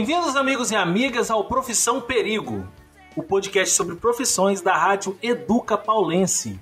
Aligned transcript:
Bem-vindos, 0.00 0.34
amigos 0.34 0.70
e 0.70 0.74
amigas, 0.74 1.30
ao 1.30 1.44
Profissão 1.44 2.00
Perigo, 2.00 2.66
o 3.14 3.22
podcast 3.22 3.74
sobre 3.74 3.96
profissões 3.96 4.62
da 4.62 4.74
rádio 4.74 5.14
Educa 5.22 5.76
Paulense. 5.76 6.58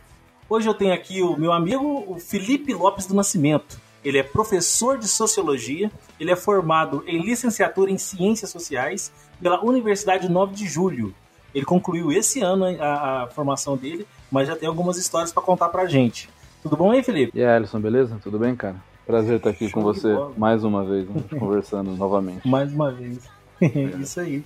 Hoje 0.51 0.69
eu 0.69 0.75
tenho 0.75 0.93
aqui 0.93 1.23
o 1.23 1.37
meu 1.37 1.53
amigo, 1.53 2.05
o 2.09 2.19
Felipe 2.19 2.75
Lopes 2.75 3.07
do 3.07 3.15
Nascimento. 3.15 3.81
Ele 4.05 4.19
é 4.19 4.25
professor 4.25 4.99
de 4.99 5.07
Sociologia, 5.07 5.89
ele 6.19 6.33
é 6.33 6.35
formado 6.35 7.05
em 7.07 7.23
licenciatura 7.23 7.93
em 7.93 7.97
Ciências 7.97 8.51
Sociais 8.51 9.13
pela 9.41 9.65
Universidade 9.65 10.29
9 10.29 10.57
de 10.57 10.67
Julho. 10.67 11.15
Ele 11.55 11.65
concluiu 11.65 12.11
esse 12.11 12.41
ano 12.41 12.65
a, 12.65 13.23
a 13.23 13.27
formação 13.29 13.77
dele, 13.77 14.05
mas 14.33 14.49
já 14.49 14.57
tem 14.57 14.69
algumas 14.69 14.97
histórias 14.97 15.33
para 15.33 15.45
contar 15.45 15.69
pra 15.69 15.87
gente. 15.87 16.29
Tudo 16.61 16.77
bom 16.77 16.91
aí, 16.91 17.05
Felipe? 17.05 17.39
E 17.39 17.45
aí, 17.45 17.55
Alisson, 17.55 17.79
beleza? 17.79 18.19
Tudo 18.21 18.37
bem, 18.37 18.57
cara? 18.57 18.88
Prazer 19.09 19.39
estar 19.39 19.49
aqui 19.49 19.71
Show 19.71 19.73
com 19.73 19.81
você 19.83 20.15
mais 20.37 20.63
uma 20.63 20.85
vez, 20.85 21.09
né? 21.09 21.23
conversando 21.41 21.93
novamente. 21.93 22.47
Mais 22.47 22.71
uma 22.71 22.93
vez. 22.93 23.27
Isso 23.99 24.21
aí. 24.21 24.45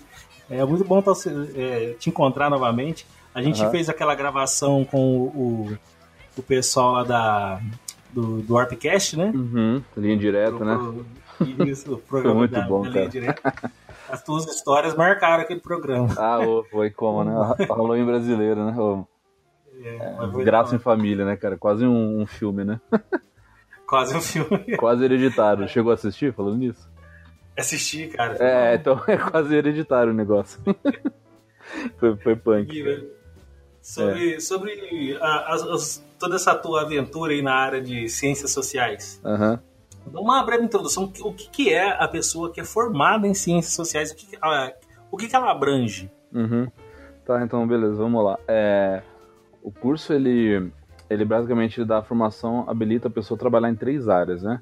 É 0.49 0.65
muito 0.65 0.85
bom 0.85 1.03
tá, 1.03 1.11
é, 1.57 1.97
te 1.99 2.11
encontrar 2.11 2.49
novamente. 2.49 3.05
A 3.35 3.43
gente 3.43 3.61
uhum. 3.61 3.73
fez 3.73 3.89
aquela 3.89 4.15
gravação 4.15 4.85
com 4.85 5.23
o, 5.23 5.79
o 6.39 6.43
pessoal 6.45 6.93
lá 6.93 7.03
da, 7.03 7.61
do, 8.13 8.41
do 8.41 8.57
Arpcast, 8.57 9.17
né? 9.17 9.33
Uhum. 9.35 9.83
Linha 9.97 10.17
direta, 10.17 10.57
pro, 10.57 10.65
né? 10.65 11.05
Isso, 11.67 11.95
o 11.95 11.99
programa 12.07 12.35
foi 12.35 12.39
muito 12.39 12.53
da, 12.53 12.61
bom, 12.61 12.83
da 12.83 12.93
cara. 12.93 13.09
Direta. 13.09 13.73
As 14.09 14.23
tuas 14.23 14.47
histórias 14.47 14.95
marcaram 14.95 15.43
aquele 15.43 15.59
programa. 15.59 16.07
Ah, 16.17 16.39
foi 16.71 16.89
como, 16.89 17.25
né? 17.25 17.35
Em 17.99 18.07
brasileiro, 18.07 18.65
né? 18.65 19.05
É, 19.83 19.97
é, 20.23 20.45
Graça 20.45 20.77
em 20.77 20.79
Família, 20.79 21.25
né, 21.25 21.35
cara? 21.35 21.57
Quase 21.57 21.85
um, 21.85 22.21
um 22.21 22.27
filme, 22.27 22.63
né? 22.63 22.81
Quase 23.93 24.17
um 24.17 24.23
filme. 24.23 24.75
Quase 24.81 25.05
hereditário. 25.05 25.69
Chegou 25.69 25.91
a 25.91 25.95
assistir 25.95 26.33
falando 26.33 26.57
nisso? 26.57 26.89
Assisti, 27.55 28.07
cara. 28.07 28.39
É, 28.41 28.75
então 28.77 28.99
é 29.07 29.19
quase 29.19 29.55
hereditário 29.55 30.13
o 30.13 30.15
negócio. 30.15 30.59
foi, 32.01 32.17
foi 32.17 32.35
punk. 32.35 32.83
Né? 32.83 33.05
Sobre, 33.83 34.37
é. 34.37 34.41
sobre 34.41 35.19
a, 35.21 35.53
as, 35.53 36.03
toda 36.19 36.37
essa 36.37 36.55
tua 36.55 36.81
aventura 36.81 37.35
aí 37.35 37.43
na 37.43 37.53
área 37.53 37.83
de 37.83 38.09
ciências 38.09 38.51
sociais. 38.51 39.21
Uhum. 39.23 39.59
Uma 40.19 40.43
breve 40.43 40.65
introdução. 40.65 41.13
O 41.21 41.35
que, 41.35 41.51
que 41.51 41.71
é 41.71 41.91
a 41.91 42.09
pessoa 42.09 42.51
que 42.51 42.63
é 42.63 42.65
formada 42.65 43.27
em 43.27 43.35
ciências 43.35 43.75
sociais? 43.75 44.11
O 44.11 44.17
que, 44.17 44.39
a, 44.41 44.73
o 45.11 45.19
que, 45.19 45.29
que 45.29 45.37
ela 45.37 45.51
abrange? 45.51 46.11
Uhum. 46.33 46.67
Tá, 47.27 47.43
então 47.45 47.69
beleza, 47.69 47.97
vamos 47.97 48.25
lá. 48.25 48.39
É, 48.49 49.03
o 49.63 49.71
curso, 49.71 50.15
ele 50.15 50.73
ele 51.13 51.25
basicamente 51.25 51.85
dá 51.85 51.99
a 51.99 52.03
formação, 52.03 52.65
habilita 52.69 53.09
a 53.09 53.11
pessoa 53.11 53.37
a 53.37 53.39
trabalhar 53.39 53.71
em 53.71 53.75
três 53.75 54.09
áreas, 54.09 54.43
né? 54.43 54.61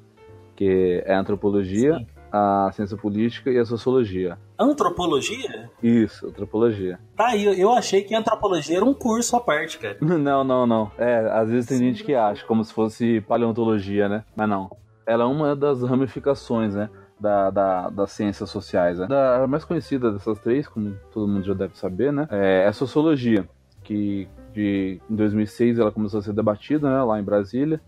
Que 0.55 1.01
é 1.05 1.13
a 1.13 1.19
antropologia, 1.19 1.95
Sim. 1.95 2.07
a 2.31 2.69
ciência 2.73 2.97
política 2.97 3.49
e 3.49 3.57
a 3.57 3.65
sociologia. 3.65 4.37
Antropologia? 4.59 5.69
Isso, 5.81 6.27
antropologia. 6.27 6.99
Tá 7.15 7.27
aí, 7.27 7.59
eu 7.59 7.71
achei 7.71 8.03
que 8.03 8.13
antropologia 8.13 8.77
era 8.77 8.85
um 8.85 8.93
curso 8.93 9.35
à 9.35 9.39
parte, 9.39 9.79
cara. 9.79 9.97
Não, 10.01 10.43
não, 10.43 10.67
não. 10.67 10.91
É, 10.97 11.29
às 11.31 11.49
vezes 11.49 11.67
tem 11.67 11.77
Sim. 11.77 11.85
gente 11.85 12.03
que 12.03 12.13
acha, 12.13 12.45
como 12.45 12.63
se 12.63 12.73
fosse 12.73 13.21
paleontologia, 13.21 14.09
né? 14.09 14.23
Mas 14.35 14.49
não. 14.49 14.69
Ela 15.05 15.23
é 15.23 15.27
uma 15.27 15.55
das 15.55 15.81
ramificações, 15.81 16.75
né? 16.75 16.89
Da, 17.19 17.49
da, 17.49 17.89
das 17.89 18.11
ciências 18.11 18.49
sociais. 18.49 18.97
Né? 18.99 19.07
Da, 19.07 19.43
a 19.43 19.47
mais 19.47 19.63
conhecida 19.63 20.11
dessas 20.11 20.39
três, 20.39 20.67
como 20.67 20.95
todo 21.13 21.27
mundo 21.27 21.45
já 21.45 21.53
deve 21.53 21.77
saber, 21.77 22.11
né? 22.11 22.27
É 22.31 22.65
a 22.67 22.73
sociologia, 22.73 23.47
que 23.83 24.27
de 24.53 25.01
em 25.09 25.15
2006 25.15 25.79
ela 25.79 25.91
começou 25.91 26.19
a 26.19 26.23
ser 26.23 26.33
debatida 26.33 26.89
né, 26.89 27.03
lá 27.03 27.19
em 27.19 27.23
Brasília. 27.23 27.81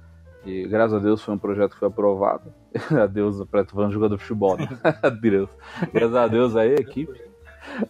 E 0.45 0.67
graças 0.67 0.93
a 0.93 0.99
Deus 0.99 1.21
foi 1.21 1.33
um 1.33 1.37
projeto 1.37 1.73
que 1.73 1.79
foi 1.79 1.87
aprovado. 1.87 2.53
a 2.91 3.05
Deus, 3.05 3.37
tô 3.37 3.65
falando 3.67 3.93
jogador 3.93 4.17
de 4.17 4.21
futebol, 4.21 4.57
né? 4.57 4.67
Deus. 5.21 5.49
Graças 5.93 6.15
a 6.15 6.27
Deus 6.27 6.55
aí, 6.55 6.71
a 6.71 6.81
equipe. 6.81 7.33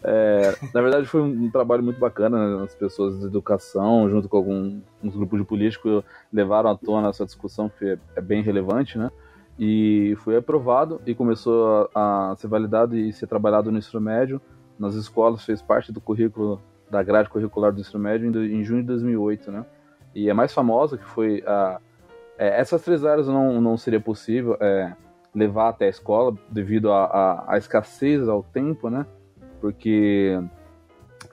É, 0.04 0.56
na 0.72 0.82
verdade 0.82 1.08
foi 1.08 1.22
um, 1.22 1.50
trabalho 1.50 1.82
muito 1.82 2.00
bacana, 2.00 2.58
né? 2.58 2.64
as 2.64 2.76
pessoas 2.76 3.20
de 3.20 3.26
educação, 3.26 4.08
junto 4.08 4.30
com 4.30 4.38
alguns 4.38 5.16
grupos 5.16 5.40
de 5.40 5.46
políticos, 5.46 6.04
levaram 6.32 6.70
à 6.70 6.78
tona 6.78 7.10
essa 7.10 7.26
discussão 7.26 7.70
que 7.70 7.86
é, 7.86 7.98
é 8.16 8.22
bem 8.22 8.44
relevante, 8.44 9.00
né? 9.00 9.10
E 9.58 10.16
foi 10.18 10.36
aprovado 10.36 11.02
e 11.06 11.14
começou 11.14 11.90
a, 11.94 12.32
a 12.32 12.36
ser 12.36 12.48
validado 12.48 12.96
e 12.96 13.12
ser 13.14 13.28
trabalhado 13.28 13.72
no 13.72 13.78
ensino 13.78 14.02
médio, 14.02 14.42
nas 14.78 14.96
escolas, 14.96 15.44
fez 15.44 15.62
parte 15.62 15.92
do 15.92 16.02
currículo 16.02 16.62
da 16.90 17.02
grade 17.02 17.30
curricular 17.30 17.72
do 17.72 17.82
ensino 17.82 18.00
médio 18.00 18.28
em, 18.28 18.60
em 18.60 18.64
junho 18.64 18.82
de 18.82 18.88
2008, 18.88 19.52
né? 19.52 19.66
E 20.14 20.30
a 20.30 20.34
mais 20.34 20.54
famosa, 20.54 20.98
que 20.98 21.06
foi 21.06 21.44
a... 21.46 21.80
É, 22.38 22.60
essas 22.60 22.82
três 22.84 23.04
áreas 23.06 23.28
não, 23.28 23.62
não 23.62 23.78
seria 23.78 24.00
possível 24.00 24.58
é, 24.60 24.94
levar 25.34 25.70
até 25.70 25.86
a 25.86 25.90
escola 25.90 26.36
devido 26.50 26.92
à 26.92 27.56
escassez 27.58 28.28
ao 28.28 28.44
tempo, 28.44 28.90
né? 28.90 29.06
Porque... 29.60 30.40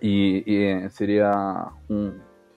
E, 0.01 0.45
e 0.47 0.91
seria 0.91 1.71
um... 1.89 2.13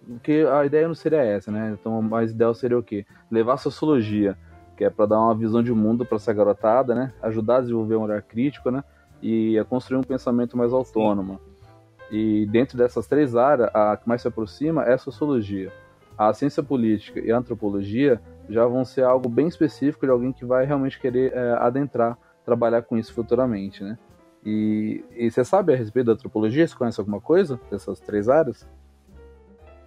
Porque 0.05 0.45
a 0.51 0.65
ideia 0.65 0.87
não 0.87 0.95
seria 0.95 1.21
essa, 1.23 1.49
né? 1.49 1.75
Então, 1.79 2.01
mais 2.01 2.31
ideal 2.31 2.53
seria 2.53 2.77
o 2.77 2.83
quê? 2.83 3.05
Levar 3.31 3.53
a 3.53 3.57
sociologia, 3.57 4.37
que 4.75 4.83
é 4.83 4.89
para 4.89 5.05
dar 5.05 5.19
uma 5.19 5.35
visão 5.35 5.63
de 5.63 5.71
mundo 5.71 6.05
para 6.05 6.17
essa 6.17 6.33
garotada, 6.33 6.93
né? 6.93 7.13
Ajudar 7.21 7.57
a 7.57 7.61
desenvolver 7.61 7.95
um 7.95 8.01
olhar 8.01 8.21
crítico, 8.21 8.69
né? 8.69 8.83
E 9.21 9.57
a 9.57 9.63
construir 9.63 9.97
um 9.97 10.03
pensamento 10.03 10.57
mais 10.57 10.73
autônomo. 10.73 11.35
Sim. 11.35 11.52
E 12.13 12.45
dentro 12.45 12.77
dessas 12.77 13.07
três 13.07 13.35
áreas, 13.35 13.71
a 13.73 13.97
que 13.97 14.07
mais 14.07 14.21
se 14.21 14.27
aproxima 14.27 14.83
é 14.83 14.93
a 14.93 14.97
sociologia. 14.99 15.73
A 16.15 16.31
ciência 16.31 16.61
política 16.61 17.19
e 17.19 17.31
a 17.31 17.37
antropologia 17.39 18.21
já 18.47 18.67
vão 18.67 18.85
ser 18.85 19.03
algo 19.03 19.27
bem 19.27 19.47
específico 19.47 20.05
de 20.05 20.11
alguém 20.11 20.31
que 20.31 20.45
vai 20.45 20.63
realmente 20.63 20.99
querer 20.99 21.33
é, 21.33 21.53
adentrar, 21.53 22.15
trabalhar 22.45 22.83
com 22.83 22.95
isso 22.95 23.11
futuramente, 23.15 23.83
né? 23.83 23.97
E, 24.45 25.03
e, 25.15 25.31
você 25.31 25.43
sabe 25.43 25.73
a 25.73 25.75
respeito 25.75 26.05
da 26.05 26.11
antropologia? 26.11 26.67
Você 26.67 26.75
conhece 26.75 26.99
alguma 26.99 27.19
coisa 27.19 27.59
dessas 27.71 27.99
três 27.99 28.29
áreas? 28.29 28.67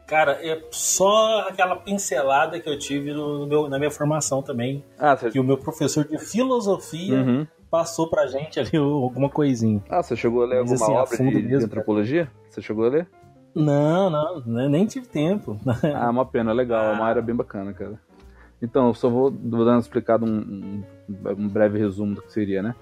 Cara, 0.08 0.32
é 0.44 0.64
só 0.72 1.46
aquela 1.48 1.76
pincelada 1.76 2.58
que 2.58 2.68
eu 2.68 2.76
tive 2.76 3.12
no 3.12 3.46
meu, 3.46 3.68
na 3.68 3.78
minha 3.78 3.90
formação 3.90 4.42
também. 4.42 4.84
Ah, 4.98 5.16
você... 5.16 5.30
Que 5.30 5.38
o 5.38 5.44
meu 5.44 5.58
professor 5.58 6.04
de 6.04 6.18
filosofia 6.18 7.18
uhum 7.18 7.46
passou 7.70 8.08
pra 8.08 8.26
gente 8.26 8.58
ali 8.60 8.76
alguma 8.76 9.28
coisinha. 9.28 9.82
Ah, 9.88 10.02
você 10.02 10.16
chegou 10.16 10.42
a 10.42 10.46
ler 10.46 10.60
Mas, 10.62 10.80
alguma 10.80 11.02
assim, 11.02 11.16
obra 11.16 11.30
de, 11.30 11.42
mesmo, 11.42 11.58
de 11.58 11.64
antropologia? 11.64 12.30
Você 12.50 12.62
chegou 12.62 12.86
a 12.86 12.88
ler? 12.88 13.08
Não, 13.54 14.10
não, 14.10 14.68
nem 14.68 14.86
tive 14.86 15.06
tempo. 15.06 15.58
ah, 15.94 16.10
uma 16.10 16.26
pena, 16.26 16.52
legal, 16.52 16.84
é 16.84 16.92
uma 16.92 17.06
área 17.06 17.22
bem 17.22 17.34
bacana, 17.34 17.72
cara. 17.72 17.98
Então, 18.60 18.88
eu 18.88 18.94
só 18.94 19.08
vou, 19.08 19.30
vou 19.30 19.64
dar 19.64 19.72
uma 19.72 19.80
explicada, 19.80 20.24
um, 20.24 20.28
um, 20.28 20.84
um, 21.08 21.48
breve 21.48 21.78
resumo 21.78 22.14
do 22.14 22.22
que 22.22 22.32
seria, 22.32 22.62
né? 22.62 22.74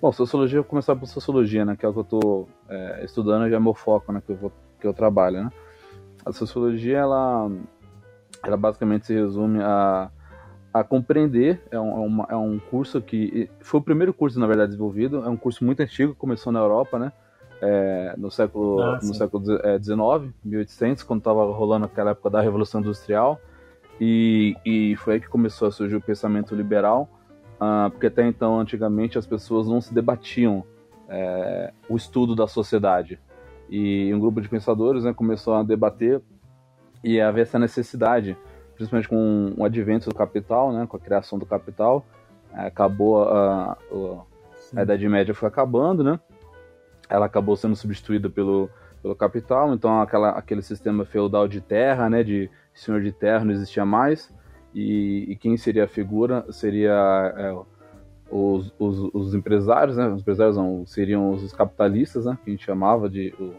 Bom, 0.00 0.12
sociologia, 0.12 0.58
eu 0.58 0.62
vou 0.62 0.70
começar 0.70 0.94
por 0.94 1.06
sociologia, 1.06 1.64
né? 1.64 1.76
Que 1.76 1.86
é 1.86 1.88
o 1.88 1.92
que 1.92 2.00
eu 2.00 2.04
tô 2.04 2.48
é, 2.68 3.04
estudando, 3.04 3.48
já 3.48 3.56
é 3.56 3.60
meu 3.60 3.74
foco, 3.74 4.12
né? 4.12 4.22
Que 4.24 4.32
eu, 4.32 4.36
vou, 4.36 4.52
que 4.80 4.86
eu 4.86 4.92
trabalho, 4.92 5.44
né? 5.44 5.50
A 6.24 6.32
sociologia, 6.32 6.98
ela, 6.98 7.50
ela 8.44 8.56
basicamente 8.56 9.06
se 9.06 9.14
resume 9.14 9.60
a 9.62 10.10
a 10.80 10.84
compreender. 10.84 11.62
É 11.70 11.78
um, 11.78 11.90
é, 11.90 12.06
uma, 12.06 12.26
é 12.30 12.36
um 12.36 12.58
curso 12.58 13.00
que 13.00 13.50
foi 13.60 13.80
o 13.80 13.82
primeiro 13.82 14.12
curso, 14.12 14.38
na 14.38 14.46
verdade, 14.46 14.70
desenvolvido. 14.70 15.24
É 15.24 15.28
um 15.28 15.36
curso 15.36 15.64
muito 15.64 15.80
antigo, 15.80 16.14
começou 16.14 16.52
na 16.52 16.60
Europa, 16.60 16.98
né? 16.98 17.12
É, 17.60 18.14
no 18.18 18.30
século 18.30 18.82
ah, 18.82 18.98
no 19.02 19.14
século 19.14 19.42
XIX, 19.42 20.34
1800, 20.44 21.02
quando 21.02 21.20
estava 21.20 21.44
rolando 21.52 21.86
aquela 21.86 22.10
época 22.10 22.28
da 22.28 22.40
Revolução 22.40 22.80
Industrial. 22.80 23.40
E, 24.00 24.54
e 24.64 24.94
foi 24.96 25.14
aí 25.14 25.20
que 25.20 25.28
começou 25.28 25.68
a 25.68 25.70
surgir 25.70 25.96
o 25.96 26.00
pensamento 26.00 26.54
liberal, 26.54 27.08
uh, 27.54 27.90
porque 27.90 28.08
até 28.08 28.26
então, 28.26 28.60
antigamente, 28.60 29.16
as 29.16 29.26
pessoas 29.26 29.66
não 29.66 29.80
se 29.80 29.94
debatiam 29.94 30.62
é, 31.08 31.72
o 31.88 31.96
estudo 31.96 32.34
da 32.34 32.46
sociedade. 32.46 33.18
E 33.68 34.12
um 34.12 34.20
grupo 34.20 34.40
de 34.40 34.48
pensadores 34.48 35.04
né, 35.04 35.14
começou 35.14 35.54
a 35.54 35.62
debater 35.62 36.20
e 37.02 37.20
a 37.20 37.30
ver 37.30 37.42
essa 37.42 37.58
necessidade 37.58 38.36
principalmente 38.76 39.08
com 39.08 39.54
o 39.56 39.64
advento 39.64 40.08
do 40.08 40.14
capital, 40.14 40.72
né, 40.72 40.86
com 40.86 40.96
a 40.96 41.00
criação 41.00 41.38
do 41.38 41.46
capital, 41.46 42.04
é, 42.52 42.66
acabou 42.66 43.22
a, 43.22 43.72
a, 43.72 44.78
a 44.80 44.82
Idade 44.82 45.08
Média 45.08 45.34
foi 45.34 45.48
acabando, 45.48 46.04
né? 46.04 46.20
Ela 47.08 47.26
acabou 47.26 47.56
sendo 47.56 47.74
substituída 47.74 48.28
pelo, 48.28 48.68
pelo 49.02 49.14
capital, 49.14 49.72
então 49.72 50.00
aquela, 50.00 50.30
aquele 50.30 50.62
sistema 50.62 51.04
feudal 51.04 51.48
de 51.48 51.60
terra, 51.60 52.10
né, 52.10 52.22
de 52.22 52.50
senhor 52.74 53.00
de 53.00 53.12
terra 53.12 53.44
não 53.44 53.52
existia 53.52 53.84
mais, 53.84 54.32
e, 54.74 55.24
e 55.28 55.36
quem 55.36 55.56
seria 55.56 55.84
a 55.84 55.88
figura 55.88 56.44
seria 56.50 56.92
é, 57.36 57.56
os, 58.30 58.74
os, 58.78 59.10
os, 59.14 59.34
empresários, 59.34 59.96
né, 59.96 60.08
os 60.08 60.20
empresários 60.20 60.56
não, 60.56 60.84
seriam 60.84 61.30
os 61.30 61.52
capitalistas, 61.52 62.26
né, 62.26 62.36
que 62.44 62.50
a 62.50 62.52
gente 62.52 62.64
chamava 62.64 63.08
de 63.08 63.32
o, 63.38 63.54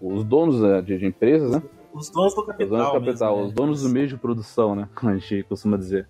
os 0.00 0.24
donos 0.24 0.60
né, 0.60 0.80
de, 0.80 0.96
de 0.98 1.06
empresas, 1.06 1.50
né? 1.50 1.62
Os 1.96 2.10
donos 2.10 2.34
do 2.34 2.44
capital. 2.44 2.66
Os 2.66 2.70
donos 2.70 2.92
do 2.92 3.06
capital, 3.06 3.36
mesmo, 3.36 3.48
os 3.48 3.52
donos 3.54 3.82
do 3.82 3.88
meio 3.88 4.06
de 4.06 4.16
produção, 4.18 4.74
né? 4.74 4.88
Como 4.94 5.10
a 5.10 5.16
gente 5.16 5.42
costuma 5.44 5.78
dizer. 5.78 6.06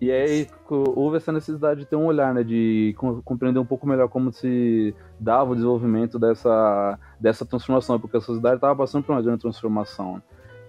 E 0.00 0.10
aí 0.10 0.48
houve 0.68 1.18
essa 1.18 1.30
necessidade 1.30 1.80
de 1.80 1.86
ter 1.86 1.96
um 1.96 2.06
olhar, 2.06 2.34
né, 2.34 2.42
de 2.42 2.94
compreender 3.24 3.60
um 3.60 3.64
pouco 3.64 3.86
melhor 3.86 4.08
como 4.08 4.32
se 4.32 4.94
dava 5.18 5.52
o 5.52 5.54
desenvolvimento 5.54 6.18
dessa, 6.18 6.98
dessa 7.18 7.46
transformação, 7.46 7.98
porque 7.98 8.16
a 8.16 8.20
sociedade 8.20 8.56
estava 8.56 8.74
passando 8.76 9.04
por 9.04 9.12
uma 9.12 9.22
grande 9.22 9.40
transformação. 9.40 10.20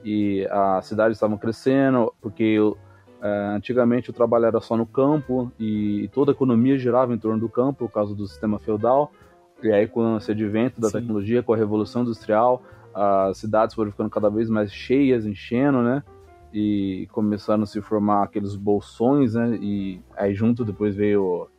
E 0.06 0.48
as 0.52 0.86
cidades 0.86 1.18
estavam 1.18 1.38
crescendo, 1.38 2.14
porque 2.22 2.58
é, 3.22 3.56
antigamente 3.56 4.12
o 4.12 4.14
trabalho 4.14 4.46
era 4.46 4.62
só 4.62 4.78
no 4.78 4.86
campo 4.86 5.52
e 5.60 6.08
toda 6.14 6.32
a 6.32 6.34
economia 6.34 6.78
girava 6.78 7.14
em 7.14 7.18
torno 7.18 7.40
do 7.40 7.50
campo 7.50 7.88
por 7.88 7.92
causa 7.92 8.14
do 8.14 8.28
sistema 8.28 8.60
feudal. 8.60 9.12
E 9.64 9.72
aí, 9.72 9.88
com 9.88 10.18
esse 10.18 10.32
advento 10.32 10.80
da 10.80 10.90
Sim. 10.90 11.00
tecnologia, 11.00 11.42
com 11.42 11.52
a 11.52 11.58
revolução 11.58 12.04
industrial, 12.04 12.62
as 12.96 13.38
cidades 13.38 13.76
foram 13.76 13.92
ficando 13.92 14.10
cada 14.10 14.30
vez 14.30 14.50
mais 14.50 14.74
cheias, 14.74 15.26
enchendo, 15.26 15.82
né? 15.82 16.02
E 16.54 17.08
começaram 17.12 17.64
a 17.64 17.66
se 17.66 17.82
formar 17.82 18.24
aqueles 18.24 18.56
bolsões, 18.56 19.36
né? 19.36 19.58
E 19.62 20.02
aí 20.16 20.34
junto 20.34 20.64
depois 20.64 20.96
veio 20.96 21.50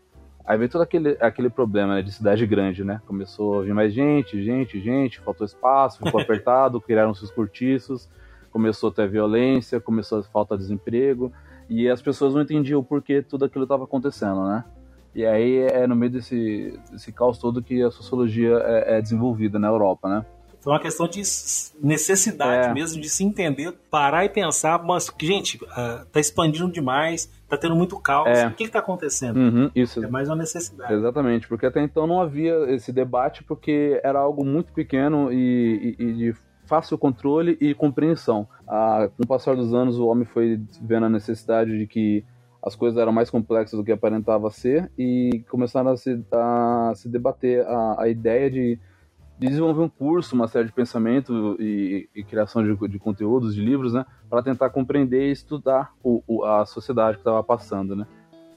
Aí 0.46 0.56
veio 0.56 0.70
todo 0.70 0.82
aquele, 0.82 1.16
aquele 1.20 1.50
problema 1.50 1.96
né, 1.96 2.02
de 2.02 2.12
cidade 2.12 2.46
grande, 2.46 2.84
né? 2.84 3.02
Começou 3.04 3.58
a 3.58 3.62
vir 3.64 3.74
mais 3.74 3.92
gente, 3.92 4.40
gente, 4.40 4.80
gente, 4.80 5.18
faltou 5.18 5.44
espaço, 5.44 5.98
ficou 5.98 6.20
apertado, 6.22 6.80
criaram 6.80 7.12
seus 7.12 7.32
cortiços, 7.32 8.08
começou 8.52 8.90
a 8.90 8.92
ter 8.92 9.08
violência, 9.08 9.80
começou 9.80 10.20
a 10.20 10.22
falta 10.22 10.56
de 10.56 10.62
desemprego, 10.62 11.32
e 11.68 11.88
as 11.88 12.00
pessoas 12.00 12.32
não 12.32 12.42
entendiam 12.42 12.78
o 12.78 12.84
porquê 12.84 13.22
tudo 13.22 13.44
aquilo 13.44 13.64
estava 13.64 13.82
acontecendo, 13.84 14.46
né? 14.46 14.64
E 15.12 15.26
aí 15.26 15.58
é 15.58 15.84
no 15.84 15.96
meio 15.96 16.12
desse, 16.12 16.78
desse 16.92 17.10
caos 17.10 17.38
todo 17.38 17.62
que 17.62 17.82
a 17.82 17.90
sociologia 17.90 18.56
é, 18.64 18.98
é 18.98 19.02
desenvolvida 19.02 19.58
na 19.58 19.66
Europa, 19.66 20.08
né? 20.08 20.24
Foi 20.66 20.72
uma 20.72 20.80
questão 20.80 21.06
de 21.06 21.22
necessidade 21.80 22.66
é. 22.66 22.74
mesmo, 22.74 23.00
de 23.00 23.08
se 23.08 23.22
entender, 23.22 23.72
parar 23.88 24.24
e 24.24 24.28
pensar, 24.28 24.82
mas, 24.82 25.08
gente, 25.16 25.62
uh, 25.62 26.04
tá 26.10 26.18
expandindo 26.18 26.68
demais, 26.72 27.30
tá 27.48 27.56
tendo 27.56 27.76
muito 27.76 27.96
caos, 28.00 28.36
é. 28.36 28.48
o 28.48 28.50
que 28.50 28.64
que 28.64 28.72
tá 28.72 28.80
acontecendo? 28.80 29.36
Uhum, 29.36 29.70
isso. 29.76 30.04
É 30.04 30.08
mais 30.08 30.28
uma 30.28 30.34
necessidade. 30.34 30.92
Exatamente, 30.92 31.46
porque 31.46 31.66
até 31.66 31.80
então 31.84 32.04
não 32.04 32.20
havia 32.20 32.52
esse 32.74 32.90
debate, 32.90 33.44
porque 33.44 34.00
era 34.02 34.18
algo 34.18 34.44
muito 34.44 34.72
pequeno 34.72 35.32
e, 35.32 35.94
e, 36.00 36.02
e 36.02 36.12
de 36.14 36.34
fácil 36.64 36.98
controle 36.98 37.56
e 37.60 37.72
compreensão. 37.72 38.48
Ah, 38.66 39.08
com 39.16 39.22
o 39.22 39.26
passar 39.28 39.54
dos 39.54 39.72
anos, 39.72 40.00
o 40.00 40.06
homem 40.08 40.24
foi 40.24 40.60
vendo 40.82 41.06
a 41.06 41.08
necessidade 41.08 41.78
de 41.78 41.86
que 41.86 42.24
as 42.60 42.74
coisas 42.74 42.98
eram 42.98 43.12
mais 43.12 43.30
complexas 43.30 43.78
do 43.78 43.84
que 43.84 43.92
aparentava 43.92 44.50
ser 44.50 44.90
e 44.98 45.44
começaram 45.48 45.92
a 45.92 45.96
se, 45.96 46.20
a 46.32 46.92
se 46.96 47.08
debater 47.08 47.64
a, 47.64 48.02
a 48.02 48.08
ideia 48.08 48.50
de 48.50 48.80
desenvolver 49.38 49.82
um 49.82 49.88
curso, 49.88 50.34
uma 50.34 50.48
série 50.48 50.66
de 50.66 50.72
pensamento 50.72 51.56
e, 51.60 52.08
e 52.14 52.24
criação 52.24 52.62
de, 52.62 52.88
de, 52.88 52.98
conteúdos, 52.98 53.54
de 53.54 53.60
livros, 53.60 53.92
né, 53.92 54.04
para 54.30 54.42
tentar 54.42 54.70
compreender 54.70 55.28
e 55.28 55.32
estudar 55.32 55.92
o, 56.02 56.22
o, 56.26 56.44
a 56.44 56.64
sociedade 56.64 57.16
que 57.16 57.20
estava 57.20 57.42
passando, 57.42 57.94
né. 57.94 58.06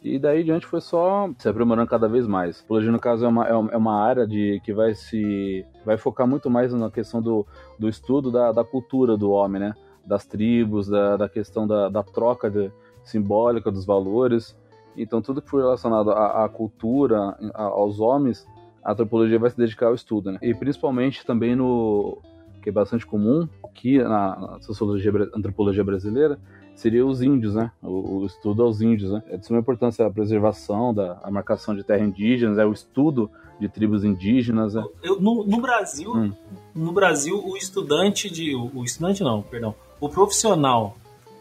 E 0.02 0.18
daí 0.18 0.46
diante 0.46 0.66
foi 0.66 0.80
só 0.80 1.30
se 1.38 1.50
aprimorando 1.50 1.90
cada 1.90 2.08
vez 2.08 2.26
mais. 2.26 2.58
Psicologia, 2.58 2.90
no 2.90 3.00
caso, 3.00 3.26
é 3.26 3.28
uma, 3.28 3.48
é 3.48 3.78
uma 3.78 4.02
área 4.02 4.26
de, 4.26 4.62
que 4.64 4.74
vai 4.74 4.96
se 4.96 5.66
vai 5.86 5.98
focar 5.98 6.26
muito 6.26 6.50
mais 6.50 6.74
na 6.74 6.90
questão 6.90 7.22
do, 7.22 7.46
do 7.78 7.90
estudo 7.90 8.32
da, 8.32 8.54
da 8.54 8.64
cultura 8.64 9.18
do 9.18 9.30
homem, 9.32 9.60
né? 9.60 9.74
Das 10.06 10.26
tribos, 10.26 10.88
da, 10.88 11.18
da 11.18 11.28
questão 11.28 11.68
da, 11.68 11.90
da 11.90 12.02
troca 12.02 12.50
de, 12.50 12.72
simbólica 13.04 13.72
dos 13.72 13.86
valores. 13.86 14.58
Então, 14.96 15.22
tudo 15.22 15.42
que 15.42 15.50
for 15.50 15.62
relacionado 15.62 16.12
à, 16.12 16.46
à 16.46 16.50
cultura, 16.50 17.38
aos 17.54 18.00
homens, 18.00 18.48
a 18.84 18.92
antropologia 18.92 19.40
vai 19.40 19.50
se 19.50 19.58
dedicar 19.58 19.88
ao 19.88 19.96
estudo, 19.96 20.32
né? 20.32 20.40
E 20.42 20.54
principalmente 20.54 21.26
também 21.26 21.56
no 21.56 22.18
que 22.62 22.70
é 22.70 22.72
bastante 22.72 23.06
comum 23.06 23.48
aqui 23.64 23.98
na, 24.00 24.40
na 24.40 24.62
sociologia 24.62 25.12
antropologia 25.34 25.84
brasileira 25.84 26.38
seria 26.76 27.06
os 27.06 27.22
índios, 27.22 27.56
né? 27.56 27.72
O, 27.82 28.20
o, 28.20 28.26
estudo 28.26 28.64
aos 28.64 28.82
índios, 28.82 29.12
né? 29.12 29.22
É 29.28 29.38
de 29.38 29.46
suma 29.46 29.60
importância 29.60 30.06
a 30.06 30.10
preservação 30.10 30.94
da 30.94 31.20
a 31.24 31.30
marcação 31.30 31.76
de 31.76 31.84
terra 31.84 32.04
indígenas, 32.04 32.58
é 32.58 32.66
o 32.66 32.72
estudo 32.72 33.30
de 33.60 33.68
tribos 33.68 34.06
indígenas. 34.06 34.74
Né? 34.74 34.86
Eu, 35.04 35.20
no, 35.20 35.46
no, 35.46 35.62
Brasil, 35.62 36.14
hum. 36.16 36.32
no 36.74 36.94
Brasil, 36.94 37.38
o 37.46 37.58
estudante 37.58 38.30
de, 38.30 38.56
o 38.56 38.84
estudante 38.84 39.22
não, 39.22 39.42
perdão, 39.42 39.76
o 40.00 40.08
profissional 40.08 40.96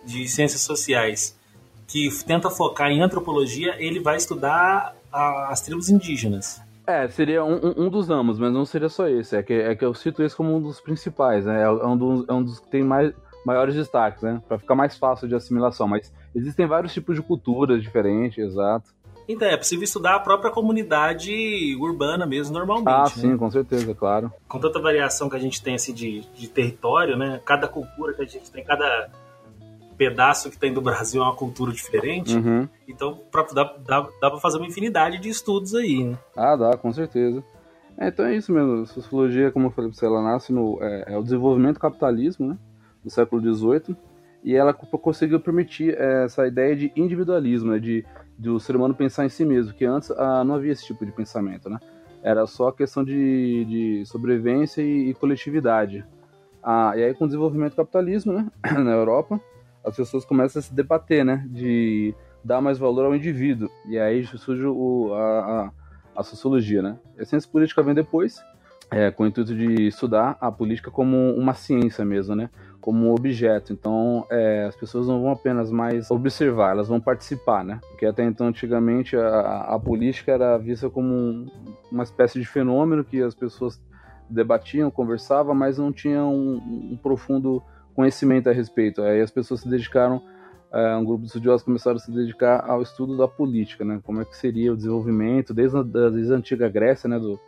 de 0.05 0.27
ciências 0.27 0.63
sociais 0.63 1.39
que 1.87 2.09
tenta 2.25 2.51
focar 2.51 2.91
em 2.91 3.01
antropologia, 3.01 3.77
ele 3.79 4.01
vai 4.01 4.17
estudar 4.17 4.95
a, 5.13 5.53
as 5.53 5.61
tribos 5.61 5.89
indígenas. 5.89 6.61
É, 6.89 7.07
seria 7.09 7.45
um, 7.45 7.75
um, 7.77 7.91
dos 7.91 8.09
ramos, 8.09 8.39
mas 8.39 8.51
não 8.51 8.65
seria 8.65 8.89
só 8.89 9.07
esse. 9.07 9.37
É 9.37 9.43
que, 9.43 9.53
é 9.53 9.75
que 9.75 9.85
eu 9.85 9.93
cito 9.93 10.23
esse 10.23 10.35
como 10.35 10.57
um 10.57 10.63
dos 10.63 10.81
principais, 10.81 11.45
né? 11.45 11.63
É 11.63 11.71
um 11.71 11.95
dos, 11.95 12.27
é 12.27 12.33
um 12.33 12.43
dos 12.43 12.61
que 12.61 12.71
tem 12.71 12.83
mais, 12.83 13.13
maiores 13.45 13.75
destaques, 13.75 14.23
né? 14.23 14.43
Para 14.49 14.59
ficar 14.59 14.75
mais 14.75 14.97
fácil 14.97 15.29
de 15.29 15.35
assimilação. 15.35 15.87
Mas 15.87 16.11
existem 16.35 16.67
vários 16.67 16.95
tipos 16.95 17.15
de 17.15 17.21
culturas 17.21 17.83
diferentes, 17.83 18.39
exato. 18.39 18.91
Então, 19.29 19.47
é 19.47 19.59
possível 19.59 19.85
estudar 19.85 20.15
a 20.15 20.21
própria 20.21 20.51
comunidade 20.51 21.77
urbana 21.79 22.25
mesmo, 22.25 22.55
normalmente. 22.55 22.89
Ah, 22.89 23.03
né? 23.03 23.09
sim, 23.11 23.37
com 23.37 23.51
certeza, 23.51 23.95
claro. 23.95 24.33
Com 24.49 24.59
tanta 24.59 24.81
variação 24.81 25.29
que 25.29 25.37
a 25.37 25.41
gente 25.41 25.63
tem 25.63 25.75
assim, 25.75 25.93
de, 25.93 26.23
de 26.35 26.49
território, 26.49 27.19
né? 27.19 27.39
Cada 27.45 27.69
cultura 27.69 28.15
que 28.15 28.23
a 28.23 28.27
gente 28.27 28.51
tem, 28.51 28.65
cada 28.65 29.11
pedaço 29.99 30.51
que 30.51 30.57
tem 30.57 30.73
do 30.73 30.81
Brasil 30.81 31.21
é 31.21 31.25
uma 31.25 31.35
cultura 31.35 31.73
diferente. 31.73 32.37
Uhum. 32.37 32.69
Então, 32.87 33.19
pra, 33.31 33.43
dá, 33.43 33.65
dá, 33.85 34.09
dá 34.21 34.31
pra 34.31 34.39
fazer 34.39 34.59
uma 34.59 34.67
infinidade 34.67 35.19
de 35.19 35.29
estudos 35.29 35.75
aí, 35.75 36.05
né? 36.05 36.17
Ah, 36.37 36.55
dá, 36.55 36.77
com 36.77 36.93
certeza. 36.93 37.43
É, 37.99 38.09
então 38.09 38.25
é 38.25 38.37
isso 38.37 38.53
mesmo. 38.53 38.87
Sociologia, 38.87 39.51
como 39.51 39.67
eu 39.67 39.71
falei 39.73 39.91
pra 39.91 39.99
você, 39.99 40.07
ela 40.07 40.23
nasce 40.23 40.53
no 40.53 40.79
é, 40.81 41.15
é 41.15 41.19
o 41.19 41.23
desenvolvimento 41.23 41.75
do 41.75 41.81
capitalismo, 41.81 42.47
né? 42.47 42.59
Do 43.03 43.11
século 43.11 43.43
XVIII. 43.43 43.97
E 44.45 44.55
ela 44.55 44.73
conseguiu 44.73 45.41
permitir 45.41 45.97
é, 45.99 46.25
essa 46.25 46.47
ideia 46.47 46.77
de 46.77 46.93
individualismo, 46.95 47.73
né? 47.73 47.81
De, 47.81 48.07
de 48.39 48.49
o 48.49 48.61
ser 48.61 48.77
humano 48.77 48.95
pensar 48.95 49.27
em 49.27 49.29
si 49.29 49.45
mesmo, 49.45 49.75
que 49.75 49.85
antes 49.85 50.13
ah, 50.13 50.45
não 50.45 50.55
havia 50.55 50.71
esse 50.71 50.87
tipo 50.87 51.05
de 51.05 51.11
pensamento, 51.11 51.69
né? 51.69 51.79
Era 52.23 52.47
só 52.47 52.71
questão 52.71 53.03
de, 53.05 53.65
de 53.65 54.07
sobrevivência 54.07 54.81
e, 54.81 55.11
e 55.11 55.15
coletividade. 55.15 56.05
Ah, 56.63 56.93
e 56.97 57.03
aí, 57.03 57.15
com 57.15 57.25
o 57.25 57.27
desenvolvimento 57.27 57.73
do 57.73 57.77
capitalismo, 57.77 58.33
né? 58.33 58.47
Na 58.79 58.93
Europa, 58.93 59.41
as 59.89 59.97
pessoas 59.97 60.25
começam 60.25 60.61
a 60.61 60.63
se 60.63 60.75
debater, 60.75 61.25
né? 61.25 61.47
De 61.49 62.15
dar 62.45 62.61
mais 62.61 62.79
valor 62.79 63.07
ao 63.07 63.15
indivíduo. 63.15 63.71
E 63.89 63.99
aí 63.99 64.25
surge 64.25 64.65
o, 64.65 65.13
a, 65.15 65.41
a, 65.41 65.73
a 66.17 66.23
sociologia, 66.23 66.83
né? 66.83 66.99
A 67.19 67.25
ciência 67.25 67.51
política 67.51 67.83
vem 67.83 67.95
depois, 67.95 68.43
é, 68.91 69.11
com 69.11 69.25
o 69.25 69.27
intuito 69.27 69.55
de 69.55 69.87
estudar 69.87 70.37
a 70.41 70.51
política 70.51 70.91
como 70.91 71.33
uma 71.35 71.55
ciência 71.55 72.05
mesmo, 72.05 72.35
né? 72.35 72.49
Como 72.81 73.07
um 73.07 73.15
objeto. 73.15 73.73
Então, 73.73 74.27
é, 74.31 74.65
as 74.67 74.77
pessoas 74.77 75.07
não 75.07 75.21
vão 75.21 75.33
apenas 75.33 75.71
mais 75.71 76.11
observar, 76.11 76.71
elas 76.71 76.89
vão 76.89 77.01
participar, 77.01 77.65
né? 77.65 77.81
Porque 77.89 78.07
até 78.07 78.25
então, 78.25 78.47
antigamente, 78.47 79.17
a, 79.17 79.61
a 79.61 79.79
política 79.79 80.33
era 80.33 80.57
vista 80.57 80.89
como 80.89 81.13
um, 81.13 81.47
uma 81.91 82.03
espécie 82.03 82.39
de 82.39 82.47
fenômeno 82.47 83.05
que 83.05 83.21
as 83.21 83.35
pessoas 83.35 83.81
debatiam, 84.31 84.91
conversavam, 84.91 85.55
mas 85.55 85.79
não 85.79 85.93
tinham 85.93 86.35
um, 86.35 86.93
um 86.93 86.97
profundo 86.97 87.63
conhecimento 87.99 88.49
a 88.49 88.53
respeito. 88.53 89.03
Aí 89.03 89.21
as 89.21 89.29
pessoas 89.33 89.63
se 89.63 89.69
dedicaram, 89.69 90.23
uh, 90.73 90.99
um 91.01 91.05
grupo 91.05 91.23
de 91.23 91.27
estudiosos 91.27 91.65
começaram 91.65 91.97
a 91.97 91.99
se 91.99 92.13
dedicar 92.13 92.65
ao 92.65 92.81
estudo 92.81 93.17
da 93.17 93.27
política, 93.27 93.85
né? 93.85 93.99
Como 94.05 94.21
é 94.21 94.25
que 94.25 94.37
seria 94.37 94.73
o 94.73 94.77
desenvolvimento 94.77 95.53
desde 95.53 95.77
a, 95.77 95.83
desde 95.83 96.33
a 96.33 96.37
antiga 96.37 96.69
Grécia, 96.69 97.09
né? 97.09 97.19
Do 97.19 97.41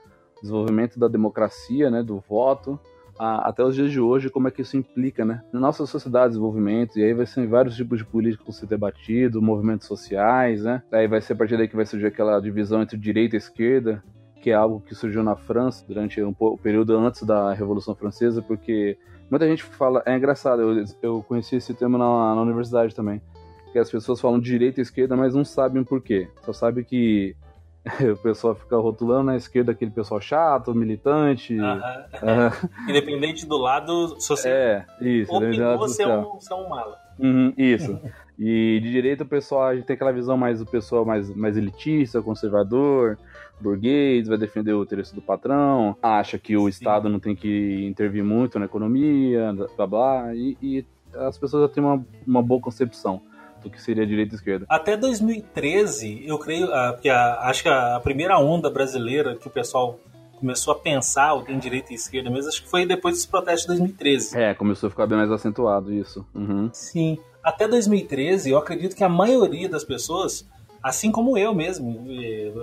desenvolvimento 0.43 0.99
da 0.99 1.07
democracia, 1.07 1.89
né? 1.89 2.03
Do 2.03 2.19
voto. 2.19 2.81
Até 3.17 3.63
os 3.63 3.77
dias 3.77 3.93
de 3.93 4.01
hoje, 4.01 4.29
como 4.29 4.49
é 4.49 4.51
que 4.51 4.63
isso 4.63 4.77
implica, 4.77 5.25
né? 5.25 5.41
Na 5.53 5.61
nossa 5.61 5.87
sociedade, 5.87 6.31
desenvolvimento, 6.31 6.99
e 6.99 7.05
aí 7.05 7.15
vai 7.15 7.27
ser 7.27 7.47
vários 7.47 7.77
tipos 7.77 7.99
de 7.99 8.05
políticos 8.05 8.57
ser 8.57 8.67
debatido, 8.67 9.41
movimentos 9.41 9.87
sociais, 9.87 10.65
né? 10.65 10.83
Aí 10.91 11.07
vai 11.07 11.21
ser 11.21 11.35
a 11.35 11.37
partir 11.37 11.57
daí 11.59 11.69
que 11.69 11.77
vai 11.77 11.87
surgir 11.87 12.07
aquela 12.07 12.41
divisão 12.41 12.83
entre 12.83 12.97
direita 12.97 13.37
e 13.37 13.39
esquerda, 13.39 14.03
que 14.43 14.51
é 14.51 14.55
algo 14.55 14.81
que 14.81 14.97
surgiu 14.97 15.23
na 15.23 15.37
França 15.37 15.85
durante 15.87 16.21
um 16.23 16.35
período 16.57 16.97
antes 16.97 17.23
da 17.23 17.53
Revolução 17.53 17.95
Francesa, 17.95 18.43
porque 18.43 18.99
Muita 19.31 19.47
gente 19.47 19.63
fala, 19.63 20.03
é 20.05 20.17
engraçado, 20.17 20.61
eu, 20.61 20.85
eu 21.01 21.23
conheci 21.23 21.57
esse 21.57 21.73
termo 21.73 21.97
na, 21.97 22.35
na 22.35 22.43
universidade 22.43 22.95
também, 22.95 23.23
que 23.73 23.79
as 23.79 23.89
pessoas 23.89 24.21
falam 24.21 24.41
direita 24.41 24.81
e 24.81 24.83
esquerda, 24.83 25.17
mas 25.17 25.35
não 25.35 25.45
sabem 25.45 25.85
por 25.85 26.03
quê. 26.03 26.29
Só 26.43 26.53
sabe 26.53 26.85
que 26.85 27.37
o 28.13 28.17
pessoal 28.17 28.57
fica 28.57 28.77
rotulando 28.77 29.25
na 29.25 29.37
esquerda 29.37 29.73
aquele 29.73 29.93
pessoal 29.93 30.21
chato, 30.21 30.75
militante. 30.75 31.55
Uh 31.55 31.63
-huh. 32.21 32.71
Independente 32.89 33.47
do 33.47 33.57
lado 33.57 34.21
social. 34.21 34.53
É, 34.53 34.87
isso. 35.01 35.33
Ou 35.33 35.41
você 35.79 36.03
é 36.03 36.09
um, 36.09 36.39
um 36.53 36.69
mala. 36.69 36.99
Uhum, 37.19 37.53
isso. 37.57 38.01
E 38.39 38.81
de 38.83 38.91
direita 38.91 39.23
o 39.25 39.27
pessoal, 39.27 39.65
a 39.65 39.75
gente 39.75 39.85
tem 39.85 39.95
aquela 39.95 40.13
visão 40.13 40.37
mais 40.37 40.59
do 40.59 40.67
pessoal 40.67 41.05
mais, 41.05 41.29
mais 41.37 41.57
elitista, 41.57 42.23
conservador, 42.23 43.19
burguês, 43.63 44.29
vai 44.29 44.39
defender 44.39 44.73
o 44.73 44.83
interesse 44.83 45.15
do 45.15 45.23
patrão, 45.23 45.97
acha 46.03 46.39
que 46.39 46.57
o 46.57 46.63
Sim. 46.65 46.69
Estado 46.69 47.09
não 47.09 47.21
tem 47.21 47.35
que 47.35 47.87
intervir 47.87 48.25
muito 48.25 48.59
na 48.59 48.65
economia, 48.65 49.55
blá 49.77 49.87
blá, 49.87 50.35
e, 50.35 50.57
e 50.63 50.85
as 51.15 51.39
pessoas 51.39 51.69
já 51.69 51.75
têm 51.75 51.83
uma, 51.83 52.05
uma 52.27 52.43
boa 52.43 52.61
concepção 52.61 53.21
do 53.63 53.71
que 53.71 53.81
seria 53.81 54.07
direita 54.07 54.35
e 54.35 54.37
esquerda. 54.37 54.67
Até 54.69 54.97
2013, 54.97 56.25
eu 56.27 56.39
creio, 56.39 56.73
ah, 56.73 56.93
porque 56.95 57.09
acho 57.09 57.63
que 57.63 57.69
a 57.69 58.01
primeira 58.03 58.39
onda 58.39 58.71
brasileira 58.71 59.37
que 59.37 59.47
o 59.47 59.51
pessoal 59.51 59.99
começou 60.39 60.73
a 60.73 60.77
pensar 60.77 61.35
o 61.35 61.43
tem 61.43 61.59
direita 61.59 61.93
e 61.93 61.97
esquerda 61.97 62.31
mesmo, 62.31 62.49
acho 62.49 62.63
que 62.63 62.71
foi 62.71 62.87
depois 62.87 63.15
dos 63.17 63.27
protestos 63.27 63.63
de 63.63 63.69
2013. 63.69 64.39
É, 64.39 64.55
começou 64.55 64.87
a 64.87 64.91
ficar 64.91 65.07
bem 65.07 65.19
mais 65.19 65.31
acentuado 65.31 65.93
isso. 65.93 66.27
Uhum. 66.35 66.71
Sim. 66.73 67.19
Até 67.45 67.69
2013, 67.69 68.51
eu 68.51 68.59
acredito 68.59 68.97
que 68.97 69.05
a 69.05 69.09
maioria 69.09 69.69
das 69.69 69.85
pessoas 69.85 70.47
assim 70.83 71.11
como 71.11 71.37
eu 71.37 71.55
mesmo, 71.55 72.05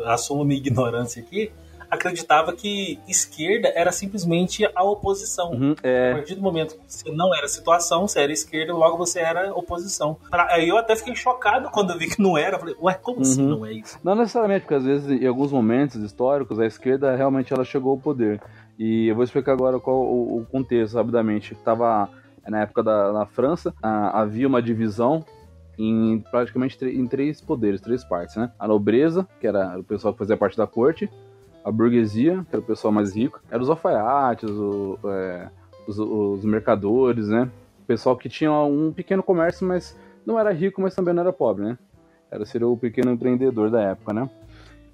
assumo 0.06 0.44
minha 0.44 0.60
ignorância 0.60 1.22
aqui, 1.22 1.52
acreditava 1.90 2.54
que 2.54 3.00
esquerda 3.08 3.72
era 3.74 3.92
simplesmente 3.92 4.70
a 4.76 4.84
oposição. 4.84 5.52
Uhum, 5.52 5.76
é. 5.82 6.12
A 6.12 6.16
partir 6.16 6.36
do 6.36 6.42
momento 6.42 6.76
que 6.76 6.82
você 6.86 7.10
não 7.12 7.34
era 7.34 7.48
situação, 7.48 8.08
você 8.08 8.20
era 8.20 8.32
esquerda, 8.32 8.74
logo 8.74 8.98
você 8.98 9.20
era 9.20 9.54
oposição. 9.54 10.18
Aí 10.32 10.68
eu 10.68 10.78
até 10.78 10.96
fiquei 10.96 11.16
chocado 11.16 11.70
quando 11.70 11.92
eu 11.94 11.98
vi 11.98 12.08
que 12.10 12.22
não 12.22 12.38
era. 12.38 12.60
falei, 12.60 12.76
ué, 12.82 12.94
como 12.94 13.22
assim 13.22 13.42
Uhum. 13.42 13.60
não 13.60 13.66
é 13.66 13.74
isso? 13.74 13.98
Não 14.04 14.16
necessariamente, 14.16 14.62
porque 14.62 14.76
às 14.76 14.84
vezes, 14.84 15.22
em 15.22 15.26
alguns 15.26 15.52
momentos 15.52 16.02
históricos, 16.02 16.60
a 16.60 16.66
esquerda 16.66 17.16
realmente 17.16 17.54
ela 17.54 17.64
chegou 17.64 17.92
ao 17.92 17.98
poder. 17.98 18.42
E 18.78 19.08
eu 19.08 19.16
vou 19.16 19.24
explicar 19.24 19.54
agora 19.54 19.80
qual 19.80 19.98
o, 19.98 20.42
o 20.42 20.46
contexto, 20.46 20.96
rapidamente. 20.96 21.54
Estava 21.54 22.10
na 22.48 22.62
época 22.62 22.84
da 22.84 23.12
na 23.12 23.26
França, 23.26 23.74
ah, 23.82 24.22
havia 24.22 24.48
uma 24.48 24.62
divisão 24.62 25.26
em 25.78 26.20
praticamente 26.32 26.84
em 26.86 27.08
três 27.08 27.40
poderes, 27.42 27.82
três 27.82 28.04
partes, 28.04 28.36
né? 28.36 28.52
A 28.58 28.68
nobreza, 28.68 29.28
que 29.40 29.48
era 29.48 29.78
o 29.80 29.84
pessoal 29.84 30.14
que 30.14 30.20
fazia 30.20 30.36
parte 30.38 30.58
da 30.58 30.66
corte, 30.66 31.10
a 31.64 31.72
burguesia, 31.72 32.46
que 32.50 32.56
era 32.56 32.60
o 32.62 32.66
pessoal 32.66 32.92
mais 32.92 33.16
rico, 33.16 33.40
eram 33.52 33.62
os 33.64 33.70
alfaiates, 33.70 34.50
o- 34.50 34.98
é, 35.06 35.50
os, 35.88 36.00
os 36.00 36.44
mercadores, 36.46 37.28
né? 37.28 37.50
O 37.84 37.86
pessoal 37.86 38.18
que 38.18 38.30
tinha 38.30 38.52
um 38.52 38.92
pequeno 38.92 39.22
comércio, 39.22 39.68
mas 39.68 39.98
não 40.26 40.40
era 40.40 40.52
rico, 40.52 40.82
mas 40.82 40.96
também 40.96 41.14
não 41.14 41.22
era 41.22 41.32
pobre, 41.34 41.64
né? 41.64 41.78
Era 42.32 42.46
ser 42.46 42.64
o 42.64 42.76
pequeno 42.76 43.12
empreendedor 43.12 43.70
da 43.70 43.82
época, 43.82 44.14
né? 44.14 44.30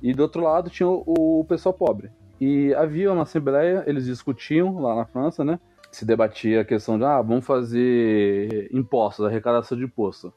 E 0.01 0.13
do 0.13 0.21
outro 0.23 0.41
lado 0.43 0.69
tinha 0.69 0.87
o, 0.87 1.03
o 1.39 1.45
pessoal 1.47 1.73
pobre. 1.73 2.09
E 2.39 2.73
havia 2.73 3.11
uma 3.11 3.23
assembleia, 3.23 3.83
eles 3.87 4.05
discutiam 4.05 4.79
lá 4.79 4.95
na 4.95 5.05
França, 5.05 5.45
né? 5.45 5.59
Se 5.91 6.05
debatia 6.05 6.61
a 6.61 6.65
questão 6.65 6.97
de, 6.97 7.05
ah, 7.05 7.21
vamos 7.21 7.45
fazer 7.45 8.67
impostos, 8.73 9.25
arrecadação 9.25 9.77
de 9.77 9.83
imposto. 9.85 10.33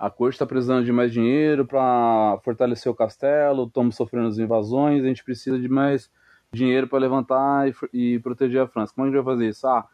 A 0.00 0.08
corte 0.08 0.36
está 0.36 0.46
precisando 0.46 0.82
de 0.82 0.90
mais 0.90 1.12
dinheiro 1.12 1.66
para 1.66 2.38
fortalecer 2.42 2.90
o 2.90 2.94
castelo, 2.94 3.66
estamos 3.66 3.94
sofrendo 3.94 4.28
as 4.28 4.38
invasões, 4.38 5.04
a 5.04 5.06
gente 5.06 5.22
precisa 5.22 5.58
de 5.58 5.68
mais 5.68 6.10
dinheiro 6.50 6.88
para 6.88 6.98
levantar 6.98 7.68
e, 7.68 7.74
e 8.14 8.18
proteger 8.18 8.62
a 8.62 8.66
França. 8.66 8.94
Como 8.94 9.06
a 9.06 9.10
gente 9.10 9.22
vai 9.22 9.34
fazer 9.34 9.50
isso? 9.50 9.66
Ah, 9.68 9.86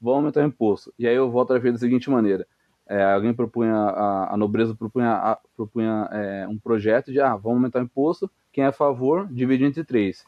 vamos 0.00 0.20
aumentar 0.20 0.40
o 0.40 0.46
imposto. 0.46 0.94
E 0.98 1.06
aí 1.06 1.18
o 1.20 1.30
voto 1.30 1.52
era 1.52 1.60
feito 1.60 1.74
da 1.74 1.78
seguinte 1.78 2.08
maneira: 2.08 2.46
é, 2.88 3.04
alguém 3.04 3.34
propunha, 3.34 3.74
a, 3.74 4.32
a 4.32 4.36
nobreza 4.38 4.74
propunha, 4.74 5.12
a- 5.12 5.38
propunha 5.54 6.08
é, 6.10 6.48
um 6.48 6.56
projeto 6.58 7.12
de, 7.12 7.20
ah, 7.20 7.36
vamos 7.36 7.58
aumentar 7.58 7.80
o 7.80 7.84
imposto, 7.84 8.30
quem 8.50 8.64
é 8.64 8.68
a 8.68 8.72
favor, 8.72 9.28
divide 9.30 9.64
entre 9.66 9.84
três. 9.84 10.24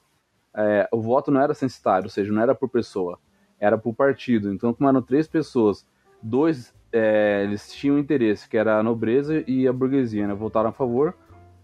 É, 0.55 0.87
o 0.93 1.01
voto 1.01 1.31
não 1.31 1.41
era 1.41 1.55
censitário, 1.55 2.05
ou 2.05 2.11
seja, 2.11 2.31
não 2.31 2.43
era 2.43 2.55
por 2.55 2.69
pessoa, 2.69 3.19
era 3.59 3.79
por 3.79 3.95
partido. 3.95 4.53
Então, 4.53 4.75
como 4.75 4.91
eram 4.91 5.01
três 5.01 5.27
pessoas, 5.27 5.87
dois 6.23 6.75
é, 6.93 7.43
eles 7.45 7.73
tinham 7.73 7.99
interesse, 7.99 8.49
que 8.49 8.57
era 8.57 8.79
a 8.79 8.83
nobreza 8.83 9.43
e 9.47 9.67
a 9.67 9.73
burguesia, 9.73 10.27
né? 10.27 10.35
Votaram 10.35 10.71
a 10.71 10.73
favor. 10.73 11.15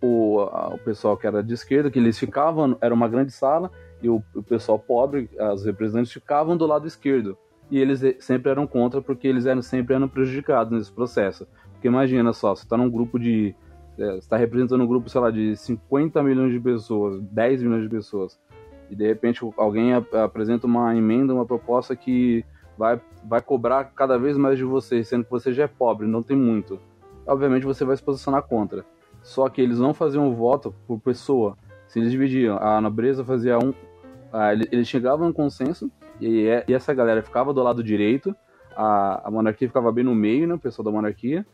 O, 0.01 0.41
a- 0.41 0.69
o 0.75 0.79
pessoal 0.79 1.17
que 1.17 1.27
era 1.27 1.43
de 1.43 1.53
esquerda, 1.55 1.91
que 1.91 1.99
eles 1.99 2.19
ficavam, 2.19 2.77
era 2.81 2.95
uma 2.95 3.09
grande 3.09 3.33
sala, 3.33 3.71
e 4.03 4.09
o, 4.09 4.23
o 4.35 4.43
pessoal 4.43 4.79
pobre, 4.79 5.29
os 5.53 5.65
representantes, 5.65 6.13
ficavam 6.13 6.57
do 6.57 6.67
lado 6.67 6.87
esquerdo. 6.87 7.37
E 7.71 7.79
eles 7.79 8.03
eh, 8.03 8.17
sempre 8.21 8.51
eram 8.51 8.67
contra, 8.67 9.03
porque 9.03 9.27
eles 9.29 9.45
eram, 9.45 9.61
sempre 9.61 9.95
eram 9.95 10.09
prejudicados 10.09 10.73
nesse 10.73 10.91
processo. 10.93 11.47
Porque 11.73 11.89
imagina 11.89 12.33
só, 12.33 12.55
você 12.55 12.63
está 12.63 12.77
num 12.77 12.89
grupo 12.91 13.19
de. 13.19 13.55
eh, 13.99 14.13
Você 14.13 14.19
está 14.19 14.37
representando 14.37 14.83
um 14.83 14.87
grupo, 14.87 15.11
sei 15.11 15.21
lá, 15.21 15.31
de 15.31 15.55
50 15.57 16.23
milhões 16.23 16.53
de 16.53 16.61
pessoas, 16.61 17.21
10 17.33 17.63
milhões 17.63 17.83
de 17.83 17.89
pessoas. 17.91 18.39
E 18.91 18.95
de 18.97 19.07
repente 19.07 19.41
alguém 19.59 19.93
ap- 19.93 20.15
apresenta 20.15 20.67
uma 20.67 20.97
emenda, 20.97 21.35
uma 21.35 21.45
proposta 21.45 21.95
que 21.95 22.43
vai, 22.79 23.01
vai 23.25 23.43
cobrar 23.43 23.85
cada 23.85 24.17
vez 24.19 24.37
mais 24.39 24.57
de 24.57 24.65
você, 24.65 25.03
sendo 25.03 25.25
que 25.25 25.31
você 25.31 25.53
já 25.53 25.65
é 25.65 25.67
pobre, 25.67 26.07
não 26.07 26.23
tem 26.23 26.37
muito. 26.37 26.79
Obviamente 27.27 27.67
você 27.67 27.85
vai 27.85 27.97
se 27.97 28.03
posicionar 28.03 28.43
contra. 28.45 28.85
Só 29.23 29.49
que 29.49 29.61
eles 29.61 29.79
não 29.79 29.93
faziam 29.93 30.29
o 30.29 30.35
voto 30.35 30.75
por 30.87 30.99
pessoa. 31.01 31.57
Se 31.89 31.99
eles 31.99 32.11
dividiam, 32.11 32.57
a 32.59 32.81
nobreza 32.81 33.25
fazia 33.25 33.59
um. 33.59 33.75
ah, 34.33 34.53
ele- 34.53 34.69
eles 34.71 34.87
chegavam 34.89 35.27
a 35.27 35.31
um 35.31 35.33
consenso, 35.33 35.91
e, 36.21 36.47
e 36.69 36.73
essa 36.75 36.93
galera 36.95 37.23
ficava 37.23 37.53
do 37.53 37.63
lado 37.63 37.83
direito, 37.83 38.35
a, 38.77 39.27
a 39.27 39.31
monarquia 39.31 39.67
ficava 39.69 39.91
bem 39.91 40.05
no 40.05 40.15
meio, 40.15 40.47
né, 40.47 40.55
o 40.55 40.59
pessoal 40.59 40.85
da 40.85 40.91
monarquia. 40.93 41.45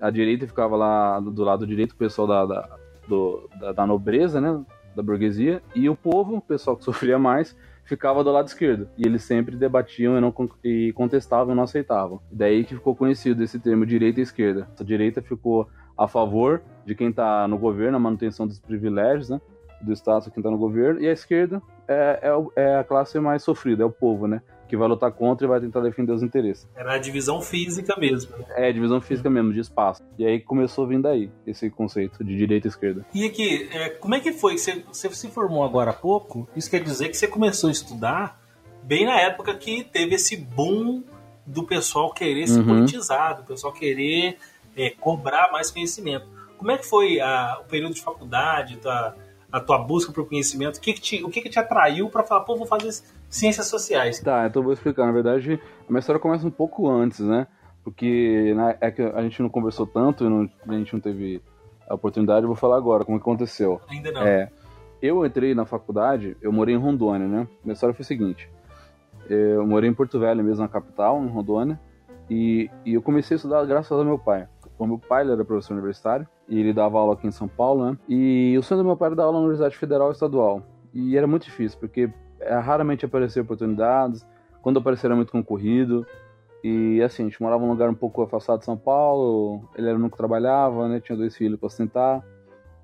A 0.00 0.10
direita 0.10 0.46
ficava 0.46 0.76
lá 0.76 1.18
do 1.20 1.42
lado 1.42 1.66
direito, 1.66 1.92
o 1.92 1.96
pessoal 1.96 2.28
da, 2.28 2.46
da, 2.46 2.68
do- 3.08 3.48
da, 3.58 3.72
da 3.72 3.86
nobreza, 3.86 4.40
né, 4.40 4.62
da 4.94 5.02
burguesia. 5.02 5.60
E 5.74 5.88
o 5.88 5.96
povo, 5.96 6.36
o 6.36 6.40
pessoal 6.40 6.76
que 6.76 6.84
sofria 6.84 7.18
mais, 7.18 7.56
ficava 7.88 8.22
do 8.22 8.30
lado 8.30 8.46
esquerdo. 8.46 8.88
E 8.98 9.06
eles 9.06 9.22
sempre 9.24 9.56
debatiam 9.56 10.16
e, 10.16 10.20
não, 10.20 10.34
e 10.62 10.92
contestavam 10.92 11.54
e 11.54 11.56
não 11.56 11.62
aceitavam. 11.62 12.20
Daí 12.30 12.62
que 12.62 12.74
ficou 12.74 12.94
conhecido 12.94 13.42
esse 13.42 13.58
termo 13.58 13.86
direita 13.86 14.20
e 14.20 14.22
esquerda. 14.22 14.68
A 14.78 14.84
direita 14.84 15.22
ficou 15.22 15.66
a 15.96 16.06
favor 16.06 16.60
de 16.84 16.94
quem 16.94 17.08
está 17.08 17.48
no 17.48 17.58
governo, 17.58 17.96
a 17.96 18.00
manutenção 18.00 18.46
dos 18.46 18.60
privilégios, 18.60 19.30
né? 19.30 19.40
Do 19.80 19.92
Estado, 19.92 20.30
quem 20.30 20.40
está 20.40 20.50
no 20.50 20.58
governo. 20.58 21.00
E 21.00 21.08
a 21.08 21.12
esquerda 21.12 21.62
é, 21.88 22.20
é, 22.56 22.62
é 22.62 22.76
a 22.76 22.84
classe 22.84 23.18
mais 23.18 23.42
sofrida, 23.42 23.82
é 23.82 23.86
o 23.86 23.90
povo, 23.90 24.26
né? 24.26 24.42
Que 24.68 24.76
vai 24.76 24.86
lutar 24.86 25.10
contra 25.12 25.46
e 25.46 25.48
vai 25.48 25.60
tentar 25.60 25.80
defender 25.80 26.12
os 26.12 26.22
interesses. 26.22 26.68
Era 26.76 26.92
a 26.94 26.98
divisão 26.98 27.40
física 27.40 27.96
mesmo. 27.98 28.36
né? 28.36 28.44
É, 28.50 28.70
divisão 28.72 29.00
física 29.00 29.30
mesmo, 29.30 29.52
de 29.52 29.60
espaço. 29.60 30.02
E 30.18 30.26
aí 30.26 30.38
começou 30.40 30.84
a 30.84 30.88
vir 30.88 31.00
daí, 31.00 31.30
esse 31.46 31.70
conceito 31.70 32.22
de 32.22 32.36
direita 32.36 32.66
e 32.66 32.70
esquerda. 32.70 33.06
E 33.14 33.24
aqui, 33.24 33.68
é, 33.72 33.88
como 33.90 34.14
é 34.14 34.20
que 34.20 34.32
foi? 34.32 34.58
Você, 34.58 34.84
você 34.92 35.08
se 35.14 35.28
formou 35.28 35.64
agora 35.64 35.90
há 35.90 35.94
pouco? 35.94 36.46
Isso 36.54 36.70
quer 36.70 36.82
dizer 36.82 37.08
que 37.08 37.16
você 37.16 37.26
começou 37.26 37.68
a 37.68 37.72
estudar 37.72 38.38
bem 38.82 39.06
na 39.06 39.18
época 39.20 39.54
que 39.54 39.82
teve 39.84 40.14
esse 40.16 40.36
boom 40.36 41.02
do 41.46 41.62
pessoal 41.64 42.12
querer 42.12 42.46
se 42.46 42.58
Uhum. 42.58 42.66
politizar, 42.66 43.36
do 43.38 43.42
pessoal 43.44 43.72
querer 43.72 44.36
é, 44.76 44.90
cobrar 44.90 45.50
mais 45.50 45.70
conhecimento. 45.70 46.26
Como 46.58 46.70
é 46.70 46.76
que 46.78 46.86
foi 46.86 47.18
a- 47.20 47.58
o 47.60 47.64
período 47.64 47.94
de 47.94 48.02
faculdade, 48.02 48.76
tua- 48.76 49.16
a 49.50 49.58
tua 49.58 49.78
busca 49.78 50.12
por 50.12 50.28
conhecimento? 50.28 50.76
O 50.76 50.80
que, 50.80 50.92
que 50.92 51.00
te, 51.00 51.24
o 51.24 51.28
que, 51.30 51.40
que 51.40 51.48
te 51.48 51.58
atraiu 51.58 52.08
para 52.10 52.22
falar, 52.22 52.42
pô, 52.42 52.54
vou 52.54 52.66
fazer 52.66 52.90
ciências 53.28 53.66
sociais? 53.66 54.20
Tá, 54.20 54.46
então 54.46 54.60
eu 54.60 54.64
vou 54.64 54.72
explicar. 54.72 55.06
Na 55.06 55.12
verdade, 55.12 55.60
a 55.88 55.90
minha 55.90 56.00
história 56.00 56.20
começa 56.20 56.46
um 56.46 56.50
pouco 56.50 56.88
antes, 56.88 57.20
né? 57.20 57.46
Porque 57.84 58.52
na- 58.54 58.76
é 58.80 58.90
que 58.90 59.02
a 59.02 59.22
gente 59.22 59.40
não 59.42 59.48
conversou 59.48 59.86
tanto, 59.86 60.24
e 60.24 60.28
não- 60.28 60.48
a 60.68 60.72
gente 60.78 60.92
não 60.92 61.00
teve 61.00 61.40
a 61.88 61.94
oportunidade, 61.94 62.42
eu 62.42 62.48
vou 62.48 62.56
falar 62.56 62.76
agora 62.76 63.04
como 63.04 63.18
que 63.18 63.22
aconteceu. 63.22 63.80
Ainda 63.88 64.12
não. 64.12 64.22
É, 64.22 64.50
eu 65.00 65.24
entrei 65.24 65.54
na 65.54 65.64
faculdade, 65.64 66.36
eu 66.42 66.52
morei 66.52 66.74
em 66.74 66.78
Rondônia, 66.78 67.26
né? 67.26 67.48
Minha 67.64 67.72
história 67.72 67.94
foi 67.94 68.02
a 68.02 68.06
seguinte: 68.06 68.48
eu 69.28 69.66
morei 69.66 69.88
em 69.88 69.94
Porto 69.94 70.18
Velho 70.18 70.42
mesmo, 70.44 70.62
na 70.62 70.68
capital, 70.68 71.22
em 71.22 71.28
Rondônia, 71.28 71.78
e, 72.28 72.70
e 72.84 72.94
eu 72.94 73.02
comecei 73.02 73.34
a 73.34 73.38
estudar 73.38 73.64
graças 73.64 73.90
ao 73.92 74.04
meu 74.04 74.18
pai. 74.18 74.46
O 74.78 74.86
meu 74.86 74.98
pai 74.98 75.22
ele 75.24 75.32
era 75.32 75.44
professor 75.44 75.72
universitário 75.74 76.26
e 76.48 76.60
ele 76.60 76.72
dava 76.72 76.98
aula 76.98 77.14
aqui 77.14 77.26
em 77.26 77.32
São 77.32 77.48
Paulo, 77.48 77.90
né? 77.90 77.98
E 78.08 78.54
o 78.56 78.62
sonho 78.62 78.82
do 78.82 78.86
meu 78.86 78.96
pai 78.96 79.06
era 79.08 79.16
dar 79.16 79.22
aula 79.24 79.34
na 79.34 79.38
Universidade 79.40 79.76
Federal 79.76 80.08
e 80.10 80.12
Estadual. 80.12 80.62
E 80.94 81.16
era 81.16 81.26
muito 81.26 81.44
difícil, 81.44 81.78
porque 81.80 82.08
raramente 82.40 83.04
apareciam 83.04 83.44
oportunidades, 83.44 84.26
quando 84.62 84.78
aparecia 84.78 85.08
era 85.08 85.16
muito 85.16 85.32
concorrido. 85.32 86.06
E 86.62 87.00
assim, 87.02 87.22
a 87.22 87.26
gente 87.26 87.40
morava 87.40 87.62
num 87.62 87.70
lugar 87.70 87.88
um 87.88 87.94
pouco 87.94 88.22
afastado 88.22 88.58
de 88.60 88.64
São 88.64 88.76
Paulo, 88.76 89.68
ele 89.76 89.86
era 89.86 89.96
o 89.96 90.00
único 90.00 90.16
que 90.16 90.18
trabalhava, 90.18 90.88
né? 90.88 91.00
Tinha 91.00 91.16
dois 91.16 91.36
filhos 91.36 91.58
para 91.58 91.68
sustentar. 91.68 92.24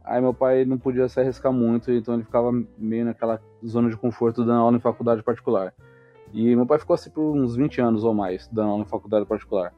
Aí 0.04 0.20
meu 0.20 0.34
pai 0.34 0.64
não 0.64 0.78
podia 0.78 1.08
se 1.08 1.18
arriscar 1.18 1.52
muito, 1.52 1.90
então 1.90 2.14
ele 2.14 2.25
ficava 2.25 2.52
meio 2.76 3.06
naquela 3.06 3.40
zona 3.66 3.88
de 3.88 3.96
conforto 3.96 4.44
dando 4.44 4.61
aula 4.61 4.76
em 4.76 4.80
faculdade 4.80 5.23
particular. 5.23 5.73
E 6.32 6.54
meu 6.54 6.66
pai 6.66 6.78
ficou 6.78 6.94
assim 6.94 7.11
por 7.11 7.23
uns 7.34 7.56
20 7.56 7.80
anos 7.80 8.04
ou 8.04 8.12
mais 8.12 8.49
dando 8.49 8.70
aula 8.70 8.82
em 8.82 8.87
faculdade 8.87 9.25
particular. 9.25 9.73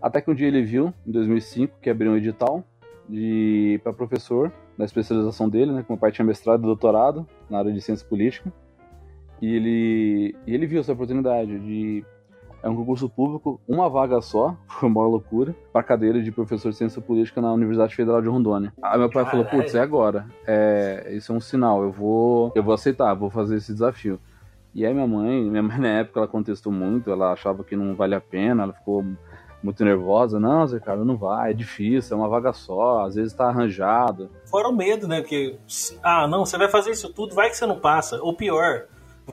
Até 0.00 0.20
que 0.20 0.30
um 0.30 0.34
dia 0.34 0.46
ele 0.46 0.62
viu, 0.62 0.94
em 1.06 1.10
2005, 1.10 1.76
que 1.82 1.90
abriu 1.90 2.12
um 2.12 2.16
edital 2.16 2.64
de 3.08 3.80
para 3.82 3.92
professor 3.92 4.52
da 4.76 4.84
especialização 4.84 5.48
dele, 5.48 5.72
né? 5.72 5.82
Que 5.82 5.90
meu 5.90 5.98
pai 5.98 6.12
tinha 6.12 6.24
mestrado 6.24 6.60
e 6.60 6.66
doutorado 6.66 7.26
na 7.50 7.58
área 7.58 7.72
de 7.72 7.80
ciência 7.80 8.06
política. 8.06 8.52
E 9.40 9.54
ele, 9.54 10.36
e 10.46 10.54
ele 10.54 10.66
viu 10.66 10.80
essa 10.80 10.92
oportunidade 10.92 11.58
de 11.58 12.04
é 12.62 12.68
um 12.68 12.74
concurso 12.74 13.08
público, 13.08 13.60
uma 13.68 13.88
vaga 13.88 14.20
só, 14.20 14.56
foi 14.68 14.88
uma 14.88 15.06
loucura, 15.06 15.54
para 15.72 15.82
cadeira 15.82 16.20
de 16.20 16.32
professor 16.32 16.70
de 16.70 16.76
ciência 16.76 17.00
política 17.00 17.40
na 17.40 17.52
Universidade 17.52 17.94
Federal 17.94 18.20
de 18.20 18.28
Rondônia. 18.28 18.72
Aí 18.82 18.98
meu 18.98 19.10
pai 19.10 19.24
falou, 19.24 19.44
Caralho. 19.44 19.62
putz, 19.62 19.74
é 19.74 19.80
agora. 19.80 20.26
É, 20.46 21.08
isso 21.12 21.32
é 21.32 21.34
um 21.34 21.40
sinal, 21.40 21.82
eu 21.82 21.92
vou, 21.92 22.52
eu 22.54 22.62
vou 22.62 22.74
aceitar, 22.74 23.14
vou 23.14 23.30
fazer 23.30 23.56
esse 23.56 23.72
desafio. 23.72 24.20
E 24.74 24.84
aí 24.84 24.92
minha 24.92 25.06
mãe, 25.06 25.42
minha 25.42 25.62
mãe 25.62 25.78
na 25.78 25.88
época 25.88 26.20
ela 26.20 26.28
contestou 26.28 26.72
muito, 26.72 27.10
ela 27.10 27.32
achava 27.32 27.64
que 27.64 27.76
não 27.76 27.94
vale 27.94 28.14
a 28.14 28.20
pena, 28.20 28.64
ela 28.64 28.72
ficou 28.72 29.04
muito 29.62 29.84
nervosa. 29.84 30.38
Não, 30.38 30.66
Zé 30.66 30.80
cara, 30.80 31.04
não 31.04 31.16
vai, 31.16 31.50
é 31.50 31.54
difícil, 31.54 32.16
é 32.16 32.20
uma 32.20 32.28
vaga 32.28 32.52
só, 32.52 33.04
às 33.04 33.14
vezes 33.14 33.32
tá 33.32 33.48
arranjado. 33.48 34.30
Fora 34.46 34.68
o 34.68 34.76
medo, 34.76 35.06
né? 35.06 35.20
Porque, 35.20 35.58
ah, 36.02 36.26
não, 36.26 36.44
você 36.44 36.58
vai 36.58 36.68
fazer 36.68 36.90
isso 36.90 37.12
tudo, 37.12 37.34
vai 37.34 37.50
que 37.50 37.56
você 37.56 37.66
não 37.66 37.78
passa. 37.78 38.20
Ou 38.22 38.36
pior, 38.36 38.86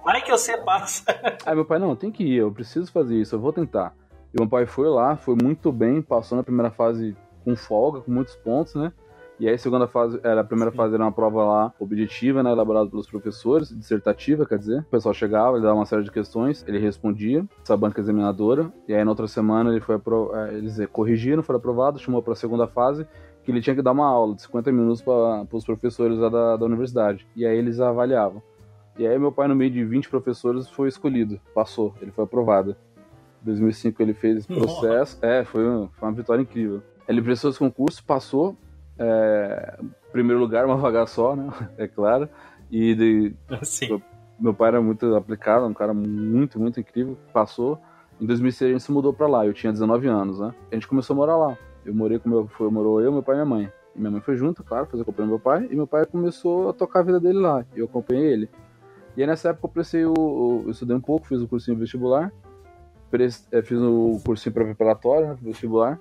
vai 0.04 0.22
que 0.22 0.32
você 0.32 0.58
passa. 0.58 1.04
Aí 1.46 1.56
meu 1.56 1.66
pai, 1.66 1.80
não, 1.80 1.96
tem 1.96 2.12
que 2.12 2.24
ir, 2.24 2.38
eu 2.38 2.52
preciso 2.52 2.92
fazer 2.92 3.16
isso, 3.16 3.36
eu 3.36 3.40
vou 3.40 3.54
tentar. 3.54 3.94
E 4.34 4.40
meu 4.40 4.50
pai 4.50 4.66
foi 4.66 4.90
lá, 4.90 5.16
foi 5.16 5.36
muito 5.42 5.72
bem, 5.72 6.02
passou 6.02 6.38
na 6.38 6.44
primeira 6.44 6.72
fase 6.72 7.16
com 7.44 7.56
folga, 7.56 8.02
com 8.02 8.12
muitos 8.12 8.36
pontos, 8.36 8.75
né? 8.75 8.92
E 9.40 9.48
aí 9.48 9.56
a 9.56 9.58
segunda 9.58 9.86
fase, 9.86 10.20
era, 10.24 10.42
a 10.42 10.44
primeira 10.44 10.72
Sim. 10.72 10.78
fase 10.78 10.94
era 10.94 11.04
uma 11.04 11.12
prova 11.12 11.44
lá 11.44 11.74
objetiva, 11.78 12.42
né, 12.42 12.52
elaborada 12.52 12.90
pelos 12.90 13.08
professores, 13.08 13.70
dissertativa, 13.70 14.46
quer 14.46 14.58
dizer. 14.58 14.80
O 14.80 14.86
pessoal 14.86 15.14
chegava, 15.14 15.58
ele 15.58 15.66
dava 15.66 15.75
uma 15.75 15.86
série 15.86 16.04
de 16.04 16.12
questões, 16.12 16.64
ele 16.68 16.80
respondia, 16.80 17.46
essa 17.62 17.75
banca 17.75 18.00
examinadora, 18.00 18.72
e 18.88 18.94
aí 18.94 19.04
na 19.04 19.12
outra 19.12 19.28
semana 19.28 19.72
ele 19.72 19.82
foi 19.82 19.96
eh, 19.96 20.54
eles 20.54 20.80
corrigiram, 20.92 21.44
foi 21.44 21.58
aprovado, 21.58 22.00
chamou 22.00 22.24
para 22.24 22.34
a 22.34 22.38
segunda 22.38 22.66
fase, 22.66 23.06
que 23.44 23.52
ele 23.52 23.62
tinha 23.62 23.75
que 23.75 23.82
dar 23.82 23.92
uma 23.92 24.08
aula 24.08 24.36
de 24.36 24.42
50 24.44 24.72
minutos 24.72 25.02
para 25.02 25.46
os 25.52 25.66
professores 25.66 26.18
lá 26.18 26.30
da, 26.30 26.58
da 26.58 26.66
universidade. 26.66 27.28
E 27.36 27.46
aí 27.46 27.58
eles 27.58 27.80
avaliavam. 27.80 28.42
E 28.98 29.06
aí 29.06 29.20
meu 29.20 29.32
pai, 29.32 29.48
no 29.48 29.56
meio 29.56 29.72
de 29.72 29.84
20 29.84 30.10
professores, 30.10 30.70
foi 30.70 30.88
escolhido, 30.88 31.40
passou, 31.54 31.94
ele 32.02 32.12
foi 32.12 32.24
aprovado. 32.24 32.75
Em 33.42 33.46
2005 33.46 34.02
ele 34.02 34.14
fez 34.14 34.38
esse 34.38 34.48
processo, 34.48 35.16
Nossa. 35.16 35.28
é, 35.28 35.44
foi, 35.44 35.68
uma, 35.68 35.90
foi 35.90 36.10
uma 36.10 36.16
vitória 36.16 36.42
incrível. 36.42 36.82
Ele 37.08 37.22
prestou 37.22 37.50
esse 37.50 37.60
concurso, 37.60 38.04
passou, 38.04 38.56
é, 38.98 39.78
primeiro 40.12 40.40
lugar, 40.40 40.66
uma 40.66 40.78
vaga 40.78 41.06
só, 41.06 41.36
né, 41.36 41.50
é 41.78 41.88
claro, 41.88 42.30
e 42.72 42.96
de, 42.96 43.36
Sim. 43.64 44.02
meu 44.40 44.54
pai 44.54 44.70
era 44.70 44.82
muito 44.82 45.14
aplicado, 45.14 45.66
um 45.66 45.74
cara 45.74 45.94
muito, 45.94 46.60
muito 46.60 46.80
incrível, 46.80 47.18
passou. 47.34 47.80
Em 48.20 48.25
2006 48.25 48.70
a 48.70 48.72
gente 48.74 48.84
se 48.84 48.92
mudou 48.94 49.14
pra 49.14 49.28
lá, 49.28 49.46
eu 49.46 49.54
tinha 49.54 49.74
19 49.74 50.08
anos, 50.08 50.40
né, 50.40 50.54
a 50.72 50.75
gente 50.75 50.88
começou 50.88 51.14
a 51.14 51.18
morar 51.18 51.36
lá. 51.36 51.58
Eu 51.86 51.94
morei 51.94 52.18
com 52.18 52.28
meu, 52.28 52.48
foi, 52.48 52.70
morou 52.72 53.00
eu, 53.00 53.12
meu 53.12 53.22
pai 53.22 53.36
e 53.36 53.38
minha 53.38 53.46
mãe. 53.46 53.72
E 53.96 54.00
minha 54.00 54.10
mãe 54.10 54.22
foi 54.22 54.36
junto, 54.36 54.64
claro, 54.64 54.88
fazer 54.88 55.04
companhia 55.04 55.30
meu 55.30 55.40
pai, 55.40 55.68
e 55.70 55.75
meu 55.75 55.86
pai 55.86 56.06
começou 56.06 56.70
a 56.70 56.74
tocar 56.74 57.02
a 57.02 57.04
vida 57.04 57.20
dele 57.20 57.38
lá, 57.38 57.64
e 57.75 57.80
eu 57.80 57.86
acompanhei 57.86 58.25
ele. 58.25 58.50
E 59.15 59.22
aí 59.22 59.27
nessa 59.27 59.50
época 59.50 59.67
eu 59.67 59.69
prestei 59.69 60.05
o. 60.05 60.63
Eu 60.65 60.72
estudei 60.72 60.95
um 60.95 61.01
pouco, 61.01 61.27
fiz 61.27 61.41
o 61.41 61.48
cursinho 61.48 61.77
vestibular, 61.77 62.31
prestei, 63.10 63.60
eh, 63.60 63.62
fiz 63.62 63.79
o 63.79 64.19
cursinho 64.25 64.53
preparatório, 64.53 65.27
né, 65.27 65.38
vestibular, 65.41 66.00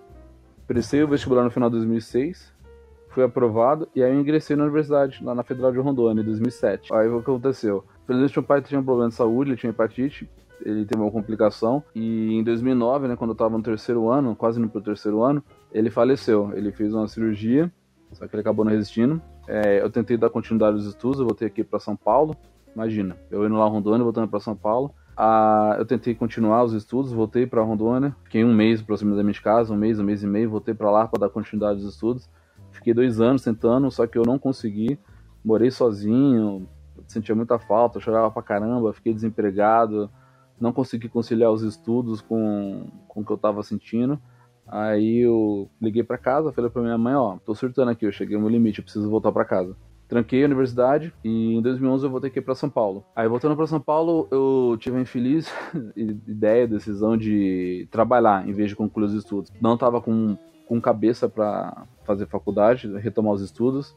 prestei 0.66 1.02
o 1.02 1.08
vestibular 1.08 1.44
no 1.44 1.50
final 1.50 1.70
de 1.70 1.76
2006, 1.76 2.52
fui 3.10 3.22
aprovado, 3.22 3.88
e 3.94 4.02
aí 4.02 4.12
eu 4.12 4.20
ingressei 4.20 4.56
na 4.56 4.64
universidade, 4.64 5.22
lá 5.22 5.34
na 5.34 5.44
Federal 5.44 5.70
de 5.70 5.78
Rondônia, 5.78 6.22
em 6.22 6.24
2007. 6.24 6.92
Aí 6.92 7.08
o 7.08 7.22
que 7.22 7.30
aconteceu? 7.30 7.84
Felizmente 8.06 8.36
meu 8.36 8.44
pai 8.44 8.60
tinha 8.60 8.80
um 8.80 8.84
problema 8.84 9.08
de 9.08 9.14
saúde, 9.14 9.50
ele 9.50 9.56
tinha 9.56 9.70
hepatite, 9.70 10.28
ele 10.64 10.84
teve 10.84 11.00
uma 11.00 11.10
complicação, 11.10 11.82
e 11.94 12.34
em 12.34 12.42
2009, 12.42 13.08
né, 13.08 13.16
quando 13.16 13.30
eu 13.30 13.34
estava 13.34 13.56
no 13.56 13.62
terceiro 13.62 14.10
ano, 14.10 14.34
quase 14.34 14.58
no 14.58 14.68
terceiro 14.68 15.22
ano, 15.22 15.42
ele 15.72 15.90
faleceu. 15.90 16.52
Ele 16.54 16.72
fez 16.72 16.92
uma 16.92 17.06
cirurgia, 17.06 17.72
só 18.12 18.26
que 18.26 18.34
ele 18.34 18.40
acabou 18.40 18.64
não 18.64 18.72
resistindo. 18.72 19.20
É, 19.46 19.80
eu 19.80 19.90
tentei 19.90 20.16
dar 20.16 20.30
continuidade 20.30 20.76
aos 20.76 20.86
estudos, 20.86 21.20
eu 21.20 21.26
voltei 21.26 21.46
aqui 21.46 21.62
para 21.62 21.78
São 21.78 21.96
Paulo, 21.96 22.36
Imagina, 22.74 23.16
eu 23.30 23.46
indo 23.46 23.54
lá 23.54 23.66
Rondônia, 23.66 24.02
voltando 24.02 24.28
para 24.28 24.40
São 24.40 24.56
Paulo. 24.56 24.92
Ah, 25.16 25.76
eu 25.78 25.86
tentei 25.86 26.14
continuar 26.14 26.64
os 26.64 26.72
estudos, 26.72 27.12
voltei 27.12 27.46
para 27.46 27.62
Rondônia, 27.62 28.16
fiquei 28.24 28.44
um 28.44 28.52
mês 28.52 28.80
aproximadamente 28.80 29.36
de 29.36 29.42
casa, 29.42 29.72
um 29.72 29.76
mês, 29.76 30.00
um 30.00 30.04
mês 30.04 30.24
e 30.24 30.26
meio, 30.26 30.50
voltei 30.50 30.74
para 30.74 30.90
lá 30.90 31.06
para 31.06 31.20
dar 31.20 31.28
continuidade 31.28 31.80
aos 31.80 31.94
estudos. 31.94 32.28
Fiquei 32.72 32.92
dois 32.92 33.20
anos 33.20 33.42
tentando, 33.42 33.88
só 33.92 34.06
que 34.08 34.18
eu 34.18 34.24
não 34.24 34.38
consegui. 34.38 34.98
Morei 35.44 35.70
sozinho, 35.70 36.68
sentia 37.06 37.34
muita 37.34 37.60
falta, 37.60 38.00
chorava 38.00 38.28
pra 38.30 38.42
caramba, 38.42 38.92
fiquei 38.92 39.14
desempregado, 39.14 40.10
não 40.60 40.72
consegui 40.72 41.08
conciliar 41.08 41.52
os 41.52 41.62
estudos 41.62 42.20
com, 42.20 42.88
com 43.06 43.20
o 43.20 43.24
que 43.24 43.30
eu 43.30 43.38
tava 43.38 43.62
sentindo. 43.62 44.20
Aí 44.66 45.18
eu 45.18 45.70
liguei 45.80 46.02
para 46.02 46.18
casa, 46.18 46.50
falei 46.50 46.70
pra 46.70 46.82
minha 46.82 46.98
mãe, 46.98 47.14
ó, 47.14 47.36
tô 47.44 47.54
surtando 47.54 47.90
aqui, 47.90 48.04
eu 48.04 48.10
cheguei 48.10 48.34
ao 48.34 48.40
meu 48.40 48.50
limite, 48.50 48.80
eu 48.80 48.84
preciso 48.84 49.08
voltar 49.08 49.30
para 49.30 49.44
casa 49.44 49.76
tranquei 50.08 50.42
a 50.42 50.46
universidade 50.46 51.12
e 51.24 51.54
em 51.54 51.62
2011 51.62 52.04
eu 52.04 52.10
voltei 52.10 52.30
aqui 52.30 52.40
para 52.40 52.54
São 52.54 52.68
Paulo. 52.68 53.04
Aí 53.14 53.28
voltando 53.28 53.56
para 53.56 53.66
São 53.66 53.80
Paulo, 53.80 54.28
eu 54.30 54.76
tive 54.78 54.98
a 54.98 55.00
infeliz 55.00 55.50
ideia, 55.96 56.66
decisão 56.66 57.16
de 57.16 57.88
trabalhar 57.90 58.46
em 58.48 58.52
vez 58.52 58.70
de 58.70 58.76
concluir 58.76 59.06
os 59.06 59.14
estudos. 59.14 59.50
Não 59.60 59.76
tava 59.76 60.00
com, 60.00 60.36
com 60.66 60.80
cabeça 60.80 61.28
para 61.28 61.86
fazer 62.04 62.26
faculdade, 62.26 62.88
retomar 62.98 63.32
os 63.32 63.42
estudos. 63.42 63.96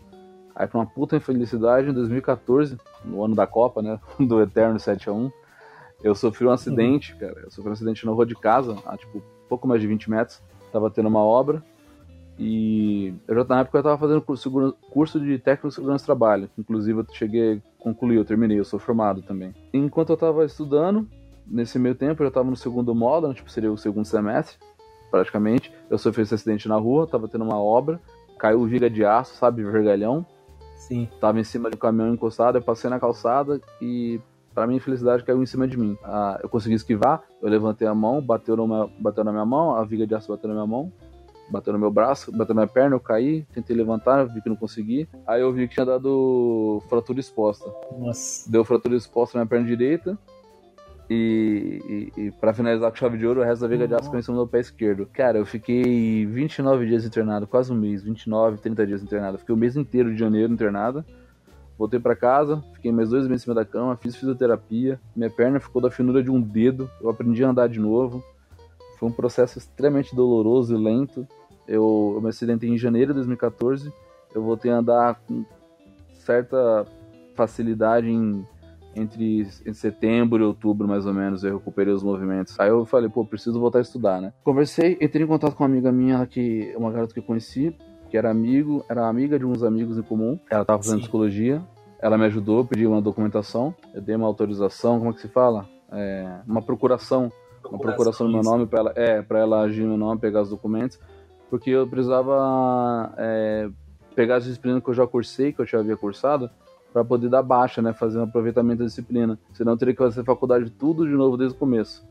Aí 0.56 0.68
com 0.68 0.80
uma 0.80 0.88
puta 0.88 1.16
infelicidade, 1.16 1.90
em 1.90 1.94
2014, 1.94 2.78
no 3.06 3.24
ano 3.24 3.36
da 3.36 3.46
Copa, 3.46 3.82
né, 3.82 4.00
do 4.20 4.42
Eterno 4.42 4.80
7 4.80 5.10
a 5.10 5.14
1, 5.14 5.32
eu 6.04 6.16
sofri 6.16 6.48
um 6.48 6.52
acidente, 6.52 7.14
uhum. 7.14 7.20
cara. 7.20 7.40
Eu 7.44 7.52
sofri 7.52 7.70
um 7.70 7.74
acidente 7.74 8.06
na 8.06 8.12
rua 8.12 8.26
de 8.26 8.36
casa, 8.36 8.76
a 8.86 8.98
tipo 8.98 9.22
pouco 9.48 9.68
mais 9.68 9.82
de 9.82 9.88
20 9.88 10.10
metros. 10.10 10.42
Tava 10.72 10.90
tendo 10.90 11.08
uma 11.08 11.24
obra 11.24 11.64
e 12.40 13.14
eu 13.28 13.36
já 13.36 13.44
na 13.46 13.62
época 13.62 13.78
eu 13.78 13.82
estava 13.82 13.98
fazendo 13.98 14.22
curso, 14.22 14.76
curso 14.92 15.20
de 15.20 15.40
técnico 15.40 15.70
de 15.70 15.74
segurança 15.74 16.04
de 16.04 16.06
trabalho. 16.06 16.50
Inclusive 16.58 17.00
eu 17.00 17.06
cheguei 17.12 17.56
a 17.56 17.84
concluir, 17.84 18.18
eu 18.18 18.26
terminei, 18.26 18.60
eu 18.60 18.66
sou 18.66 18.80
formado 18.80 19.22
também. 19.22 19.54
Enquanto 19.74 20.10
eu 20.10 20.16
estava 20.16 20.46
estudando, 20.46 21.08
nesse 21.46 21.80
meio 21.80 21.96
tempo 21.96 22.22
eu 22.22 22.26
já 22.26 22.30
estava 22.30 22.50
no 22.50 22.56
segundo 22.56 22.94
módulo, 22.94 23.34
tipo 23.34 23.50
seria 23.50 23.72
o 23.72 23.78
segundo 23.78 24.06
semestre, 24.06 24.58
praticamente. 25.10 25.74
Eu 25.90 25.98
sofri 25.98 26.24
esse 26.24 26.36
acidente 26.36 26.68
na 26.68 26.76
rua, 26.76 27.06
estava 27.06 27.28
tendo 27.28 27.44
uma 27.44 27.60
obra, 27.60 28.00
caiu 28.38 28.66
viga 28.66 28.90
de 28.90 29.04
aço, 29.04 29.36
sabe, 29.36 29.64
vergalhão. 29.64 30.26
Sim. 30.76 31.10
Tava 31.20 31.40
em 31.40 31.44
cima 31.44 31.72
de 31.72 31.76
um 31.76 31.80
caminhão 31.80 32.14
encostado, 32.14 32.58
eu 32.58 32.62
passei 32.62 32.90
na 32.90 33.00
calçada 33.00 33.60
e 33.82 34.22
para 34.54 34.68
minha 34.68 34.78
infelicidade 34.78 35.24
caiu 35.24 35.42
em 35.42 35.46
cima 35.46 35.68
de 35.68 35.78
mim. 35.78 35.98
Ah, 36.04 36.40
eu 36.42 36.50
consegui 36.50 36.76
esquivar, 36.76 37.24
eu 37.42 37.50
levantei 37.50 37.88
a 37.88 37.96
mão, 37.96 38.22
bateu, 38.22 38.56
numa, 38.56 38.90
bateu 39.00 39.24
na 39.24 39.32
minha 39.32 39.46
mão, 39.46 39.76
a 39.76 39.84
viga 39.84 40.06
de 40.06 40.14
aço 40.14 40.32
bateu 40.32 40.48
na 40.48 40.56
minha 40.56 40.68
mão, 40.68 40.92
bateu 41.50 41.74
no 41.74 41.80
meu 41.80 41.92
braço, 41.92 42.32
bateu 42.32 42.54
na 42.54 42.62
minha 42.62 42.74
perna, 42.74 42.96
eu 42.96 43.00
caí, 43.00 43.44
tentei 43.54 43.76
levantar, 43.76 44.26
vi 44.26 44.42
que 44.42 44.50
não 44.50 44.56
consegui. 44.56 45.08
Aí 45.26 45.42
eu 45.42 45.52
vi 45.54 45.68
que 45.68 45.76
tinha 45.76 45.86
dado 45.86 46.82
fratura 46.90 47.20
exposta. 47.20 47.72
Nossa. 47.98 48.50
Deu 48.50 48.64
fratura 48.66 48.96
exposta 48.96 49.38
na 49.38 49.44
minha 49.44 49.50
perna 49.50 49.66
direita. 49.66 50.18
E, 51.10 52.12
e, 52.18 52.22
e 52.22 52.32
para 52.32 52.54
finalizar 52.54 52.92
com 52.92 52.98
chave 52.98 53.18
de 53.18 53.26
ouro, 53.26 53.40
o 53.40 53.44
resto 53.44 53.62
da 53.62 53.68
viga 53.68 53.88
de 53.88 53.96
aço 53.96 54.10
caiu 54.10 54.20
em 54.20 54.24
cima 54.24 54.38
do 54.38 54.48
pé 54.48 54.60
esquerdo. 54.60 55.06
Cara, 55.06 55.38
eu 55.38 55.46
fiquei 55.46 56.26
29 56.26 56.86
dias 56.86 57.06
internado, 57.06 57.48
quase 57.48 57.72
um 57.72 57.76
mês, 57.76 58.04
29, 58.04 58.58
30 58.58 58.86
dias 58.86 59.02
internado. 59.02 59.38
Fiquei 59.38 59.56
o 59.56 59.58
mês 59.58 59.78
inteiro 59.78 60.12
de 60.12 60.20
janeiro 60.20 60.52
internado. 60.52 61.06
Voltei 61.78 62.00
para 62.00 62.16
casa, 62.16 62.62
fiquei 62.74 62.92
mais 62.92 63.10
dois 63.10 63.28
meses 63.28 63.44
em 63.44 63.44
cima 63.44 63.56
da 63.56 63.64
cama, 63.64 63.96
fiz 63.96 64.16
fisioterapia. 64.16 65.00
Minha 65.16 65.30
perna 65.30 65.60
ficou 65.60 65.82
da 65.82 65.92
finura 65.92 66.22
de 66.22 66.30
um 66.30 66.42
dedo. 66.42 66.90
Eu 67.00 67.10
aprendi 67.10 67.44
a 67.44 67.50
andar 67.50 67.70
de 67.70 67.80
novo. 67.80 68.22
Foi 69.00 69.08
um 69.08 69.12
processo 69.12 69.60
extremamente 69.60 70.16
doloroso 70.16 70.76
e 70.76 70.78
lento. 70.78 71.28
Eu, 71.68 72.14
eu 72.16 72.22
me 72.22 72.30
acidentei 72.30 72.70
em 72.70 72.78
janeiro 72.78 73.10
de 73.10 73.16
2014. 73.16 73.92
Eu 74.34 74.44
voltei 74.44 74.72
a 74.72 74.78
andar 74.78 75.16
com 75.28 75.44
certa 76.14 76.86
facilidade 77.36 78.10
em, 78.10 78.46
entre, 78.96 79.42
entre 79.42 79.74
setembro 79.74 80.44
e 80.44 80.46
outubro, 80.46 80.88
mais 80.88 81.06
ou 81.06 81.14
menos. 81.14 81.44
Eu 81.44 81.58
recuperei 81.58 81.94
os 81.94 82.04
movimentos. 82.04 82.60
Aí 82.60 82.70
eu 82.70 82.86
falei, 82.86 83.10
pô, 83.10 83.26
preciso 83.26 83.60
voltar 83.60 83.80
a 83.80 83.82
estudar, 83.82 84.22
né? 84.22 84.34
Conversei, 84.44 84.98
entrei 85.02 85.24
em 85.24 85.28
contato 85.28 85.56
com 85.56 85.64
uma 85.64 85.70
amiga 85.70 85.92
minha, 85.92 86.26
que 86.26 86.74
uma 86.78 86.92
garota 86.92 87.14
que 87.14 87.20
eu 87.20 87.24
conheci, 87.24 87.76
que 88.10 88.18
era 88.18 88.30
amigo, 88.30 88.86
era 88.90 89.08
amiga 89.08 89.38
de 89.38 89.46
uns 89.46 89.64
amigos 89.64 89.98
em 89.98 90.04
comum. 90.04 90.40
Ela 90.50 90.62
estava 90.62 90.82
fazendo 90.82 90.98
Sim. 90.98 91.02
psicologia. 91.02 91.62
Ela 92.00 92.18
me 92.18 92.26
ajudou, 92.26 92.64
pediu 92.64 92.92
uma 92.92 93.02
documentação. 93.02 93.74
Eu 93.94 94.02
dei 94.02 94.16
uma 94.16 94.28
autorização, 94.28 95.00
como 95.00 95.12
é 95.12 95.14
que 95.14 95.22
se 95.22 95.28
fala? 95.28 95.68
É, 95.92 96.42
uma 96.46 96.62
procuração 96.62 97.32
uma 97.70 97.80
procuração 97.80 98.28
do 98.28 98.34
meu 98.34 98.44
nome 98.44 98.66
para 98.66 98.80
ela, 98.80 98.94
é, 98.96 99.22
para 99.22 99.40
ela 99.40 99.62
agir 99.62 99.82
no 99.82 99.90
meu 99.90 99.98
nome, 99.98 100.20
pegar 100.20 100.42
os 100.42 100.50
documentos, 100.50 101.00
porque 101.50 101.70
eu 101.70 101.88
precisava 101.88 103.14
é, 103.18 103.70
pegar 104.16 104.38
as 104.38 104.46
disciplinas 104.46 104.84
que 104.84 104.90
eu 104.90 104.94
já 104.94 105.08
cursei, 105.08 105.54
que 105.54 105.62
eu 105.62 105.66
já 105.66 105.80
havia 105.80 105.96
cursado, 105.96 106.50
para 106.92 107.04
poder 107.04 107.30
dar 107.30 107.44
baixa, 107.44 107.82
né, 107.82 107.94
fazer 107.94 108.20
um 108.20 108.24
aproveitamento 108.24 108.80
da 108.80 108.86
disciplina. 108.86 109.38
Senão 109.54 109.74
eu 109.74 109.78
teria 109.78 109.94
que 109.94 110.04
fazer 110.04 110.24
faculdade 110.24 110.70
tudo 110.70 111.06
de 111.06 111.14
novo 111.14 111.38
desde 111.38 111.56
o 111.56 111.60
começo. 111.60 112.06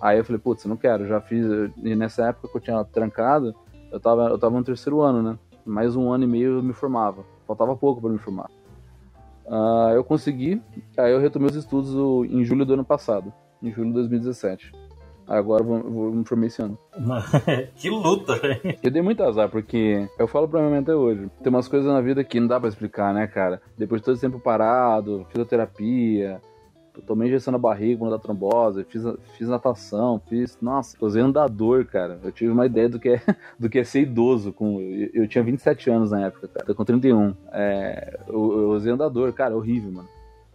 Aí 0.00 0.18
eu 0.18 0.24
falei, 0.24 0.40
putz, 0.40 0.64
não 0.64 0.76
quero, 0.76 1.06
já 1.06 1.20
fiz, 1.20 1.46
e 1.82 1.94
nessa 1.94 2.28
época 2.28 2.48
que 2.48 2.56
eu 2.56 2.60
tinha 2.60 2.84
trancado, 2.84 3.54
eu 3.90 4.00
tava, 4.00 4.28
eu 4.28 4.38
tava 4.38 4.56
no 4.56 4.64
terceiro 4.64 5.00
ano, 5.00 5.22
né? 5.22 5.38
Mais 5.64 5.94
um 5.94 6.10
ano 6.10 6.24
e 6.24 6.26
meio 6.26 6.58
eu 6.58 6.62
me 6.62 6.72
formava. 6.72 7.24
Faltava 7.46 7.76
pouco 7.76 8.00
para 8.00 8.10
me 8.10 8.18
formar. 8.18 8.50
Uh, 9.46 9.94
eu 9.94 10.02
consegui, 10.02 10.60
aí 10.96 11.12
eu 11.12 11.20
retomei 11.20 11.48
os 11.48 11.56
estudos 11.56 11.94
em 12.30 12.44
julho 12.44 12.64
do 12.64 12.74
ano 12.74 12.84
passado 12.84 13.32
em 13.62 13.70
julho 13.70 13.88
de 13.88 13.94
2017. 13.94 14.72
Agora 15.32 15.64
me 15.64 16.24
formar 16.26 16.46
esse 16.46 16.60
ano. 16.60 16.78
que 17.74 17.88
luta, 17.88 18.36
velho. 18.36 18.76
Eu 18.82 18.90
dei 18.90 19.00
muito 19.00 19.22
azar, 19.22 19.48
porque 19.48 20.06
eu 20.18 20.28
falo 20.28 20.46
pra 20.46 20.60
minha 20.60 20.70
mãe 20.70 20.80
até 20.80 20.94
hoje. 20.94 21.30
Tem 21.42 21.48
umas 21.48 21.66
coisas 21.66 21.90
na 21.90 22.02
vida 22.02 22.22
que 22.22 22.38
não 22.38 22.46
dá 22.46 22.60
pra 22.60 22.68
explicar, 22.68 23.14
né, 23.14 23.26
cara? 23.26 23.62
Depois 23.78 24.02
de 24.02 24.04
todo 24.04 24.14
esse 24.14 24.20
tempo 24.20 24.38
parado, 24.38 25.26
fisioterapia, 25.30 26.38
tomei 27.06 27.28
injeção 27.28 27.50
na 27.50 27.56
barriga 27.56 28.00
quando 28.00 28.10
da 28.10 28.18
trombose, 28.18 28.84
fiz, 28.84 29.02
fiz 29.38 29.48
natação, 29.48 30.20
fiz. 30.28 30.58
Nossa, 30.60 30.98
usei 31.00 31.22
andador, 31.22 31.86
cara. 31.86 32.20
Eu 32.22 32.30
tive 32.30 32.52
uma 32.52 32.66
ideia 32.66 32.90
do 32.90 33.00
que 33.00 33.08
é, 33.08 33.22
do 33.58 33.70
que 33.70 33.78
é 33.78 33.84
ser 33.84 34.02
idoso. 34.02 34.52
Com, 34.52 34.82
eu, 34.82 35.08
eu 35.14 35.26
tinha 35.26 35.42
27 35.42 35.88
anos 35.88 36.10
na 36.10 36.26
época, 36.26 36.46
cara. 36.46 36.66
Tô 36.66 36.74
com 36.74 36.84
31. 36.84 37.34
É, 37.52 38.20
eu, 38.28 38.34
eu 38.34 38.70
usei 38.72 38.92
andador, 38.92 39.32
cara, 39.32 39.56
horrível, 39.56 39.92
mano. 39.92 40.08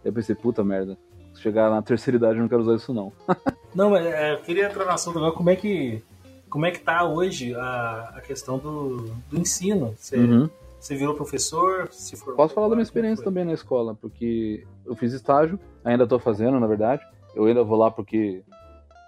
Eu 0.04 0.12
pensei, 0.12 0.36
puta 0.36 0.62
merda 0.62 0.96
chegar 1.38 1.70
na 1.70 1.80
terceira 1.82 2.16
idade 2.16 2.36
eu 2.36 2.42
não 2.42 2.48
quero 2.48 2.62
usar 2.62 2.74
isso 2.74 2.92
não. 2.92 3.12
não, 3.74 3.90
mas 3.90 4.04
é, 4.06 4.34
eu 4.34 4.38
queria 4.38 4.66
entrar 4.66 4.84
no 4.84 4.90
assunto 4.90 5.18
agora, 5.18 5.32
como 5.32 5.50
é 5.50 5.56
que 5.56 6.02
como 6.48 6.66
é 6.66 6.70
que 6.70 6.80
tá 6.80 7.04
hoje 7.04 7.54
a, 7.54 8.12
a 8.16 8.20
questão 8.20 8.58
do, 8.58 9.10
do 9.30 9.38
ensino? 9.38 9.94
Você, 9.96 10.16
uhum. 10.16 10.48
você 10.80 10.96
virou 10.96 11.14
professor? 11.14 11.88
Se 11.92 12.16
for, 12.16 12.34
Posso 12.34 12.54
falar 12.54 12.68
da 12.68 12.74
minha 12.74 12.82
experiência 12.82 13.24
também 13.24 13.44
na 13.44 13.52
escola, 13.52 13.94
porque 13.94 14.66
eu 14.86 14.96
fiz 14.96 15.12
estágio, 15.12 15.58
ainda 15.84 16.04
estou 16.04 16.18
fazendo, 16.18 16.58
na 16.58 16.66
verdade. 16.66 17.02
Eu 17.34 17.44
ainda 17.44 17.62
vou 17.62 17.76
lá 17.76 17.90
porque 17.90 18.42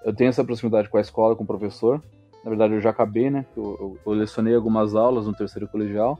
eu 0.05 0.14
tenho 0.14 0.29
essa 0.29 0.44
proximidade 0.44 0.88
com 0.88 0.99
a 0.99 1.01
escola, 1.01 1.35
com 1.35 1.44
o 1.44 1.46
professor. 1.46 2.03
Na 2.44 2.51
verdade, 2.51 2.75
eu 2.75 2.81
já 2.81 2.90
acabei, 2.90 3.31
né? 3.31 3.44
Eu, 3.57 3.77
eu, 3.81 3.99
eu 4.07 4.12
lecionei 4.12 4.55
algumas 4.55 4.94
aulas 4.94 5.27
no 5.27 5.35
terceiro 5.35 5.68
colegial. 5.68 6.18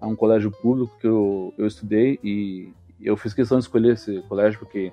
É 0.00 0.06
um 0.06 0.16
colégio 0.16 0.50
público 0.50 0.96
que 0.98 1.06
eu, 1.06 1.52
eu 1.58 1.66
estudei 1.66 2.18
e 2.22 2.72
eu 3.00 3.16
fiz 3.16 3.34
questão 3.34 3.58
de 3.58 3.64
escolher 3.64 3.94
esse 3.94 4.22
colégio 4.22 4.58
porque 4.58 4.92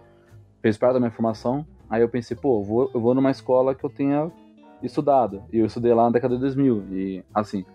fez 0.62 0.78
parte 0.78 0.94
da 0.94 1.00
minha 1.00 1.12
formação. 1.12 1.66
Aí 1.90 2.02
eu 2.02 2.10
pensei, 2.10 2.36
pô, 2.36 2.60
eu 2.60 2.64
vou, 2.64 2.92
eu 2.94 3.00
vou 3.00 3.14
numa 3.16 3.32
escola 3.32 3.74
que 3.74 3.84
eu 3.84 3.90
tenha 3.90 4.32
estudado. 4.84 5.44
E 5.52 5.60
eu 5.60 5.66
estudei 5.66 5.94
lá 5.94 6.04
na 6.04 6.12
década 6.12 6.36
de 6.36 6.42
2000. 6.42 6.84
E, 6.92 7.24
assim, 7.34 7.66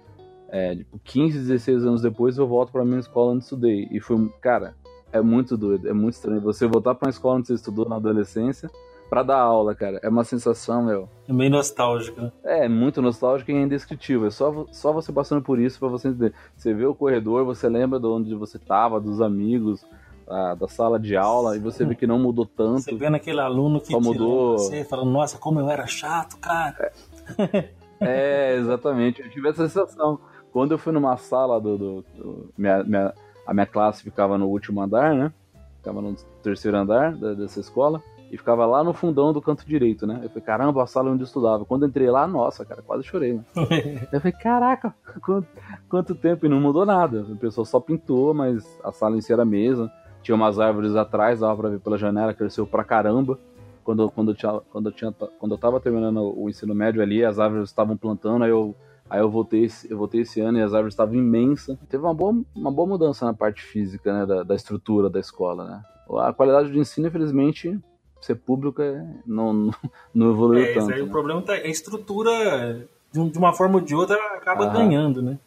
é, 0.48 0.77
tipo, 0.77 0.98
15, 1.03 1.38
16 1.38 1.85
anos 1.87 2.03
depois 2.03 2.37
eu 2.37 2.46
volto 2.46 2.70
pra 2.70 2.85
minha 2.85 3.01
escola 3.01 3.33
onde 3.33 3.44
estudei. 3.44 3.88
E 3.90 4.01
foi, 4.01 4.29
cara, 4.40 4.75
É 5.12 5.20
muito 5.20 5.57
doido, 5.59 5.88
é 5.88 5.92
muito 5.92 6.14
estranho. 6.14 6.40
Você 6.40 6.66
voltar 6.66 6.94
pra 6.94 7.07
uma 7.07 7.11
escola 7.11 7.37
onde 7.37 7.46
você 7.48 7.55
estudou 7.55 7.87
na 7.87 7.96
adolescência 7.96 8.70
para 9.11 9.22
dar 9.22 9.40
aula, 9.40 9.75
cara. 9.75 10.01
É 10.03 10.09
uma 10.09 10.25
sensação, 10.25 10.83
meu. 10.87 11.07
É 11.29 11.33
meio 11.35 11.51
nostálgico, 11.51 12.18
né? 12.18 12.33
É, 12.42 12.66
muito 12.66 13.03
nostálgico 13.03 13.51
e 13.51 13.55
indescritível. 13.55 14.27
É 14.27 14.31
só, 14.31 14.64
só 14.72 14.90
você 14.90 15.12
passando 15.12 15.42
por 15.42 15.59
isso 15.59 15.79
para 15.79 15.88
você 15.88 16.09
entender. 16.09 16.33
Você 16.57 16.72
vê 16.72 16.87
o 16.87 16.94
corredor, 16.94 17.44
você 17.44 17.68
lembra 17.68 18.01
de 18.01 18.07
onde 18.07 18.35
você 18.35 18.59
tava, 18.59 18.98
dos 18.98 19.20
amigos, 19.20 19.85
a, 20.28 20.54
da 20.54 20.68
sala 20.68 20.98
de 20.98 21.16
aula, 21.16 21.56
e 21.56 21.58
você 21.58 21.85
vê 21.85 21.94
que 21.94 22.06
não 22.06 22.18
mudou 22.18 22.46
tanto. 22.46 22.82
Você 22.82 22.94
vê 22.94 23.08
naquele 23.11 23.40
aluno 23.40 23.80
que 23.80 23.94
mudou. 23.94 24.58
você 24.58 24.85
falando, 24.85 25.11
nossa, 25.11 25.38
como 25.38 25.61
eu 25.61 25.68
era 25.68 25.87
chato, 25.87 26.37
cara. 26.38 26.92
É, 27.38 27.68
é, 28.00 28.56
exatamente. 28.56 29.22
Eu 29.22 29.30
tive 29.30 29.48
essa 29.48 29.68
sensação. 29.68 30.18
Quando 30.52 30.72
eu 30.72 30.78
fui 30.78 30.92
numa 30.92 31.16
sala 31.16 31.61
do. 31.61 31.78
do, 31.78 32.04
do 32.16 32.50
minha, 32.56 32.82
minha, 32.85 33.14
a 33.46 33.54
minha 33.54 33.66
classe 33.66 34.02
ficava 34.02 34.37
no 34.37 34.48
último 34.48 34.80
andar, 34.80 35.14
né? 35.14 35.32
Ficava 35.78 36.00
no 36.00 36.14
terceiro 36.42 36.76
andar 36.76 37.14
dessa 37.14 37.61
escola 37.61 38.02
e 38.32 38.37
ficava 38.38 38.64
lá 38.64 38.82
no 38.82 38.94
fundão 38.94 39.30
do 39.30 39.42
canto 39.42 39.66
direito, 39.66 40.06
né? 40.06 40.20
Eu 40.22 40.30
falei, 40.30 40.42
caramba, 40.42 40.82
a 40.82 40.87
sala 40.87 41.11
onde 41.11 41.22
eu 41.22 41.26
estudava. 41.26 41.66
Quando 41.66 41.82
eu 41.82 41.90
entrei 41.90 42.11
lá, 42.11 42.26
nossa, 42.26 42.64
cara, 42.64 42.80
quase 42.80 43.04
chorei, 43.04 43.35
né? 43.35 43.44
eu 44.11 44.20
falei, 44.20 44.32
caraca, 44.32 44.94
quanto, 45.20 45.46
quanto, 45.87 46.14
tempo? 46.14 46.46
E 46.46 46.48
não 46.48 46.58
mudou 46.58 46.87
nada. 46.87 47.26
O 47.28 47.37
pessoal 47.37 47.66
só 47.66 47.78
pintou, 47.78 48.32
mas 48.32 48.66
a 48.82 48.90
sala 48.90 49.18
em 49.18 49.20
si 49.20 49.35
era 49.35 49.42
a 49.42 49.44
mesma. 49.44 49.92
Tinha 50.22 50.35
umas 50.35 50.58
árvores 50.58 50.94
atrás, 50.96 51.40
dava 51.40 51.56
pra 51.56 51.68
ver 51.70 51.80
pela 51.80 51.98
janela, 51.98 52.35
cresceu 52.35 52.66
pra 52.66 52.85
caramba. 52.85 53.38
Quando, 53.85 54.08
quando, 54.11 54.30
eu, 54.30 54.35
tinha, 54.35 54.61
quando, 54.70 54.88
eu, 54.88 54.92
tinha, 54.92 55.12
quando 55.12 55.52
eu 55.52 55.58
tava 55.58 55.80
terminando 55.80 56.32
o 56.38 56.48
ensino 56.48 56.74
médio 56.74 57.02
ali, 57.02 57.24
as 57.24 57.38
árvores 57.38 57.68
estavam 57.68 57.96
plantando, 57.96 58.44
aí 58.44 58.50
eu 58.50 58.74
Aí 59.12 59.20
eu 59.20 59.28
voltei, 59.30 59.70
eu 59.90 59.98
voltei 59.98 60.22
esse 60.22 60.40
ano 60.40 60.56
e 60.56 60.62
as 60.62 60.72
árvores 60.72 60.94
estavam 60.94 61.14
imensas. 61.14 61.76
Teve 61.87 62.02
uma 62.02 62.14
boa, 62.14 62.35
uma 62.56 62.70
boa 62.70 62.88
mudança 62.88 63.26
na 63.26 63.35
parte 63.35 63.62
física, 63.62 64.11
né, 64.11 64.24
da, 64.24 64.42
da 64.42 64.54
estrutura 64.54 65.11
da 65.11 65.20
escola, 65.20 65.66
né. 65.66 65.82
A 66.18 66.32
qualidade 66.32 66.70
do 66.70 66.78
ensino, 66.78 67.08
infelizmente, 67.08 67.78
ser 68.22 68.37
público 68.37 68.80
é, 68.80 69.06
não, 69.26 69.70
não 70.14 70.30
evoluiu 70.30 70.64
é, 70.64 70.72
tanto. 70.72 70.92
Aí 70.94 71.02
né? 71.02 71.08
O 71.08 71.11
problema 71.11 71.42
tá, 71.42 71.52
a 71.52 71.68
estrutura, 71.68 72.87
de 73.12 73.38
uma 73.38 73.52
forma 73.52 73.74
ou 73.74 73.80
de 73.82 73.94
outra, 73.94 74.16
acaba 74.35 74.64
ganhando, 74.66 75.20
né? 75.20 75.38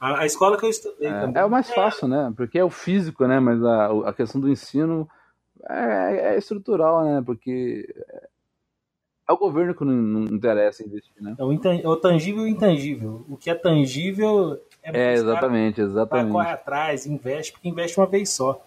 A, 0.00 0.20
a, 0.20 0.26
escola 0.26 0.56
que 0.56 0.64
eu 0.64 0.70
estudei 0.70 1.08
é, 1.08 1.20
também. 1.20 1.42
É 1.42 1.44
o 1.44 1.50
mais 1.50 1.70
fácil, 1.70 2.08
né? 2.08 2.32
Porque 2.36 2.58
é 2.58 2.64
o 2.64 2.70
físico, 2.70 3.26
né? 3.26 3.40
Mas 3.40 3.62
a, 3.64 4.08
a 4.08 4.12
questão 4.12 4.40
do 4.40 4.48
ensino 4.48 5.08
é, 5.68 6.34
é 6.34 6.38
estrutural, 6.38 7.04
né? 7.04 7.22
Porque 7.24 7.92
é 9.28 9.32
o 9.32 9.36
governo 9.36 9.74
que 9.74 9.84
não, 9.84 9.94
não 9.94 10.24
interessa 10.24 10.84
investir, 10.84 11.20
né? 11.20 11.34
É 11.38 11.44
o, 11.44 11.52
é 11.52 11.88
o, 11.88 11.96
tangível 11.96 12.42
e 12.42 12.44
o 12.44 12.48
intangível. 12.48 13.24
O 13.28 13.36
que 13.36 13.50
é 13.50 13.54
tangível 13.54 14.60
é, 14.82 15.10
é 15.10 15.12
exatamente, 15.14 15.80
exatamente. 15.80 16.32
Corre 16.32 16.50
atrás, 16.50 17.06
investe, 17.06 17.52
porque 17.52 17.68
investe 17.68 17.98
uma 17.98 18.06
vez 18.06 18.30
só 18.30 18.64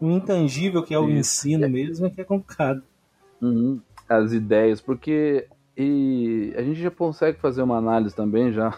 o 0.00 0.10
intangível 0.10 0.82
que 0.82 0.94
é 0.94 0.98
o 0.98 1.08
Isso. 1.08 1.18
ensino 1.46 1.68
mesmo 1.68 2.06
é 2.06 2.10
que 2.10 2.20
é 2.20 2.24
complicado. 2.24 2.82
Uhum. 3.40 3.80
As 4.08 4.32
ideias, 4.32 4.80
porque 4.80 5.46
e 5.76 6.52
a 6.56 6.62
gente 6.62 6.80
já 6.80 6.90
consegue 6.90 7.38
fazer 7.38 7.62
uma 7.62 7.76
análise 7.76 8.14
também, 8.14 8.52
já 8.52 8.70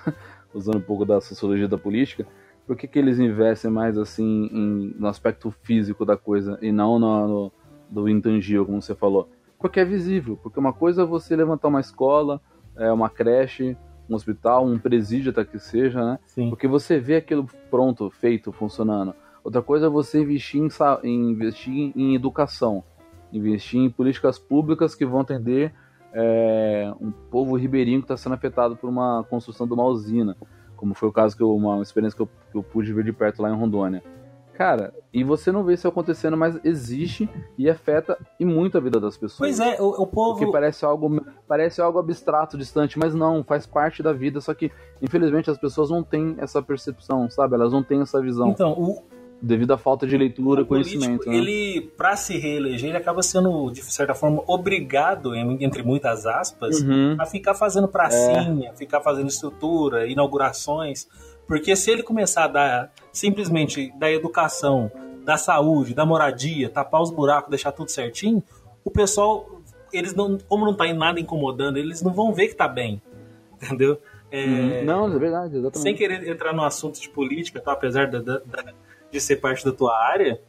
usando 0.54 0.76
um 0.76 0.82
pouco 0.82 1.04
da 1.04 1.20
sociologia 1.20 1.68
da 1.68 1.78
política, 1.78 2.26
por 2.66 2.76
que, 2.76 2.86
que 2.86 2.98
eles 2.98 3.18
investem 3.18 3.70
mais 3.70 3.98
assim 3.98 4.48
em, 4.52 4.94
no 4.98 5.08
aspecto 5.08 5.50
físico 5.50 6.04
da 6.04 6.16
coisa 6.16 6.58
e 6.62 6.70
não 6.70 6.98
no, 6.98 7.28
no, 7.28 7.52
do 7.90 8.08
intangível, 8.08 8.64
como 8.64 8.80
você 8.80 8.94
falou? 8.94 9.28
Porque 9.58 9.80
é 9.80 9.84
visível, 9.84 10.38
porque 10.42 10.58
uma 10.58 10.72
coisa 10.72 11.02
é 11.02 11.04
você 11.04 11.36
levantar 11.36 11.68
uma 11.68 11.80
escola, 11.80 12.40
é 12.76 12.92
uma 12.92 13.08
creche, 13.08 13.76
um 14.08 14.14
hospital, 14.14 14.66
um 14.66 14.78
presídio 14.78 15.30
até 15.30 15.44
que 15.44 15.58
seja, 15.58 16.04
né? 16.04 16.18
Sim. 16.26 16.50
Porque 16.50 16.66
você 16.66 16.98
vê 16.98 17.16
aquilo 17.16 17.46
pronto, 17.70 18.10
feito, 18.10 18.52
funcionando. 18.52 19.14
Outra 19.44 19.62
coisa 19.62 19.86
é 19.86 19.88
você 19.88 20.20
investir 20.20 20.60
em, 21.02 21.30
investir 21.30 21.92
em 21.96 22.14
educação, 22.14 22.84
investir 23.32 23.80
em 23.80 23.90
políticas 23.90 24.38
públicas 24.38 24.94
que 24.94 25.04
vão 25.04 25.20
atender 25.20 25.72
é, 26.12 26.92
um 27.00 27.10
povo 27.10 27.56
ribeirinho 27.56 28.00
que 28.00 28.04
está 28.04 28.16
sendo 28.16 28.34
afetado 28.34 28.76
por 28.76 28.88
uma 28.88 29.24
construção 29.24 29.66
de 29.66 29.72
uma 29.72 29.84
usina, 29.84 30.36
como 30.76 30.94
foi 30.94 31.08
o 31.08 31.12
caso 31.12 31.36
que 31.36 31.42
eu, 31.42 31.54
uma 31.54 31.80
experiência 31.80 32.16
que 32.16 32.22
eu, 32.22 32.28
que 32.50 32.58
eu 32.58 32.62
pude 32.62 32.92
ver 32.92 33.04
de 33.04 33.12
perto 33.12 33.42
lá 33.42 33.50
em 33.50 33.56
Rondônia. 33.56 34.02
Cara, 34.54 34.92
e 35.12 35.24
você 35.24 35.50
não 35.50 35.64
vê 35.64 35.74
isso 35.74 35.88
acontecendo, 35.88 36.36
mas 36.36 36.60
existe 36.62 37.28
e 37.56 37.70
afeta 37.70 38.18
e 38.38 38.44
muito 38.44 38.76
a 38.76 38.80
vida 38.80 39.00
das 39.00 39.16
pessoas. 39.16 39.38
Pois 39.38 39.60
é, 39.60 39.80
o, 39.80 40.02
o 40.02 40.06
povo. 40.06 40.38
Porque 40.38 40.52
parece 40.52 40.84
algo, 40.84 41.24
parece 41.48 41.80
algo 41.80 41.98
abstrato, 41.98 42.58
distante, 42.58 42.98
mas 42.98 43.14
não, 43.14 43.42
faz 43.42 43.66
parte 43.66 44.02
da 44.02 44.12
vida. 44.12 44.40
Só 44.40 44.52
que, 44.52 44.70
infelizmente, 45.00 45.50
as 45.50 45.58
pessoas 45.58 45.90
não 45.90 46.02
têm 46.02 46.36
essa 46.38 46.62
percepção, 46.62 47.30
sabe? 47.30 47.54
Elas 47.54 47.72
não 47.72 47.82
têm 47.82 48.02
essa 48.02 48.20
visão. 48.20 48.50
Então, 48.50 48.72
o, 48.72 49.02
devido 49.42 49.72
à 49.72 49.78
falta 49.78 50.06
de 50.06 50.16
leitura, 50.16 50.62
e 50.62 50.64
conhecimento. 50.64 51.28
Né? 51.28 51.36
Ele, 51.36 51.80
para 51.96 52.14
se 52.14 52.38
reeleger, 52.38 52.90
ele 52.90 52.96
acaba 52.96 53.22
sendo, 53.22 53.70
de 53.70 53.82
certa 53.82 54.14
forma, 54.14 54.42
obrigado, 54.46 55.34
entre 55.34 55.82
muitas 55.82 56.24
aspas, 56.24 56.80
uhum. 56.80 57.16
a 57.18 57.26
ficar 57.26 57.54
fazendo 57.54 57.88
pracinha, 57.88 58.70
é. 58.70 58.76
ficar 58.76 59.00
fazendo 59.00 59.28
estrutura, 59.28 60.06
inaugurações. 60.06 61.08
Porque 61.46 61.74
se 61.74 61.90
ele 61.90 62.04
começar 62.04 62.44
a 62.44 62.48
dar 62.48 62.92
simplesmente 63.12 63.92
da 63.98 64.10
educação, 64.10 64.90
da 65.24 65.36
saúde, 65.36 65.92
da 65.92 66.06
moradia, 66.06 66.70
tapar 66.70 67.02
os 67.02 67.10
buracos, 67.10 67.50
deixar 67.50 67.72
tudo 67.72 67.90
certinho, 67.90 68.42
o 68.84 68.90
pessoal, 68.90 69.60
eles 69.92 70.14
não, 70.14 70.38
como 70.48 70.64
não 70.64 70.74
tá 70.74 70.86
em 70.86 70.96
nada 70.96 71.18
incomodando, 71.18 71.78
eles 71.78 72.00
não 72.00 72.12
vão 72.12 72.32
ver 72.32 72.46
que 72.48 72.54
tá 72.54 72.68
bem. 72.68 73.02
Entendeu? 73.60 73.98
É, 74.30 74.46
uhum. 74.46 74.84
não, 74.84 75.14
é 75.14 75.18
verdade, 75.18 75.56
exatamente. 75.56 75.82
Sem 75.82 75.94
querer 75.94 76.26
entrar 76.26 76.54
no 76.54 76.64
assunto 76.64 77.00
de 77.00 77.08
política, 77.08 77.60
tá? 77.60 77.72
apesar 77.72 78.08
da, 78.08 78.20
da, 78.20 78.40
de 79.12 79.20
ser 79.20 79.36
parte 79.36 79.64
da 79.64 79.70
tua 79.70 79.96
área, 79.96 80.40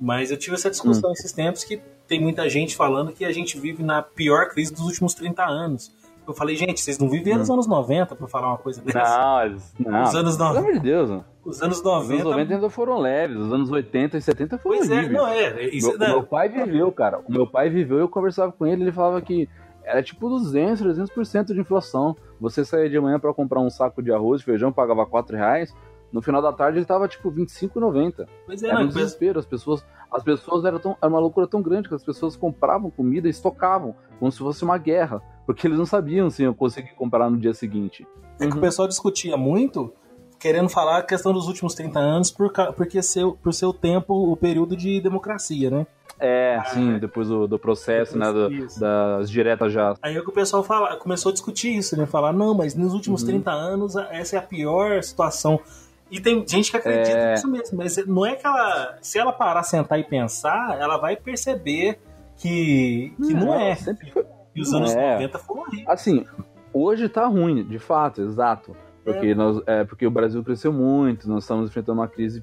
mas 0.00 0.30
eu 0.30 0.36
tive 0.36 0.56
essa 0.56 0.70
discussão 0.70 1.10
hum. 1.10 1.12
esses 1.12 1.30
tempos 1.32 1.62
que 1.62 1.80
tem 2.08 2.20
muita 2.20 2.48
gente 2.48 2.74
falando 2.74 3.12
que 3.12 3.24
a 3.24 3.32
gente 3.32 3.58
vive 3.58 3.82
na 3.82 4.02
pior 4.02 4.48
crise 4.48 4.72
dos 4.72 4.84
últimos 4.84 5.14
30 5.14 5.44
anos. 5.44 5.94
Eu 6.26 6.34
falei, 6.34 6.56
gente, 6.56 6.80
vocês 6.80 6.98
não 6.98 7.08
viveram 7.08 7.38
hum. 7.38 7.42
os 7.42 7.50
anos 7.50 7.66
90 7.66 8.16
pra 8.16 8.26
falar 8.26 8.48
uma 8.48 8.58
coisa 8.58 8.82
dessa. 8.82 9.62
Não, 9.78 9.92
não. 9.92 10.02
Os 10.02 10.14
anos 10.14 10.36
90. 10.36 10.54
Pelo 10.54 10.58
amor 10.58 10.72
de 10.72 10.80
Deus. 10.80 11.10
Não. 11.10 11.24
Os 11.44 11.62
anos 11.62 11.82
90. 11.82 12.02
Os 12.02 12.20
anos 12.20 12.24
90 12.32 12.54
ainda 12.54 12.70
foram 12.70 12.98
leves, 12.98 13.36
os 13.36 13.52
anos 13.52 13.70
80 13.70 14.16
e 14.16 14.22
70 14.22 14.58
foram 14.58 14.78
Pois 14.78 14.90
horríveis. 14.90 15.10
é, 15.10 15.12
não 15.12 15.28
é. 15.28 15.64
Isso 15.66 15.88
meu, 15.90 15.98
não. 15.98 16.08
meu 16.08 16.22
pai 16.24 16.48
viveu, 16.48 16.90
cara. 16.90 17.20
O 17.20 17.30
meu 17.30 17.46
pai 17.46 17.70
viveu, 17.70 17.98
eu 17.98 18.08
conversava 18.08 18.50
com 18.50 18.66
ele, 18.66 18.82
ele 18.82 18.92
falava 18.92 19.20
que 19.20 19.48
era 19.84 20.02
tipo 20.02 20.28
200, 20.28 20.82
300% 20.82 21.54
de 21.54 21.60
inflação. 21.60 22.16
Você 22.40 22.64
saía 22.64 22.90
de 22.90 22.98
manhã 22.98 23.20
para 23.20 23.32
comprar 23.32 23.60
um 23.60 23.70
saco 23.70 24.02
de 24.02 24.10
arroz 24.12 24.40
e 24.40 24.44
feijão, 24.44 24.72
pagava 24.72 25.06
4 25.06 25.36
reais. 25.36 25.72
No 26.16 26.22
final 26.22 26.40
da 26.40 26.50
tarde 26.50 26.78
ele 26.78 26.86
tava 26.86 27.06
tipo 27.06 27.30
25,90. 27.30 28.26
Pois 28.46 28.62
é, 28.62 28.68
era 28.68 28.80
um 28.80 28.88
desespero. 28.88 29.38
As 29.38 29.44
pessoas, 29.44 29.84
as 30.10 30.22
pessoas 30.22 30.64
eram 30.64 30.78
tão, 30.78 30.96
era 30.98 31.10
uma 31.10 31.20
loucura 31.20 31.46
tão 31.46 31.60
grande 31.60 31.90
que 31.90 31.94
as 31.94 32.02
pessoas 32.02 32.34
compravam 32.34 32.90
comida 32.90 33.26
e 33.26 33.30
estocavam, 33.30 33.94
como 34.18 34.32
se 34.32 34.38
fosse 34.38 34.64
uma 34.64 34.78
guerra, 34.78 35.20
porque 35.44 35.66
eles 35.66 35.76
não 35.76 35.84
sabiam 35.84 36.30
se 36.30 36.42
iam 36.42 36.54
conseguir 36.54 36.94
comprar 36.94 37.28
no 37.28 37.36
dia 37.36 37.52
seguinte. 37.52 38.08
É 38.40 38.46
que 38.46 38.52
uhum. 38.52 38.56
o 38.56 38.60
pessoal 38.62 38.88
discutia 38.88 39.36
muito, 39.36 39.92
querendo 40.38 40.70
falar 40.70 41.00
a 41.00 41.02
questão 41.02 41.34
dos 41.34 41.48
últimos 41.48 41.74
30 41.74 41.98
anos, 41.98 42.30
por, 42.30 42.50
porque 42.74 43.02
seu, 43.02 43.32
por 43.34 43.52
seu 43.52 43.74
tempo, 43.74 44.14
o 44.14 44.34
período 44.38 44.74
de 44.74 44.98
democracia, 45.02 45.70
né? 45.70 45.86
É, 46.18 46.56
ah, 46.56 46.64
sim, 46.64 46.98
depois 46.98 47.28
do, 47.28 47.46
do 47.46 47.58
processo, 47.58 48.16
né, 48.16 48.32
do, 48.32 48.48
das 48.80 49.30
diretas 49.30 49.70
já. 49.70 49.94
Aí 50.00 50.16
é 50.16 50.20
que 50.22 50.28
o 50.30 50.32
pessoal 50.32 50.62
fala, 50.62 50.96
começou 50.96 51.28
a 51.28 51.32
discutir 51.34 51.76
isso, 51.76 51.94
né? 51.94 52.06
Falar, 52.06 52.32
não, 52.32 52.54
mas 52.54 52.74
nos 52.74 52.94
últimos 52.94 53.20
uhum. 53.20 53.28
30 53.28 53.50
anos 53.50 53.96
essa 53.96 54.36
é 54.36 54.38
a 54.38 54.42
pior 54.42 55.02
situação. 55.02 55.60
E 56.10 56.20
tem 56.20 56.46
gente 56.46 56.70
que 56.70 56.76
acredita 56.76 57.16
é... 57.16 57.32
nisso 57.32 57.48
mesmo, 57.48 57.76
mas 57.78 58.06
não 58.06 58.24
é 58.24 58.36
que 58.36 58.46
ela. 58.46 58.96
Se 59.00 59.18
ela 59.18 59.32
parar, 59.32 59.62
sentar 59.62 59.98
e 59.98 60.04
pensar, 60.04 60.78
ela 60.80 60.98
vai 60.98 61.16
perceber 61.16 61.98
que, 62.36 63.12
que 63.16 63.34
não, 63.34 63.46
não 63.46 63.54
é. 63.54 63.74
Sempre 63.74 64.10
foi. 64.10 64.24
E 64.54 64.60
os 64.60 64.72
anos 64.72 64.94
é. 64.94 65.14
90 65.14 65.38
foram 65.40 65.62
horríveis. 65.62 65.88
Assim, 65.88 66.24
hoje 66.72 67.08
tá 67.08 67.26
ruim, 67.26 67.64
de 67.64 67.78
fato, 67.78 68.22
exato. 68.22 68.76
Porque, 69.04 69.28
é. 69.28 69.34
Nós, 69.34 69.60
é, 69.66 69.84
porque 69.84 70.06
o 70.06 70.10
Brasil 70.10 70.42
cresceu 70.42 70.72
muito, 70.72 71.28
nós 71.28 71.44
estamos 71.44 71.68
enfrentando 71.68 72.00
uma 72.00 72.08
crise 72.08 72.42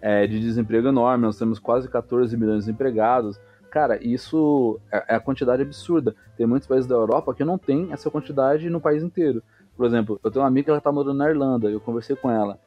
é, 0.00 0.26
de 0.26 0.40
desemprego 0.40 0.88
enorme, 0.88 1.24
nós 1.24 1.38
temos 1.38 1.58
quase 1.58 1.88
14 1.88 2.36
milhões 2.36 2.64
de 2.64 2.72
empregados. 2.72 3.40
Cara, 3.70 3.98
isso 4.02 4.80
é, 4.92 5.14
é 5.14 5.14
a 5.14 5.20
quantidade 5.20 5.62
absurda. 5.62 6.14
Tem 6.36 6.46
muitos 6.46 6.66
países 6.66 6.86
da 6.86 6.94
Europa 6.94 7.32
que 7.32 7.44
não 7.44 7.56
tem 7.56 7.92
essa 7.92 8.10
quantidade 8.10 8.68
no 8.68 8.80
país 8.80 9.02
inteiro. 9.02 9.42
Por 9.76 9.86
exemplo, 9.86 10.20
eu 10.22 10.30
tenho 10.30 10.42
uma 10.42 10.48
amiga 10.48 10.64
que 10.64 10.70
ela 10.70 10.80
tá 10.80 10.92
morando 10.92 11.16
na 11.16 11.30
Irlanda, 11.30 11.70
eu 11.70 11.80
conversei 11.80 12.16
com 12.16 12.30
ela. 12.30 12.58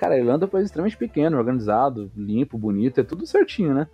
Cara, 0.00 0.14
a 0.14 0.18
Irlanda 0.18 0.46
é 0.46 0.48
um 0.48 0.50
país 0.50 0.64
extremamente 0.64 0.96
pequeno, 0.96 1.36
organizado, 1.36 2.10
limpo, 2.16 2.56
bonito, 2.56 2.98
é 2.98 3.04
tudo 3.04 3.26
certinho, 3.26 3.74
né? 3.74 3.86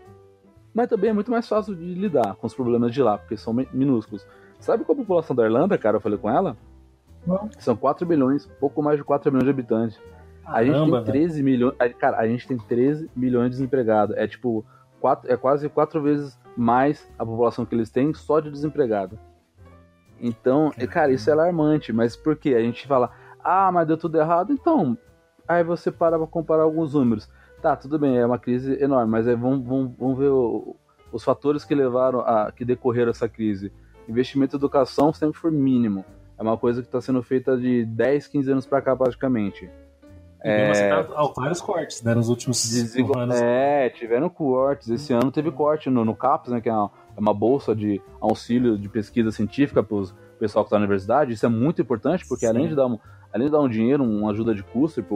Mas 0.73 0.89
também 0.89 1.11
é 1.11 1.13
muito 1.13 1.33
mais 1.33 1.49
fácil 1.49 1.75
de 1.75 1.95
lidar 1.95 2.37
com 2.37 2.47
os 2.47 2.55
problemas 2.55 2.95
de 2.95 3.03
lá, 3.03 3.19
porque 3.19 3.37
são 3.37 3.53
minúsculos. 3.73 4.25
Sabe 4.61 4.85
qual 4.85 4.95
a 4.95 5.01
população 5.01 5.35
da 5.35 5.43
Irlanda, 5.43 5.77
cara? 5.77 5.97
Eu 5.97 6.01
falei 6.01 6.17
com 6.17 6.31
ela? 6.31 6.57
Não. 7.27 7.51
São 7.59 7.75
4 7.75 8.07
milhões, 8.07 8.47
pouco 8.61 8.81
mais 8.85 8.99
de 8.99 9.03
4 9.03 9.33
milhões 9.33 9.47
de 9.47 9.51
habitantes. 9.51 10.01
Caramba, 10.45 10.59
a 10.59 10.65
gente 10.65 10.93
tem 10.93 11.05
13 11.13 11.35
velho. 11.35 11.45
milhões. 11.45 11.75
Cara, 11.99 12.19
a 12.19 12.29
gente 12.29 12.47
tem 12.47 12.57
13 12.57 13.11
milhões 13.17 13.47
de 13.47 13.57
desempregados. 13.57 14.17
É 14.17 14.29
tipo, 14.29 14.65
quatro, 15.01 15.29
é 15.29 15.37
quase 15.37 15.69
quatro 15.69 16.01
vezes 16.01 16.39
mais 16.57 17.11
a 17.19 17.27
população 17.27 17.67
que 17.67 17.75
eles 17.75 17.91
têm 17.91 18.15
só 18.15 18.39
de 18.39 18.49
desempregado. 18.49 19.19
Então, 20.21 20.71
cara, 20.89 21.11
isso 21.11 21.29
é 21.29 21.33
alarmante. 21.33 21.93
Mas 21.93 22.15
por 22.15 22.37
quê? 22.37 22.55
A 22.55 22.61
gente 22.61 22.87
fala, 22.87 23.11
ah, 23.43 23.73
mas 23.73 23.89
deu 23.89 23.97
tudo 23.97 24.19
errado. 24.19 24.53
Então, 24.53 24.97
Aí 25.49 25.63
você 25.63 25.91
para 25.91 26.19
pra 26.19 26.27
comparar 26.27 26.63
alguns 26.63 26.95
números. 26.95 27.29
Tá, 27.63 27.75
tudo 27.75 27.99
bem, 27.99 28.17
é 28.17 28.27
uma 28.27 28.39
crise 28.39 28.81
enorme, 28.83 29.11
mas 29.11 29.27
é, 29.27 29.35
vamos, 29.35 29.67
vamos, 29.67 29.93
vamos 29.99 30.19
ver 30.19 30.29
o, 30.29 30.77
os 31.13 31.25
fatores 31.25 31.65
que 31.65 31.75
levaram 31.75 32.21
a 32.21 32.53
que 32.53 32.65
decorreram 32.65 33.11
essa 33.11 33.29
crise. 33.29 33.73
Investimento 34.09 34.57
em 34.57 34.59
educação 34.59 35.13
sempre 35.13 35.39
foi 35.39 35.51
mínimo. 35.51 36.05
É 36.39 36.43
uma 36.43 36.57
coisa 36.57 36.83
que 36.83 36.89
está 36.89 37.01
sendo 37.01 37.23
feita 37.23 37.57
de 37.57 37.85
10, 37.87 38.29
15 38.29 38.53
anos 38.53 38.67
para 38.67 38.83
cá, 38.83 38.95
praticamente. 38.95 39.71
É... 40.41 41.03
Tá, 41.03 41.33
vários 41.35 41.61
cortes, 41.61 42.03
né, 42.03 42.15
nos 42.15 42.29
últimos 42.29 42.63
Desigual... 42.71 43.21
anos. 43.21 43.41
É, 43.41 43.89
tiveram 43.91 44.29
cortes. 44.29 44.89
Esse 44.89 45.13
ano 45.13 45.33
teve 45.33 45.51
corte 45.51 45.89
no, 45.91 46.05
no 46.05 46.15
CAPES, 46.15 46.53
né, 46.53 46.61
que 46.61 46.69
é 46.69 46.73
uma, 46.73 46.91
é 47.17 47.21
uma 47.21 47.35
bolsa 47.35 47.75
de 47.75 48.01
auxílio 48.21 48.79
de 48.79 48.89
pesquisa 48.89 49.33
científica 49.33 49.83
para 49.83 49.97
o 49.97 50.07
pessoal 50.39 50.65
que 50.65 50.69
está 50.69 50.79
na 50.79 50.85
universidade. 50.85 51.33
Isso 51.33 51.47
é 51.47 51.49
muito 51.49 51.81
importante, 51.81 52.25
porque 52.29 52.47
além 52.47 52.69
de, 52.69 52.77
dar 52.77 52.87
um, 52.87 52.99
além 53.37 53.47
de 53.47 53.53
dar 53.53 53.61
um 53.61 53.69
dinheiro, 53.69 54.03
uma 54.03 54.31
ajuda 54.31 54.55
de 54.55 54.63
custo 54.63 55.03
para 55.03 55.15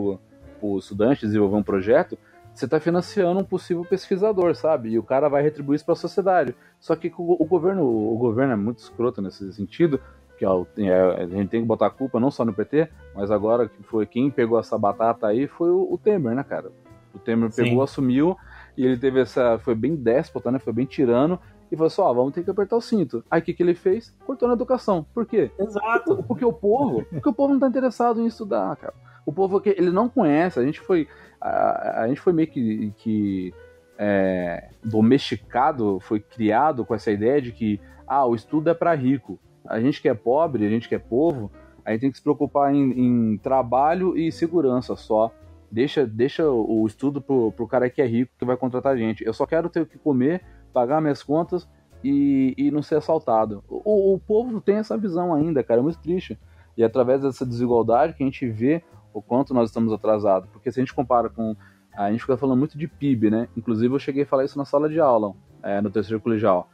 o 0.61 0.78
estudante 0.78 1.22
desenvolver 1.22 1.56
um 1.56 1.62
projeto, 1.62 2.18
você 2.54 2.66
está 2.66 2.78
financiando 2.78 3.40
um 3.40 3.44
possível 3.44 3.85
pesquisador, 3.85 4.54
sabe? 4.54 4.90
E 4.90 4.98
o 4.98 5.02
cara 5.02 5.28
vai 5.28 5.42
retribuir 5.42 5.76
isso 5.76 5.85
para 5.85 5.94
a 5.94 5.96
sociedade. 5.96 6.54
Só 6.78 6.94
que 6.94 7.12
o, 7.16 7.37
o, 7.42 7.44
governo, 7.46 7.83
o 7.83 8.16
governo 8.18 8.52
é 8.52 8.56
muito 8.56 8.78
escroto 8.78 9.22
nesse 9.22 9.50
sentido, 9.54 9.98
que 10.38 10.44
ó, 10.44 10.66
é, 10.76 11.22
a 11.22 11.26
gente 11.26 11.48
tem 11.48 11.62
que 11.62 11.66
botar 11.66 11.87
a 11.87 11.90
culpa 11.90 12.20
não 12.20 12.30
só 12.30 12.44
no 12.44 12.52
PT, 12.52 12.88
mas 13.14 13.30
agora 13.30 13.68
que 13.68 13.83
foi 13.83 14.04
quem 14.04 14.30
pegou 14.30 14.59
essa 14.59 14.76
batata 14.76 15.26
aí 15.26 15.46
foi 15.46 15.70
o, 15.70 15.90
o 15.90 15.96
Temer, 15.96 16.35
né, 16.35 16.44
cara? 16.44 16.70
O 17.14 17.18
Temer 17.18 17.50
pegou, 17.50 17.87
Sim. 17.87 17.92
assumiu 17.92 18.37
e 18.76 18.85
ele 18.85 18.98
teve 18.98 19.20
essa, 19.20 19.59
foi 19.59 19.74
bem 19.74 19.96
déspota, 19.96 20.50
né? 20.50 20.59
Foi 20.59 20.72
bem 20.72 20.85
tirano 20.85 21.40
e 21.70 21.76
falou 21.76 21.87
assim: 21.87 22.02
ó, 22.02 22.12
vamos 22.12 22.33
ter 22.33 22.42
que 22.42 22.50
apertar 22.50 22.76
o 22.76 22.80
cinto. 22.80 23.24
Aí 23.30 23.40
o 23.40 23.44
que, 23.44 23.54
que 23.54 23.62
ele 23.62 23.74
fez? 23.74 24.14
Cortou 24.26 24.48
na 24.48 24.54
educação. 24.54 25.06
Por 25.14 25.26
quê? 25.26 25.50
Exato. 25.59 26.22
Porque 26.24 26.44
o 26.44 26.52
povo, 26.52 27.04
porque 27.11 27.28
o 27.28 27.33
povo 27.33 27.52
não 27.52 27.61
tá 27.61 27.68
interessado 27.68 28.20
em 28.20 28.26
estudar, 28.26 28.76
cara. 28.76 28.94
O 29.24 29.33
povo 29.33 29.61
que 29.61 29.70
ele 29.70 29.90
não 29.90 30.09
conhece, 30.09 30.59
a 30.59 30.64
gente 30.64 30.80
foi 30.80 31.06
a, 31.40 32.02
a 32.02 32.09
gente 32.09 32.20
foi 32.20 32.33
meio 32.33 32.48
que, 32.48 32.92
que 32.96 33.54
é, 33.98 34.70
domesticado, 34.83 36.00
foi 36.00 36.20
criado 36.20 36.85
com 36.85 36.94
essa 36.94 37.11
ideia 37.11 37.40
de 37.40 37.52
que 37.52 37.80
ah, 38.06 38.26
o 38.26 38.35
estudo 38.35 38.70
é 38.70 38.74
para 38.74 38.94
rico. 38.94 39.38
A 39.64 39.78
gente 39.80 40.00
que 40.02 40.09
é 40.09 40.14
pobre, 40.14 40.66
a 40.66 40.68
gente 40.68 40.88
que 40.88 40.94
é 40.94 40.98
povo, 40.98 41.50
a 41.85 41.92
gente 41.92 42.00
tem 42.00 42.11
que 42.11 42.16
se 42.16 42.22
preocupar 42.22 42.74
em, 42.74 42.90
em 42.92 43.38
trabalho 43.38 44.16
e 44.16 44.33
segurança 44.33 44.96
só. 44.96 45.33
Deixa, 45.70 46.04
deixa 46.04 46.50
o 46.50 46.85
estudo 46.87 47.20
pro, 47.20 47.52
pro 47.52 47.68
cara 47.68 47.88
que 47.88 48.02
é 48.02 48.06
rico 48.06 48.33
que 48.37 48.44
vai 48.44 48.56
contratar 48.56 48.94
a 48.94 48.96
gente. 48.96 49.24
Eu 49.24 49.33
só 49.33 49.46
quero 49.46 49.68
ter 49.68 49.83
o 49.83 49.87
que 49.87 49.98
comer, 49.98 50.42
pagar 50.70 51.00
minhas 51.00 51.22
contas 51.22 51.68
e, 52.02 52.54
e 52.56 52.70
não 52.70 52.83
ser 52.83 52.96
assaltado. 52.96 53.62
O, 53.68 54.14
o 54.14 54.18
povo 54.18 54.61
tem 54.61 54.76
essa 54.76 54.96
visão 54.96 55.35
ainda, 55.35 55.62
cara, 55.62 55.80
é 55.80 55.83
muito 55.83 55.98
triste. 55.98 56.38
E 56.76 56.83
é 56.83 56.87
através 56.87 57.20
dessa 57.22 57.44
desigualdade 57.44 58.14
que 58.14 58.22
a 58.22 58.26
gente 58.26 58.48
vê 58.48 58.83
o 59.12 59.20
quanto 59.20 59.52
nós 59.52 59.68
estamos 59.68 59.92
atrasados. 59.92 60.48
Porque 60.50 60.70
se 60.70 60.80
a 60.80 60.83
gente 60.83 60.94
compara 60.94 61.28
com. 61.28 61.56
A 61.94 62.11
gente 62.11 62.20
fica 62.20 62.37
falando 62.37 62.59
muito 62.59 62.78
de 62.78 62.87
PIB, 62.87 63.30
né? 63.30 63.48
Inclusive 63.56 63.92
eu 63.92 63.98
cheguei 63.98 64.22
a 64.22 64.26
falar 64.26 64.44
isso 64.44 64.56
na 64.56 64.64
sala 64.64 64.88
de 64.88 65.00
aula, 65.00 65.35
é, 65.62 65.80
no 65.80 65.90
terceiro 65.90 66.20
colegial. 66.20 66.70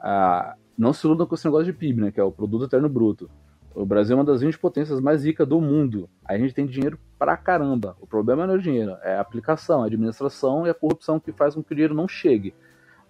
Ah, 0.00 0.56
não 0.76 0.92
se 0.92 1.06
iluda 1.06 1.24
com 1.24 1.34
esse 1.34 1.44
negócio 1.44 1.66
de 1.66 1.72
PIB, 1.72 2.02
né? 2.02 2.10
Que 2.10 2.20
é 2.20 2.24
o 2.24 2.32
Produto 2.32 2.64
Eterno 2.64 2.88
Bruto. 2.88 3.30
O 3.74 3.84
Brasil 3.84 4.16
é 4.16 4.18
uma 4.18 4.24
das 4.24 4.40
20 4.40 4.58
potências 4.58 5.00
mais 5.00 5.24
ricas 5.24 5.46
do 5.46 5.60
mundo. 5.60 6.08
A 6.24 6.36
gente 6.36 6.54
tem 6.54 6.66
dinheiro 6.66 6.98
pra 7.18 7.36
caramba. 7.36 7.96
O 8.00 8.06
problema 8.06 8.46
não 8.46 8.54
é 8.54 8.56
o 8.56 8.60
dinheiro, 8.60 8.96
é 9.02 9.16
a 9.16 9.20
aplicação, 9.20 9.82
a 9.82 9.86
administração 9.86 10.66
e 10.66 10.70
a 10.70 10.74
corrupção 10.74 11.20
que 11.20 11.30
faz 11.30 11.54
com 11.54 11.62
que 11.62 11.72
o 11.72 11.74
dinheiro 11.74 11.94
não 11.94 12.08
chegue. 12.08 12.54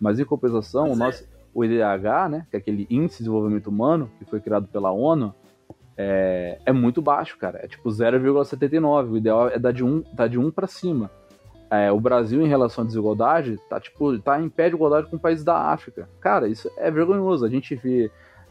Mas 0.00 0.18
em 0.18 0.24
compensação, 0.24 0.92
o 0.92 0.96
nosso, 0.96 1.26
o 1.54 1.64
IDH, 1.64 2.28
né, 2.30 2.46
que 2.50 2.56
é 2.56 2.58
aquele 2.58 2.86
Índice 2.90 3.18
de 3.18 3.24
Desenvolvimento 3.24 3.68
Humano, 3.68 4.10
que 4.18 4.24
foi 4.24 4.40
criado 4.40 4.68
pela 4.68 4.90
ONU, 4.90 5.34
é, 5.96 6.58
é 6.66 6.72
muito 6.72 7.00
baixo, 7.00 7.38
cara. 7.38 7.60
É 7.62 7.66
tipo 7.66 7.88
0,79. 7.88 9.10
O 9.10 9.16
ideal 9.16 9.48
é 9.48 9.58
dar 9.58 9.72
de 9.72 9.82
1, 9.82 10.04
dar 10.12 10.28
de 10.28 10.38
1 10.38 10.50
para 10.50 10.66
cima. 10.66 11.10
É, 11.70 11.90
o 11.90 11.98
Brasil, 11.98 12.42
em 12.42 12.48
relação 12.48 12.84
à 12.84 12.86
desigualdade, 12.86 13.58
tá, 13.68 13.80
tipo, 13.80 14.16
tá 14.18 14.40
em 14.40 14.48
pé 14.48 14.68
de 14.68 14.76
igualdade 14.76 15.10
com 15.10 15.18
países 15.18 15.44
da 15.44 15.56
África. 15.56 16.08
Cara, 16.20 16.46
isso 16.46 16.70
é 16.76 16.90
vergonhoso. 16.90 17.44
A 17.44 17.48
gente 17.48 17.74
vê 17.74 18.10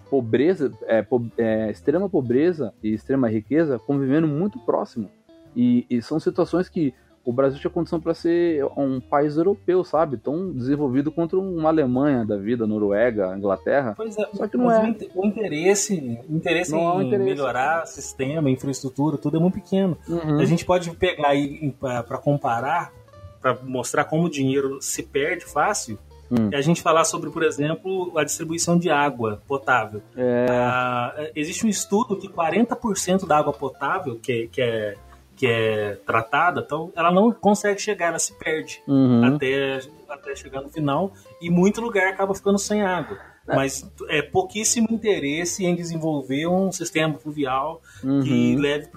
pobreza, 0.10 0.72
é, 0.84 1.02
po 1.02 1.26
é, 1.38 1.72
extrema 1.72 2.10
pobreza 2.10 2.74
e 2.84 2.94
extrema 2.94 3.30
riqueza 3.30 3.80
convivendo 3.80 4.28
muito 4.28 4.60
próximo. 4.60 5.10
E, 5.56 5.86
e 5.90 6.02
são 6.02 6.20
situações 6.20 6.68
que 6.68 6.94
o 7.26 7.34
Brasil 7.34 7.60
tinha 7.60 7.72
condição 7.72 8.00
para 8.00 8.14
ser 8.14 8.64
um 8.78 9.02
país 9.02 9.36
europeu, 9.36 9.84
sabe? 9.84 10.16
Tão 10.16 10.54
desenvolvido 10.54 11.12
quanto 11.12 11.42
uma 11.42 11.70
Alemanha 11.70 12.24
da 12.24 12.38
vida, 12.38 12.68
Noruega, 12.68 13.36
Inglaterra. 13.36 13.96
Pois 13.98 14.16
é, 14.16 14.30
só 14.32 14.48
que 14.48 14.56
não 14.56 14.72
é. 14.72 14.96
O 15.16 15.26
interesse, 15.26 16.20
o 16.30 16.36
interesse 16.36 16.72
não 16.72 17.02
em 17.02 17.08
interesse. 17.08 17.26
melhorar 17.26 17.88
sistema, 17.88 18.50
infraestrutura, 18.50 19.18
tudo 19.18 19.38
é 19.38 19.40
muito 19.40 19.56
pequeno. 19.56 19.98
Uhum. 20.08 20.40
A 20.40 20.46
gente 20.46 20.64
pode 20.64 20.92
pegar 20.92 21.30
aí 21.30 21.74
para 21.80 22.18
comparar, 22.20 22.94
para 23.42 23.58
mostrar 23.64 24.04
como 24.04 24.26
o 24.26 24.30
dinheiro 24.30 24.78
se 24.80 25.02
perde 25.02 25.46
fácil. 25.46 25.98
Hum. 26.32 26.50
a 26.52 26.62
gente 26.62 26.82
falar 26.82 27.06
sobre, 27.06 27.30
por 27.30 27.44
exemplo, 27.44 28.12
a 28.18 28.24
distribuição 28.24 28.80
de 28.80 28.90
água 28.90 29.44
potável. 29.48 30.02
É. 30.18 30.48
Ah, 30.50 31.14
existe 31.36 31.64
um 31.68 31.70
estudo 31.70 32.18
que 32.18 32.28
40% 32.28 33.28
da 33.28 33.38
água 33.38 33.54
potável, 33.54 34.18
que, 34.20 34.48
que 34.48 34.60
é 34.60 34.96
que 35.36 35.48
é 35.48 35.98
tratada, 36.06 36.62
então 36.66 36.92
ela 36.96 37.12
não 37.12 37.32
consegue 37.32 37.82
chegar, 37.82 38.08
ela 38.08 38.20
se 38.20 38.34
perde 38.38 38.82
uhum. 38.88 39.36
até, 39.36 39.80
até 40.10 40.36
chegar 40.36 40.62
no 40.62 40.70
final 40.70 41.12
e 41.42 41.50
muito 41.50 41.82
lugar 41.82 42.08
acaba 42.08 42.34
ficando 42.34 42.58
sem 42.58 42.82
água. 42.82 43.18
É. 43.48 43.56
Mas 43.56 43.88
é 44.10 44.24
pouquíssimo 44.24 44.88
interesse 44.90 45.66
em 45.66 45.76
desenvolver 45.76 46.48
um 46.48 46.72
sistema 46.72 47.14
fluvial 47.20 47.82
uhum. 48.04 48.22
que 48.22 48.56
leve 48.56 48.88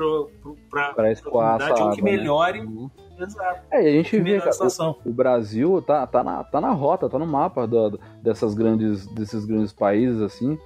para 0.70 0.90
a 0.90 1.16
comunidade 1.22 1.83
ou 1.83 1.90
que 1.90 2.03
né? 2.03 2.12
melhore. 2.12 2.62
Né? 2.62 2.88
Exato. 3.20 3.61
É, 3.70 3.79
a 3.79 3.90
gente 3.90 4.18
vê 4.20 4.40
que 4.40 4.48
o, 4.48 4.96
o, 5.11 5.12
Brasil 5.12 5.83
tá, 5.83 6.07
tá, 6.07 6.22
na, 6.22 6.44
tá 6.44 6.61
na 6.61 6.70
rota, 6.70 7.09
tá 7.09 7.18
no 7.18 7.27
mapa 7.27 7.68
dessas 8.22 8.55
grandes, 8.55 9.07
desses 9.09 9.44
grandes 9.44 9.72
países 9.72 10.22
assim 10.22 10.57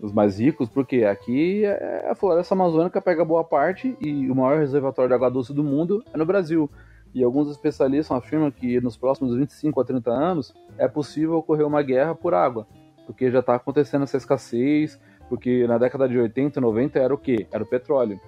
os 0.00 0.12
mais 0.12 0.38
ricos, 0.38 0.68
porque 0.68 1.04
aqui 1.04 1.64
é 1.64 2.08
a 2.10 2.14
floresta 2.14 2.54
amazônica 2.54 3.00
pega 3.00 3.24
boa 3.24 3.44
parte 3.44 3.96
e 4.00 4.30
o 4.30 4.34
maior 4.34 4.58
reservatório 4.58 5.08
de 5.08 5.14
água 5.14 5.30
doce 5.30 5.52
do 5.52 5.62
mundo 5.62 6.02
é 6.12 6.16
no 6.16 6.24
Brasil. 6.24 6.70
E 7.14 7.22
alguns 7.22 7.50
especialistas 7.50 8.16
afirmam 8.16 8.50
que 8.50 8.80
nos 8.80 8.96
próximos 8.96 9.34
25 9.34 9.80
a 9.80 9.84
30 9.84 10.10
anos 10.10 10.54
é 10.78 10.88
possível 10.88 11.36
ocorrer 11.36 11.66
uma 11.66 11.82
guerra 11.82 12.14
por 12.14 12.34
água, 12.34 12.66
porque 13.06 13.30
já 13.30 13.40
está 13.40 13.56
acontecendo 13.56 14.04
essa 14.04 14.16
escassez, 14.16 14.98
porque 15.28 15.66
na 15.66 15.76
década 15.76 16.08
de 16.08 16.18
80 16.18 16.60
90 16.60 16.98
era 16.98 17.12
o 17.12 17.18
quê? 17.18 17.46
Era 17.52 17.62
o 17.62 17.66
petróleo. 17.66 18.20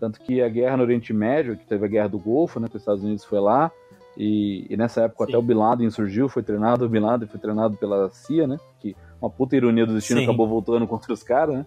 Tanto 0.00 0.20
que 0.20 0.42
a 0.42 0.48
guerra 0.48 0.76
no 0.76 0.82
Oriente 0.82 1.12
Médio, 1.12 1.56
que 1.56 1.64
teve 1.64 1.84
a 1.84 1.88
guerra 1.88 2.08
do 2.08 2.18
Golfo, 2.18 2.58
né, 2.58 2.68
que 2.68 2.76
os 2.76 2.82
Estados 2.82 3.04
Unidos 3.04 3.24
foi 3.24 3.38
lá, 3.38 3.70
e, 4.16 4.66
e 4.68 4.76
nessa 4.76 5.02
época 5.02 5.26
Sim. 5.26 5.30
até 5.30 5.38
o 5.38 5.42
Bin 5.42 5.54
Laden 5.54 5.90
surgiu, 5.90 6.28
foi 6.28 6.42
treinado, 6.42 6.84
o 6.84 6.88
Bin 6.88 6.98
Laden 6.98 7.28
foi 7.28 7.38
treinado 7.38 7.76
pela 7.76 8.10
CIA, 8.10 8.46
né, 8.46 8.58
que 8.80 8.96
uma 9.22 9.30
puta 9.30 9.56
ironia 9.56 9.86
do 9.86 9.94
destino, 9.94 10.20
Sim. 10.20 10.24
acabou 10.24 10.48
voltando 10.48 10.86
contra 10.86 11.12
os 11.12 11.22
caras, 11.22 11.56
né? 11.56 11.66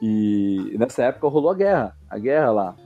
E 0.00 0.76
nessa 0.78 1.04
época 1.04 1.28
rolou 1.28 1.50
a 1.50 1.54
guerra, 1.54 1.96
a 2.08 2.18
guerra 2.18 2.50
lá. 2.50 2.76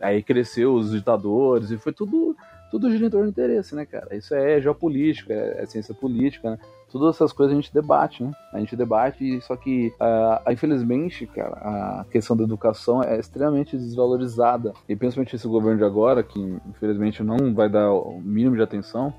Aí 0.00 0.22
cresceu 0.22 0.74
os 0.74 0.90
ditadores 0.90 1.70
e 1.70 1.78
foi 1.78 1.92
tudo 1.92 2.36
tudo 2.72 2.90
gira 2.90 3.06
em 3.06 3.10
torno 3.10 3.26
do 3.26 3.30
interesse, 3.30 3.74
né, 3.74 3.84
cara? 3.84 4.16
Isso 4.16 4.34
é 4.34 4.58
geopolítica, 4.58 5.30
é, 5.34 5.62
é, 5.62 5.66
ciência 5.66 5.94
política, 5.94 6.52
né? 6.52 6.58
Todas 6.90 7.16
essas 7.16 7.30
coisas 7.30 7.52
a 7.52 7.60
gente 7.60 7.72
debate, 7.72 8.22
né? 8.22 8.32
A 8.50 8.58
gente 8.58 8.74
debate, 8.74 9.42
só 9.42 9.54
que, 9.56 9.92
uh, 10.00 10.50
infelizmente, 10.50 11.26
cara, 11.26 11.54
a 11.54 12.06
questão 12.10 12.34
da 12.34 12.44
educação 12.44 13.02
é 13.02 13.18
extremamente 13.18 13.76
desvalorizada. 13.76 14.72
E 14.88 14.96
principalmente 14.96 15.36
esse 15.36 15.46
governo 15.46 15.78
de 15.78 15.84
agora, 15.84 16.22
que 16.22 16.40
infelizmente 16.66 17.22
não 17.22 17.52
vai 17.54 17.68
dar 17.68 17.92
o 17.92 18.18
mínimo 18.22 18.56
de 18.56 18.62
atenção, 18.62 19.12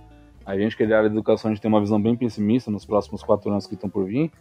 a 0.45 0.57
gente 0.57 0.75
que 0.75 0.83
é 0.83 0.87
da 0.87 0.97
área 0.97 1.09
de 1.09 1.15
educação, 1.15 1.49
a 1.49 1.53
gente 1.53 1.61
tem 1.61 1.69
uma 1.69 1.79
visão 1.79 2.01
bem 2.01 2.15
pessimista 2.15 2.69
nos 2.69 2.85
próximos 2.85 3.23
quatro 3.23 3.49
anos 3.49 3.67
que 3.67 3.75
estão 3.75 3.89
por 3.89 4.05
vir. 4.05 4.31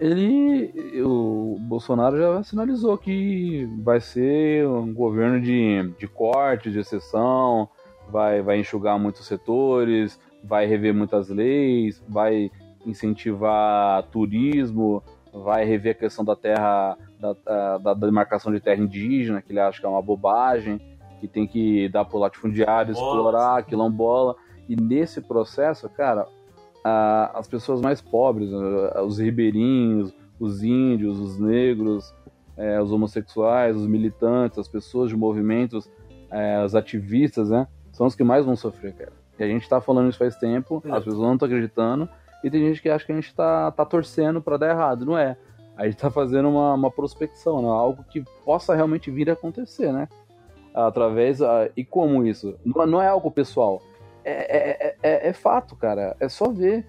Ele, 0.00 1.02
o 1.02 1.56
Bolsonaro 1.60 2.16
já 2.16 2.42
sinalizou 2.44 2.96
que 2.96 3.68
vai 3.82 4.00
ser 4.00 4.66
um 4.68 4.94
governo 4.94 5.40
de, 5.40 5.92
de 5.98 6.06
corte, 6.06 6.70
de 6.70 6.78
exceção, 6.78 7.68
vai, 8.08 8.40
vai 8.40 8.60
enxugar 8.60 8.98
muitos 8.98 9.26
setores, 9.26 10.20
vai 10.44 10.66
rever 10.66 10.94
muitas 10.94 11.28
leis, 11.28 12.02
vai 12.08 12.50
incentivar 12.86 14.04
turismo, 14.04 15.02
vai 15.32 15.64
rever 15.64 15.92
a 15.92 15.98
questão 15.98 16.24
da 16.24 16.36
terra, 16.36 16.96
da, 17.18 17.32
da, 17.44 17.78
da 17.78 17.94
demarcação 17.94 18.52
de 18.52 18.60
terra 18.60 18.80
indígena, 18.80 19.42
que 19.42 19.52
ele 19.52 19.60
acha 19.60 19.80
que 19.80 19.86
é 19.86 19.88
uma 19.88 20.02
bobagem, 20.02 20.80
que 21.20 21.26
tem 21.26 21.46
que 21.46 21.88
dar 21.88 22.04
pro 22.04 22.18
latifundiário, 22.18 22.92
explorar, 22.92 23.64
quilombola. 23.64 24.36
E 24.68 24.76
nesse 24.76 25.20
processo, 25.20 25.88
cara, 25.88 26.26
a, 26.84 27.38
as 27.38 27.48
pessoas 27.48 27.80
mais 27.80 28.00
pobres, 28.00 28.50
os 28.52 29.18
ribeirinhos, 29.18 30.14
os 30.38 30.62
índios, 30.62 31.18
os 31.18 31.38
negros, 31.38 32.14
é, 32.56 32.80
os 32.80 32.92
homossexuais, 32.92 33.76
os 33.76 33.86
militantes, 33.86 34.58
as 34.58 34.68
pessoas 34.68 35.08
de 35.08 35.16
movimentos, 35.16 35.90
é, 36.30 36.62
os 36.62 36.74
ativistas, 36.74 37.48
né? 37.50 37.66
São 37.92 38.06
os 38.06 38.14
que 38.14 38.22
mais 38.22 38.44
vão 38.44 38.54
sofrer, 38.54 38.94
cara. 38.94 39.12
E 39.38 39.42
a 39.42 39.46
gente 39.46 39.68
tá 39.68 39.80
falando 39.80 40.10
isso 40.10 40.18
faz 40.18 40.36
tempo, 40.36 40.82
é. 40.84 40.90
as 40.90 41.04
pessoas 41.04 41.22
não 41.22 41.34
estão 41.34 41.46
acreditando, 41.46 42.08
e 42.42 42.50
tem 42.50 42.66
gente 42.66 42.82
que 42.82 42.88
acha 42.88 43.06
que 43.06 43.12
a 43.12 43.14
gente 43.14 43.34
tá, 43.34 43.70
tá 43.70 43.84
torcendo 43.84 44.40
para 44.42 44.56
dar 44.56 44.70
errado. 44.70 45.04
Não 45.04 45.16
é. 45.16 45.36
A 45.76 45.86
gente 45.86 45.96
tá 45.96 46.10
fazendo 46.10 46.48
uma, 46.48 46.74
uma 46.74 46.90
prospecção, 46.90 47.62
né? 47.62 47.68
Algo 47.68 48.04
que 48.04 48.22
possa 48.44 48.74
realmente 48.74 49.10
vir 49.10 49.30
a 49.30 49.32
acontecer, 49.32 49.92
né? 49.92 50.08
Através. 50.74 51.40
Uh, 51.40 51.70
e 51.76 51.84
como 51.84 52.24
isso? 52.26 52.56
Não, 52.64 52.86
não 52.86 53.02
é 53.02 53.08
algo 53.08 53.30
pessoal 53.30 53.80
é, 54.30 54.96
é, 55.02 55.28
é, 55.28 55.32
fato, 55.32 55.76
cara. 55.76 56.16
É 56.20 56.28
só 56.28 56.50
ver 56.50 56.86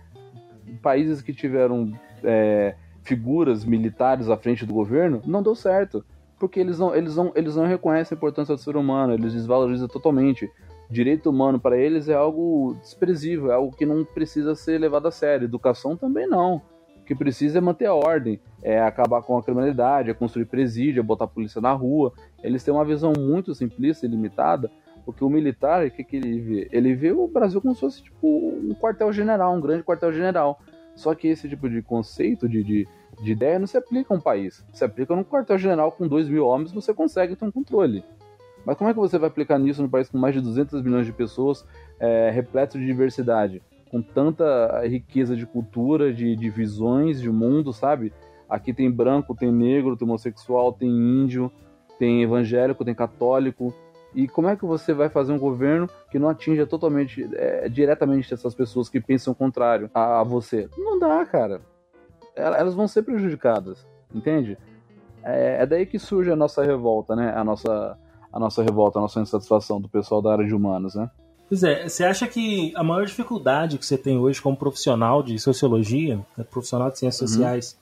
países 0.81 1.21
que 1.21 1.33
tiveram 1.33 1.91
figuras 3.03 3.65
militares 3.65 4.29
à 4.29 4.37
frente 4.37 4.65
do 4.65 4.73
governo, 4.73 5.21
não 5.25 5.41
deu 5.41 5.55
certo. 5.55 6.03
Porque 6.39 6.59
eles 6.59 6.79
não, 6.79 6.95
eles 6.95 7.15
não, 7.17 7.31
eles 7.35 7.55
não 7.55 7.65
reconhecem 7.65 8.15
a 8.15 8.17
importância 8.17 8.55
do 8.55 8.61
ser 8.61 8.77
humano, 8.77 9.13
eles 9.13 9.33
desvalorizam 9.33 9.87
totalmente. 9.87 10.49
Direito 10.89 11.29
humano 11.29 11.59
para 11.59 11.77
eles 11.77 12.07
é 12.07 12.15
algo 12.15 12.75
desprezível, 12.81 13.51
é 13.51 13.55
algo 13.55 13.75
que 13.75 13.85
não 13.85 14.05
precisa 14.05 14.55
ser 14.55 14.79
levado 14.79 15.07
a 15.07 15.11
sério. 15.11 15.45
Educação 15.45 15.97
também 15.97 16.27
não. 16.27 16.61
O 16.97 17.05
que 17.05 17.13
precisa 17.13 17.57
é 17.57 17.61
manter 17.61 17.87
a 17.87 17.93
ordem, 17.93 18.39
é 18.63 18.79
acabar 18.79 19.21
com 19.21 19.37
a 19.37 19.43
criminalidade, 19.43 20.09
é 20.09 20.13
construir 20.13 20.45
presídio, 20.45 21.01
é 21.01 21.03
botar 21.03 21.25
a 21.25 21.27
polícia 21.27 21.59
na 21.59 21.73
rua. 21.73 22.13
Eles 22.41 22.63
têm 22.63 22.73
uma 22.73 22.85
visão 22.85 23.11
muito 23.17 23.53
simplista 23.53 24.05
e 24.05 24.09
limitada, 24.09 24.71
porque 25.05 25.23
o 25.23 25.29
militar, 25.29 25.85
o 25.85 25.91
que, 25.91 26.03
que 26.03 26.17
ele 26.17 26.39
vê? 26.39 26.69
Ele 26.71 26.93
vê 26.93 27.11
o 27.11 27.27
Brasil 27.27 27.61
como 27.61 27.73
se 27.73 27.81
fosse 27.81 28.03
tipo 28.03 28.27
um 28.27 28.75
quartel-general, 28.75 29.55
um 29.55 29.61
grande 29.61 29.83
quartel-general. 29.83 30.59
Só 30.95 31.15
que 31.15 31.27
esse 31.27 31.47
tipo 31.47 31.69
de 31.69 31.81
conceito 31.81 32.47
de, 32.47 32.63
de, 32.63 32.87
de, 33.23 33.31
ideia 33.31 33.57
não 33.57 33.67
se 33.67 33.77
aplica 33.77 34.13
a 34.13 34.17
um 34.17 34.19
país. 34.19 34.65
Se 34.73 34.83
aplica 34.83 35.15
num 35.15 35.23
quartel-general 35.23 35.91
com 35.91 36.07
2 36.07 36.27
mil 36.27 36.45
homens, 36.45 36.73
você 36.73 36.93
consegue 36.93 37.35
ter 37.35 37.45
um 37.45 37.51
controle. 37.51 38.03
Mas 38.65 38.77
como 38.77 38.89
é 38.89 38.93
que 38.93 38.99
você 38.99 39.17
vai 39.17 39.29
aplicar 39.29 39.57
nisso 39.57 39.81
num 39.81 39.89
país 39.89 40.09
com 40.09 40.17
mais 40.17 40.35
de 40.35 40.41
200 40.41 40.81
milhões 40.83 41.05
de 41.05 41.13
pessoas, 41.13 41.65
é, 41.99 42.29
repleto 42.29 42.77
de 42.77 42.85
diversidade, 42.85 43.61
com 43.89 44.01
tanta 44.01 44.85
riqueza 44.85 45.35
de 45.35 45.45
cultura, 45.45 46.13
de, 46.13 46.35
de 46.35 46.49
visões 46.49 47.21
de 47.21 47.29
mundo, 47.29 47.71
sabe? 47.71 48.11
Aqui 48.49 48.73
tem 48.73 48.91
branco, 48.91 49.35
tem 49.35 49.51
negro, 49.51 49.95
tem 49.95 50.07
homossexual, 50.07 50.73
tem 50.73 50.89
índio, 50.89 51.51
tem 51.97 52.23
evangélico, 52.23 52.83
tem 52.83 52.95
católico, 52.95 53.73
e 54.13 54.27
como 54.27 54.47
é 54.47 54.55
que 54.55 54.65
você 54.65 54.93
vai 54.93 55.09
fazer 55.09 55.31
um 55.31 55.39
governo 55.39 55.89
que 56.11 56.17
não 56.17 56.29
atinja 56.29 56.65
totalmente, 56.65 57.29
é, 57.33 57.69
diretamente 57.69 58.33
essas 58.33 58.55
pessoas 58.55 58.89
que 58.89 58.99
pensam 58.99 59.33
o 59.33 59.35
contrário 59.35 59.89
a, 59.93 60.21
a, 60.21 60.23
você? 60.23 60.67
Não 60.77 60.97
dá, 60.97 61.25
cara. 61.25 61.61
Elas 62.35 62.73
vão 62.73 62.87
ser 62.87 63.03
prejudicadas, 63.03 63.85
entende? 64.13 64.57
É, 65.23 65.61
é, 65.61 65.65
daí 65.65 65.85
que 65.85 65.99
surge 65.99 66.31
a 66.31 66.35
nossa 66.35 66.63
revolta, 66.63 67.15
né? 67.15 67.33
A 67.35 67.43
nossa, 67.43 67.97
a 68.31 68.39
nossa 68.39 68.63
revolta, 68.63 68.97
a 68.97 69.01
nossa 69.01 69.19
insatisfação 69.19 69.79
do 69.79 69.89
pessoal 69.89 70.21
da 70.21 70.31
área 70.31 70.45
de 70.45 70.55
humanos, 70.55 70.95
né? 70.95 71.09
Pois 71.47 71.63
é, 71.63 71.87
você 71.87 72.03
acha 72.03 72.27
que 72.27 72.71
a 72.75 72.83
maior 72.83 73.05
dificuldade 73.05 73.77
que 73.77 73.85
você 73.85 73.97
tem 73.97 74.17
hoje 74.17 74.41
como 74.41 74.55
profissional 74.55 75.23
de 75.23 75.37
sociologia, 75.39 76.23
né, 76.37 76.43
profissional 76.43 76.91
de 76.91 76.99
ciências 76.99 77.31
uhum. 77.31 77.37
sociais, 77.37 77.77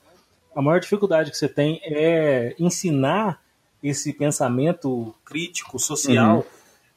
a 0.56 0.62
maior 0.62 0.80
dificuldade 0.80 1.30
que 1.30 1.36
você 1.36 1.48
tem 1.48 1.78
é 1.84 2.54
ensinar 2.58 3.40
esse 3.82 4.12
pensamento 4.12 5.14
crítico, 5.24 5.78
social, 5.78 6.38
uhum. 6.38 6.44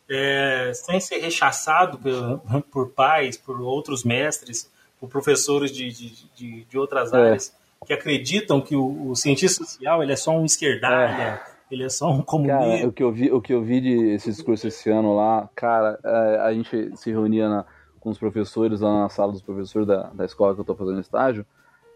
é, 0.10 0.72
sem 0.74 1.00
ser 1.00 1.20
rechaçado 1.20 1.98
por, 1.98 2.62
por, 2.72 2.90
pais, 2.90 3.38
por 3.38 3.62
outros 3.62 4.04
mestres, 4.04 4.72
por 5.00 5.10
professores 5.10 5.72
de, 5.72 5.92
de, 5.92 6.26
de, 6.36 6.66
de 6.66 6.78
outras 6.78 7.14
é. 7.14 7.18
áreas, 7.18 7.56
que 7.86 7.94
acreditam 7.94 8.62
que 8.62 8.76
o, 8.76 9.10
o, 9.10 9.16
cientista 9.16 9.64
social 9.64 10.04
ele 10.04 10.14
é 10.14 10.16
só 10.16 10.32
um 10.32 10.46
esquerdalha, 10.46 11.24
é. 11.24 11.42
ele 11.72 11.84
é 11.84 11.90
só 11.90 12.12
um 12.12 12.22
comunista. 12.22 12.60
Cara, 12.60 12.88
o 12.88 12.92
que 12.92 13.04
eu 13.04 13.12
vi, 13.12 13.32
o 13.32 13.42
que 13.42 13.54
eu 13.54 13.64
vi 13.64 13.82
de 13.82 14.14
esse 14.14 14.30
discurso 14.30 14.68
esse 14.68 14.90
ano 14.90 15.16
lá, 15.16 15.50
cara, 15.56 16.00
é, 16.04 16.40
a 16.42 16.54
gente 16.54 16.96
se 16.96 17.12
reunia 17.12 17.50
na, 17.50 17.66
com 18.00 18.10
os 18.10 18.18
professores 18.18 18.82
lá 18.82 19.04
na 19.04 19.10
sala 19.10 19.32
dos 19.32 19.42
professores 19.42 19.88
da, 19.88 20.04
da 20.14 20.26
escola 20.26 20.54
que 20.54 20.60
eu 20.60 20.64
estou 20.64 20.76
fazendo 20.76 21.00
estágio, 21.00 21.46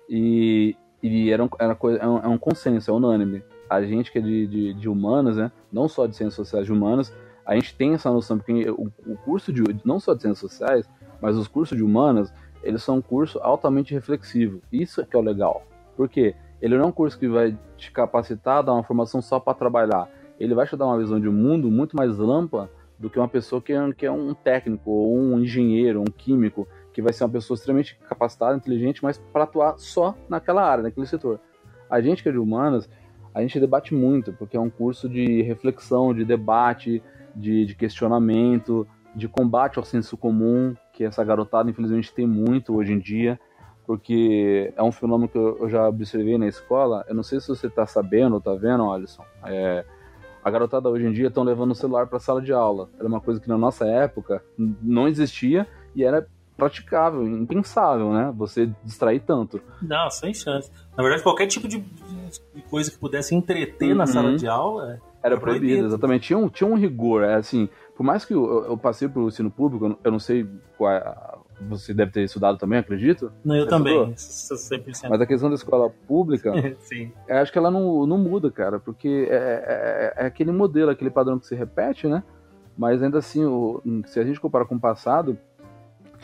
e, 0.10 0.76
e 1.02 1.32
era, 1.32 1.44
um, 1.44 1.50
era 1.60 1.76
coisa, 1.76 2.00
é, 2.00 2.08
um, 2.08 2.18
é 2.18 2.28
um 2.28 2.38
consenso, 2.38 2.90
é 2.90 2.94
unânime 2.94 3.44
a 3.70 3.82
gente 3.82 4.12
que 4.12 4.20
é 4.20 4.22
de, 4.22 4.48
de, 4.48 4.74
de, 4.74 4.90
humanas, 4.90 5.38
né? 5.38 5.52
Não 5.72 5.88
só 5.88 6.06
de 6.06 6.16
ciências 6.16 6.36
sociais 6.36 6.66
de 6.66 6.72
humanas, 6.72 7.14
a 7.46 7.56
gente 7.56 7.76
tem 7.76 7.94
essa 7.94 8.12
noção, 8.12 8.38
porque 8.38 8.70
o, 8.70 8.92
o 9.06 9.18
curso 9.18 9.52
de, 9.52 9.62
não 9.84 10.00
só 10.00 10.14
de 10.14 10.22
ciências 10.22 10.52
sociais, 10.52 10.90
mas 11.22 11.38
os 11.38 11.48
cursos 11.48 11.78
de 11.78 11.84
humanas, 11.84 12.34
eles 12.64 12.84
são 12.84 12.98
um 12.98 13.02
curso 13.02 13.40
altamente 13.40 13.94
reflexivo. 13.94 14.62
Isso 14.72 15.02
é 15.02 15.06
que 15.06 15.16
é 15.16 15.20
o 15.20 15.22
legal. 15.22 15.64
Por 15.96 16.10
quê? 16.10 16.36
Ele 16.62 16.78
não 16.78 16.86
é 16.86 16.88
um 16.88 16.92
curso 16.92 17.18
que 17.18 17.28
vai 17.28 17.58
te 17.78 17.92
capacitar 17.92 18.64
dar 18.64 18.74
uma 18.74 18.84
formação 18.84 19.22
só 19.22 19.40
para 19.40 19.54
trabalhar. 19.54 20.10
Ele 20.40 20.54
vai 20.54 20.68
te 20.68 20.76
dar 20.76 20.86
uma 20.86 20.98
visão 20.98 21.20
de 21.20 21.30
mundo 21.30 21.70
muito 21.70 21.96
mais 21.96 22.20
ampla 22.20 22.70
do 22.98 23.10
que 23.10 23.20
uma 23.20 23.28
pessoa 23.28 23.62
que 23.62 23.74
é, 23.74 23.94
que 23.94 24.06
é 24.06 24.12
um 24.12 24.34
técnico, 24.34 24.90
ou 24.90 25.18
um 25.18 25.40
engenheiro, 25.40 26.02
um 26.02 26.06
químico, 26.06 26.68
que 26.94 27.02
vai 27.02 27.12
ser 27.12 27.26
uma 27.26 27.30
pessoa 27.30 27.56
extremamente 27.56 28.00
capacitada, 28.08 28.56
inteligente, 28.56 29.04
mas 29.04 29.18
para 29.18 29.44
atuar 29.44 29.78
só 29.78 30.16
naquela 30.30 30.64
área, 30.64 30.84
naquele 30.84 31.06
setor. 31.06 31.40
A 31.90 32.02
gente 32.02 32.24
que 32.24 32.30
é 32.30 32.32
de 32.32 32.38
humanas, 32.38 32.90
a 33.36 33.42
gente 33.42 33.60
debate 33.60 33.94
muito, 33.94 34.32
porque 34.32 34.56
é 34.56 34.60
um 34.60 34.70
curso 34.70 35.10
de 35.10 35.42
reflexão, 35.42 36.14
de 36.14 36.24
debate, 36.24 37.04
de, 37.36 37.66
de 37.66 37.76
questionamento, 37.76 38.88
de 39.14 39.28
combate 39.28 39.78
ao 39.78 39.84
senso 39.84 40.16
comum, 40.16 40.74
que 40.94 41.04
essa 41.04 41.22
garotada 41.22 41.70
infelizmente 41.70 42.14
tem 42.14 42.26
muito 42.26 42.74
hoje 42.74 42.94
em 42.94 43.00
dia, 43.00 43.38
porque 43.86 44.74
é 44.74 44.82
um 44.82 44.92
fenômeno 44.92 45.28
que 45.28 45.38
eu 45.38 45.70
já 45.70 45.86
observei 45.90 46.38
na 46.38 46.48
escola. 46.48 47.04
Eu 47.10 47.16
não 47.16 47.24
sei 47.24 47.42
se 47.42 47.50
você 47.50 47.68
está 47.68 47.86
sabendo 47.86 48.34
ou 48.34 48.40
está 48.40 48.56
vendo, 48.56 48.90
Alisson. 48.90 49.26
É, 49.44 49.84
a 50.42 50.50
garotada 50.50 50.90
hoje 50.90 51.06
em 51.06 51.12
dia 51.12 51.28
estão 51.28 51.44
levando 51.44 51.72
o 51.72 51.76
celular 51.76 52.08
para 52.08 52.18
a 52.18 52.22
sala 52.22 52.42
de 52.42 52.54
aula. 52.54 52.90
Era 52.98 53.08
uma 53.08 53.20
coisa 53.20 53.42
que 53.42 53.50
na 53.50 53.58
nossa 53.58 53.86
época 53.86 54.42
não 54.58 55.10
existia 55.10 55.68
e 55.94 56.06
era 56.06 56.26
praticável, 56.58 57.28
impensável, 57.28 58.14
né? 58.14 58.34
Você 58.38 58.70
distrair 58.84 59.20
tanto. 59.20 59.62
Não, 59.82 60.10
sem 60.10 60.34
chance. 60.34 60.72
Na 60.96 61.04
verdade, 61.04 61.24
qualquer 61.24 61.48
tipo 61.48 61.68
de 61.68 61.84
coisa 62.70 62.90
que 62.90 62.98
pudesse 62.98 63.36
entreter 63.36 63.92
uhum. 63.92 63.98
na 63.98 64.08
sala 64.08 64.36
de 64.36 64.48
aula 64.48 65.00
era 65.22 65.38
proibido, 65.38 65.66
proibido, 65.66 65.88
exatamente. 65.88 66.28
Tinha 66.28 66.38
um, 66.38 66.48
tinha 66.48 66.70
um 66.70 66.76
rigor, 66.76 67.24
é 67.24 67.36
assim, 67.36 67.68
por 67.96 68.04
mais 68.04 68.24
que 68.24 68.34
eu, 68.34 68.66
eu 68.66 68.78
passei 68.78 69.08
pelo 69.08 69.28
ensino 69.28 69.50
público, 69.50 69.98
eu 70.04 70.12
não 70.12 70.20
sei 70.20 70.48
qual 70.78 70.92
é, 70.92 71.16
você 71.62 71.94
deve 71.94 72.12
ter 72.12 72.24
estudado 72.24 72.58
também, 72.58 72.80
acredito? 72.80 73.32
Não, 73.44 73.56
eu 73.56 73.64
você 73.64 73.70
também, 73.70 74.14
100%. 74.14 75.10
Mas 75.10 75.22
a 75.22 75.26
questão 75.26 75.50
da 75.50 75.56
escola 75.56 75.90
pública, 76.08 76.54
acho 77.30 77.52
que 77.52 77.58
ela 77.58 77.72
não, 77.72 78.06
não 78.06 78.18
muda, 78.18 78.52
cara, 78.52 78.80
porque 78.80 79.28
é, 79.30 79.34
é, 79.36 80.14
é, 80.24 80.26
aquele 80.28 80.52
modelo, 80.52 80.92
aquele 80.92 81.10
padrão 81.10 81.40
que 81.40 81.48
se 81.48 81.56
repete, 81.56 82.08
né? 82.08 82.24
Mas 82.78 83.02
ainda 83.02 83.20
assim, 83.20 83.46
o, 83.46 83.82
se 84.06 84.20
a 84.20 84.24
gente 84.24 84.40
comparar 84.40 84.66
com 84.66 84.76
o 84.76 84.80
passado, 84.80 85.38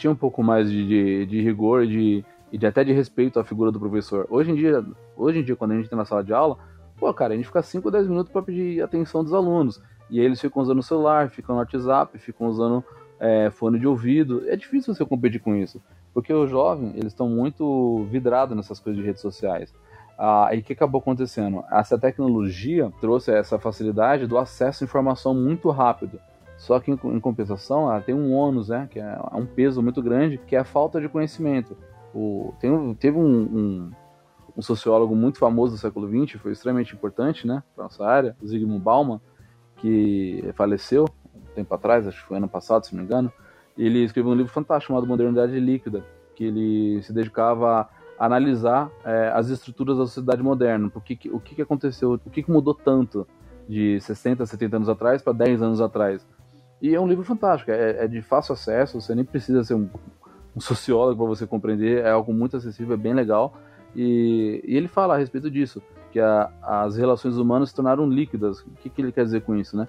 tinha 0.02 0.12
um 0.12 0.16
pouco 0.16 0.42
mais 0.42 0.70
de, 0.70 0.88
de, 0.88 1.26
de 1.28 1.42
rigor 1.42 1.86
de, 1.86 2.26
e 2.52 2.58
de, 2.58 2.66
até 2.66 2.84
de 2.84 2.92
respeito 2.92 3.40
à 3.40 3.44
figura 3.44 3.72
do 3.72 3.80
professor. 3.80 4.26
Hoje 4.32 4.52
em 4.52 4.56
dia, 4.56 4.84
hoje 5.16 5.40
em 5.40 5.44
dia 5.44 5.56
quando 5.56 5.72
a 5.72 5.76
gente 5.76 5.86
está 5.86 5.96
na 5.96 6.06
sala 6.06 6.24
de 6.24 6.34
aula, 6.34 6.58
pô, 6.98 7.14
cara, 7.14 7.34
a 7.34 7.38
gente 7.38 7.46
fica 7.46 7.62
5 7.62 7.88
ou 7.88 7.92
10 7.92 8.08
minutos 8.08 8.34
para 8.34 8.42
pedir 8.42 8.82
atenção 8.82 9.24
dos 9.24 9.32
alunos. 9.32 9.80
E 10.10 10.20
aí 10.20 10.26
eles 10.26 10.42
ficam 10.42 10.62
usando 10.62 10.80
o 10.80 10.84
celular, 10.84 11.30
ficam 11.30 11.56
no 11.56 11.62
WhatsApp, 11.62 12.18
ficam 12.18 12.48
usando 12.48 12.84
é, 13.20 13.52
fone 13.52 13.80
de 13.80 13.86
ouvido. 13.86 14.44
É 14.48 14.56
difícil 14.56 14.94
você 14.96 15.06
competir 15.06 15.40
com 15.40 15.56
isso. 15.56 15.80
Porque 16.14 16.34
os 16.34 16.50
jovens, 16.50 16.96
eles 16.96 17.14
estão 17.14 17.30
muito 17.30 18.04
vidrados 18.10 18.58
nessas 18.58 18.80
coisas 18.80 19.00
de 19.00 19.06
redes 19.06 19.22
sociais. 19.22 19.72
Ah, 20.18 20.50
e 20.52 20.60
o 20.60 20.64
que 20.64 20.74
acabou 20.74 21.00
acontecendo? 21.00 21.64
Essa 21.72 21.98
tecnologia 21.98 22.92
trouxe 23.00 23.32
essa 23.32 23.60
facilidade 23.60 24.26
do 24.26 24.38
acesso 24.38 24.84
à 24.84 24.86
informação 24.86 25.34
muito 25.34 25.70
rápido. 25.70 26.20
Só 26.62 26.80
que, 26.80 26.92
em, 26.92 27.20
compensação, 27.20 27.92
ela 27.92 28.00
tem 28.02 28.14
um 28.14 28.36
ônus, 28.36 28.70
né, 28.70 28.88
que 28.92 29.00
é, 29.00 29.04
é 29.04 29.36
um 29.36 29.48
peso 29.48 29.82
muito 29.82 30.00
grande, 30.00 30.38
que 30.38 30.56
é 30.56 30.60
a 30.60 30.64
falta 30.64 31.02
de 31.02 31.10
conhecimento. 31.10 31.76
O, 32.14 32.54
tem, 32.60 32.94
teve 32.94 33.18
um, 33.18 33.24
um, 33.24 33.92
um, 34.56 34.62
sociólogo 34.62 35.16
muito 35.16 35.40
famoso 35.40 35.74
do 35.74 35.80
século 35.80 36.08
XX, 36.08 36.40
foi 36.40 36.52
extremamente 36.52 36.94
importante 36.94 37.48
né, 37.48 37.64
para 37.74 37.86
nossa 37.86 38.06
área, 38.06 38.38
Zygmunt 38.46 38.80
Bauman, 38.80 39.20
que 39.78 40.52
faleceu 40.54 41.06
um 41.36 41.56
tempo 41.56 41.74
atrás, 41.74 42.06
acho 42.08 42.22
que 42.22 42.28
foi 42.28 42.38
ano 42.38 42.48
passado, 42.48 42.86
se 42.86 42.94
não 42.94 43.00
me 43.00 43.08
engano. 43.08 43.34
Ele 43.76 44.04
escreveu 44.04 44.32
um 44.32 44.36
livro 44.36 44.54
fantástico 44.54 44.94
chamado 44.94 45.08
Modernidade 45.08 45.60
Líquida, 45.60 46.06
que 46.36 46.44
ele 46.44 47.02
se 47.02 47.12
dedicava 47.12 47.90
a 48.20 48.26
analisar 48.28 48.92
é, 49.04 49.32
as 49.34 49.50
estruturas 49.50 49.98
da 49.98 50.06
sociedade 50.06 50.44
moderna, 50.44 50.92
porque, 50.92 51.18
o 51.32 51.40
que, 51.40 51.56
que 51.56 51.62
aconteceu, 51.64 52.14
o 52.24 52.30
que, 52.30 52.44
que 52.44 52.52
mudou 52.52 52.76
tanto 52.76 53.28
de 53.68 54.00
60, 54.00 54.46
70 54.46 54.76
anos 54.76 54.90
atrás 54.90 55.24
para 55.24 55.34
10 55.34 55.64
anos 55.64 55.82
atrás 55.82 56.24
e 56.82 56.96
é 56.96 57.00
um 57.00 57.08
livro 57.08 57.24
fantástico, 57.24 57.72
é, 57.72 58.04
é 58.04 58.08
de 58.08 58.22
fácil 58.22 58.54
acesso, 58.54 59.00
você 59.00 59.14
nem 59.14 59.24
precisa 59.24 59.64
ser 59.64 59.76
um, 59.76 59.88
um 60.56 60.60
sociólogo 60.60 61.18
para 61.18 61.28
você 61.28 61.46
compreender, 61.46 62.04
é 62.04 62.10
algo 62.10 62.34
muito 62.34 62.58
acessível, 62.58 62.96
é 62.96 62.98
bem 62.98 63.14
legal. 63.14 63.54
E, 63.96 64.62
e 64.66 64.76
ele 64.76 64.88
fala 64.88 65.16
a 65.16 65.18
respeito 65.18 65.50
disso, 65.52 65.82
que 66.12 66.20
a, 66.20 66.52
as 66.62 66.98
relações 66.98 67.38
humanas 67.38 67.70
se 67.70 67.76
tornaram 67.76 68.08
líquidas. 68.08 68.62
O 68.62 68.72
que, 68.72 68.90
que 68.90 69.02
ele 69.02 69.12
quer 69.12 69.24
dizer 69.24 69.42
com 69.42 69.56
isso, 69.56 69.78
né? 69.78 69.88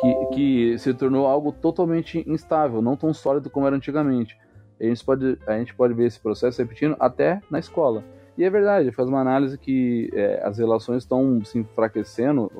Que, 0.00 0.34
que 0.34 0.78
se 0.78 0.92
tornou 0.92 1.26
algo 1.26 1.52
totalmente 1.52 2.24
instável, 2.28 2.82
não 2.82 2.96
tão 2.96 3.14
sólido 3.14 3.48
como 3.48 3.66
era 3.66 3.76
antigamente. 3.76 4.36
A 4.80 4.84
gente 4.84 5.04
pode, 5.04 5.38
a 5.46 5.56
gente 5.58 5.74
pode 5.74 5.94
ver 5.94 6.06
esse 6.06 6.20
processo 6.20 6.60
repetindo 6.60 6.96
até 6.98 7.40
na 7.50 7.58
escola. 7.58 8.04
E 8.36 8.42
é 8.42 8.50
verdade, 8.50 8.90
faz 8.90 9.08
uma 9.08 9.20
análise 9.20 9.56
que 9.56 10.10
é, 10.12 10.42
as 10.44 10.58
relações 10.58 11.04
estão 11.04 11.44
se 11.44 11.58
enfraquecendo 11.58 12.50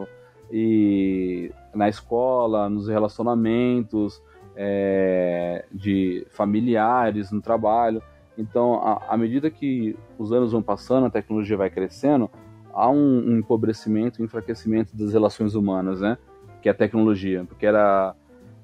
e 0.51 1.51
na 1.75 1.89
escola, 1.89 2.69
nos 2.69 2.89
relacionamentos 2.89 4.23
é, 4.57 5.65
de 5.73 6.27
familiares, 6.31 7.33
no 7.33 7.41
trabalho. 7.41 8.03
Então, 8.37 8.81
à 9.09 9.17
medida 9.17 9.51
que 9.51 9.97
os 10.19 10.33
anos 10.33 10.53
vão 10.53 10.63
passando, 10.63 11.07
a 11.07 11.11
tecnologia 11.11 11.57
vai 11.57 11.71
crescendo, 11.71 12.29
há 12.73 12.91
um, 12.91 13.31
um 13.31 13.39
empobrecimento, 13.39 14.21
um 14.21 14.25
enfraquecimento 14.25 14.97
das 14.97 15.13
relações 15.13 15.55
humanas, 15.55 16.01
né? 16.01 16.19
Que 16.61 16.69
é 16.69 16.73
a 16.73 16.75
tecnologia, 16.75 17.45
porque 17.45 17.65
era 17.67 18.15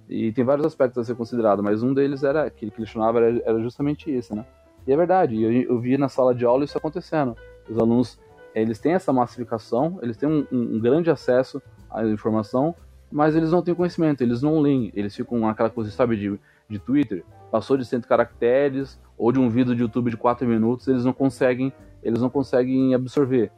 E 0.09 0.33
tem 0.33 0.45
vários 0.45 0.66
aspectos 0.66 0.99
a 0.99 1.05
ser 1.05 1.14
considerado, 1.14 1.62
mas 1.62 1.85
um 1.85 1.95
deles 1.95 2.24
era, 2.24 2.51
que 2.51 2.64
ele 2.64 2.72
questionava, 2.72 3.20
era, 3.20 3.43
era 3.45 3.61
justamente 3.61 4.11
esse, 4.11 4.35
né? 4.35 4.45
E 4.85 4.93
é 4.93 4.97
verdade, 4.97 5.41
eu, 5.41 5.53
eu 5.53 5.78
vi 5.78 5.97
na 5.97 6.09
sala 6.09 6.35
de 6.35 6.45
aula 6.45 6.64
isso 6.64 6.76
acontecendo. 6.76 7.37
Os 7.68 7.78
alunos, 7.78 8.18
eles 8.55 8.79
têm 8.79 8.93
essa 8.93 9.13
massificação, 9.13 9.99
eles 10.03 10.17
têm 10.17 10.29
um, 10.29 10.47
um 10.53 10.79
grande 10.81 11.11
acesso 11.11 11.63
à 11.91 12.05
informação, 12.05 12.75
mas 13.11 13.35
eles 13.35 13.51
não 13.51 13.63
têm 13.63 13.75
conhecimento, 13.75 14.23
eles 14.23 14.43
não 14.43 14.61
leem, 14.61 14.93
eles 14.95 15.15
ficam 15.15 15.49
aquela 15.49 15.71
coisa, 15.71 15.91
sabe, 15.91 16.17
de, 16.17 16.39
de 16.69 16.79
Twitter, 16.79 17.25
passou 17.51 17.77
de 17.77 17.85
100 17.85 18.03
caracteres, 18.03 19.01
ou 19.19 19.33
de 19.33 19.39
um 19.39 19.49
vídeo 19.49 19.75
de 19.75 19.83
YouTube 19.83 20.11
de 20.11 20.17
4 20.17 20.47
minutos, 20.47 20.89
eles 20.89 21.05
não 21.05 21.13
conseguem, 21.13 21.73
eles 22.03 22.21
não 22.21 22.31
conseguem 22.31 22.95
absorver. 22.95 23.51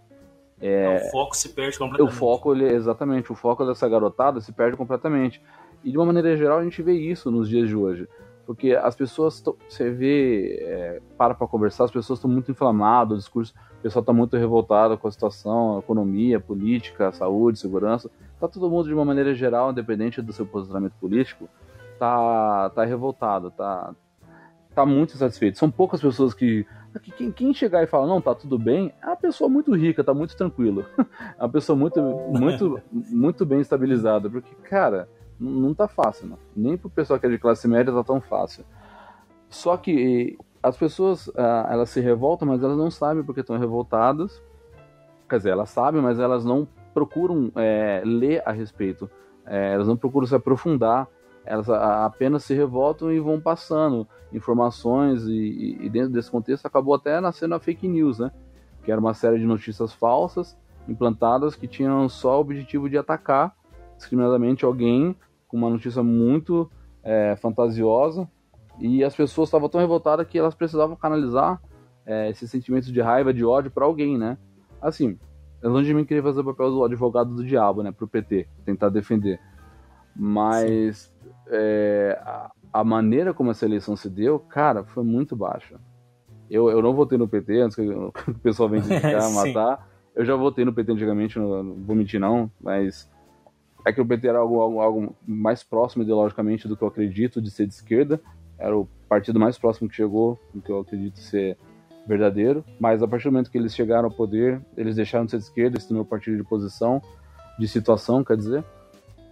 É, 0.61 1.03
o 1.09 1.11
foco 1.11 1.37
se 1.37 1.49
perde 1.49 1.77
completamente. 1.77 2.15
O 2.15 2.17
foco, 2.17 2.55
ele, 2.55 2.67
exatamente, 2.67 3.33
o 3.33 3.35
foco 3.35 3.65
dessa 3.65 3.89
garotada 3.89 4.41
se 4.41 4.53
perde 4.53 4.77
completamente. 4.77 5.43
E 5.83 5.91
de 5.91 5.99
uma 5.99 6.07
maneira 6.07 6.37
geral 6.37 6.59
a 6.59 6.65
gente 6.65 6.81
vê 6.83 6.93
isso 6.93 7.31
nos 7.31 7.49
dias 7.49 7.69
de 7.69 7.75
hoje. 7.75 8.09
Porque 8.47 8.73
as 8.73 8.95
pessoas, 8.95 9.43
você 9.69 9.91
vê, 9.91 10.59
é, 10.61 11.03
para 11.17 11.35
para 11.35 11.47
conversar, 11.47 11.85
as 11.85 11.91
pessoas 11.91 12.19
estão 12.19 12.31
muito 12.31 12.51
inflamadas, 12.51 13.19
o 13.19 13.21
discurso, 13.21 13.55
o 13.79 13.83
pessoal 13.83 14.01
está 14.01 14.13
muito 14.13 14.37
revoltado 14.37 14.99
com 14.99 15.09
a 15.09 15.11
situação, 15.11 15.77
a 15.77 15.79
economia, 15.79 16.41
política, 16.41 17.13
saúde, 17.13 17.59
segurança. 17.59 18.11
Tá 18.41 18.49
todo 18.49 18.69
mundo 18.69 18.89
de 18.89 18.95
uma 18.95 19.05
maneira 19.05 19.35
geral, 19.35 19.71
independente 19.71 20.21
do 20.21 20.33
seu 20.33 20.45
posicionamento 20.45 20.95
político, 21.01 21.49
tá, 21.99 22.71
tá 22.71 22.85
revoltado, 22.85 23.51
tá, 23.53 23.95
tá 24.75 24.85
muito 24.85 25.17
satisfeito. 25.17 25.59
São 25.59 25.71
poucas 25.71 26.01
pessoas 26.01 26.35
que 26.35 26.67
quem, 27.17 27.31
quem, 27.31 27.55
chegar 27.55 27.83
e 27.83 27.87
falar, 27.87 28.07
não, 28.07 28.21
tá 28.21 28.35
tudo 28.35 28.59
bem, 28.59 28.93
é 29.01 29.07
uma 29.07 29.17
pessoa 29.17 29.49
muito 29.49 29.75
rica, 29.75 30.05
tá 30.05 30.13
muito 30.13 30.37
tranquilo. 30.37 30.85
É 31.39 31.43
uma 31.43 31.49
pessoa 31.49 31.77
muito, 31.77 32.01
muito, 32.01 32.81
muito 32.91 33.47
bem 33.47 33.61
estabilizada. 33.61 34.29
Porque, 34.29 34.55
cara, 34.69 35.09
não 35.43 35.75
tá 35.75 35.89
fácil, 35.89 36.29
não. 36.29 36.39
Nem 36.55 36.77
pro 36.77 36.89
pessoal 36.89 37.19
que 37.19 37.27
é 37.27 37.29
de 37.29 37.39
classe 37.39 37.67
média 37.67 37.93
tá 37.93 38.05
tão 38.05 38.21
fácil. 38.21 38.65
Só 39.49 39.77
que 39.77 40.39
as 40.63 40.77
pessoas, 40.77 41.31
ah, 41.37 41.69
elas 41.71 41.91
se 41.91 42.01
revoltam, 42.01 42.47
mas 42.47 42.63
elas 42.63 42.77
não 42.77 42.91
sabem 42.91 43.25
porque 43.25 43.41
estão 43.41 43.59
revoltadas. 43.59 44.41
Quer 45.29 45.39
dizer, 45.39 45.51
elas 45.51 45.71
sabem, 45.71 46.01
mas 46.01 46.21
elas 46.21 46.45
não 46.45 46.67
procuram 46.95 47.51
é, 47.57 48.03
ler 48.05 48.43
a 48.47 48.53
respeito. 48.53 49.11
É, 49.45 49.73
elas 49.75 49.89
não 49.89 49.97
procuram 49.97 50.27
se 50.27 50.35
aprofundar. 50.35 51.09
Elas 51.45 51.69
apenas 51.69 52.45
se 52.45 52.55
revoltam 52.55 53.11
e 53.11 53.19
vão 53.19 53.41
passando 53.41 54.07
informações 54.33 55.25
e, 55.25 55.77
e 55.81 55.89
dentro 55.91 56.11
desse 56.11 56.31
contexto 56.31 56.65
acabou 56.67 56.95
até 56.95 57.21
nascendo 57.21 57.57
a 57.57 57.61
fake 57.61 57.89
news, 57.89 58.21
né? 58.21 58.31
Que 58.85 58.93
era 58.93 59.01
uma 59.01 59.13
série 59.13 59.39
de 59.39 59.45
notícias 59.45 59.93
falsas 59.93 60.57
implantadas 60.89 61.57
que 61.57 61.67
tinham 61.67 62.09
só 62.09 62.39
o 62.39 62.41
objetivo 62.41 62.89
de 62.89 62.97
atacar 62.97 63.55
discriminadamente 63.97 64.65
alguém 64.65 65.17
com 65.53 65.59
uma 65.59 65.69
notícia 65.69 66.03
muito 66.03 66.69
é, 67.05 67.37
fantasiosa 67.37 68.27
e 68.81 69.05
as 69.05 69.15
pessoas 69.15 69.49
estavam 69.49 69.69
tão 69.69 69.79
revoltadas 69.79 70.27
que 70.27 70.39
elas 70.39 70.55
precisavam 70.55 70.97
canalizar 70.97 71.61
é, 72.07 72.31
esses 72.31 72.51
sentimentos 72.51 72.91
de 72.91 73.03
raiva, 73.03 73.35
de 73.35 73.45
ódio 73.45 73.71
para 73.71 73.85
alguém, 73.85 74.17
né? 74.17 74.39
Assim, 74.81 75.19
eu 75.61 75.71
longe 75.71 75.89
de 75.89 75.95
mim 75.95 76.07
querer 76.07 76.23
fazer 76.23 76.41
o 76.41 76.45
papel 76.45 76.71
do 76.71 76.83
advogado 76.83 77.35
do 77.35 77.45
diabo, 77.45 77.83
né? 77.83 77.93
Pro 77.93 78.09
PT, 78.09 78.49
tentar 78.65 78.89
defender. 78.89 79.39
Mas 80.17 81.15
é, 81.49 82.19
a, 82.25 82.51
a, 82.73 82.83
maneira 82.83 83.35
como 83.35 83.51
essa 83.51 83.67
eleição 83.67 83.95
se 83.95 84.09
deu, 84.09 84.39
cara, 84.39 84.85
foi 84.85 85.05
muito 85.05 85.37
baixa. 85.37 85.79
Eu, 86.51 86.71
eu 86.71 86.81
não 86.81 86.95
votei 86.95 87.19
no 87.19 87.29
PT 87.29 87.61
antes 87.61 87.77
que 87.77 87.83
o 87.83 88.11
pessoal 88.43 88.71
venha 88.71 88.83
criticar, 88.89 89.31
matar. 89.33 89.87
Eu 90.17 90.25
já 90.25 90.35
votei 90.35 90.65
no 90.65 90.73
PT 90.73 90.93
antigamente, 90.93 91.39
não, 91.39 91.63
não 91.63 91.75
vou 91.75 91.95
mentir 91.95 92.19
não, 92.19 92.51
mas 92.59 93.11
é 93.85 93.93
que 93.93 94.01
o 94.01 94.07
PT 94.07 94.29
era 94.29 94.39
algo, 94.39 94.61
algo, 94.61 94.81
algo 94.81 95.17
mais 95.27 95.63
próximo 95.63 96.03
ideologicamente 96.03 96.69
do 96.69 96.77
que 96.77 96.83
eu 96.83 96.89
acredito 96.89 97.41
de 97.41 97.51
ser 97.51 97.67
de 97.67 97.75
esquerda. 97.75 98.21
Era 98.59 98.77
o 98.77 98.87
partido 99.09 99.41
mais 99.41 99.59
próximo 99.59 99.89
que 99.89 99.97
chegou 99.97 100.39
do 100.55 100.61
que 100.61 100.71
eu 100.71 100.81
acredito 100.81 101.19
ser 101.19 101.57
verdadeiro. 102.07 102.65
Mas 102.79 103.03
a 103.03 103.09
partir 103.09 103.25
do 103.25 103.33
momento 103.33 103.51
que 103.51 103.59
eles 103.59 103.75
chegaram 103.75 104.09
ao 104.09 104.15
poder, 104.15 104.61
eles 104.77 104.97
deixaram 104.97 105.25
de 105.25 105.33
ser 105.33 105.39
de 105.39 105.45
esquerda, 105.45 105.79
esse 105.79 105.93
meu 105.93 106.05
partido 106.05 106.37
de 106.37 106.45
posição, 106.45 107.03
de 107.59 107.67
situação, 107.67 108.23
quer 108.23 108.37
dizer. 108.37 108.65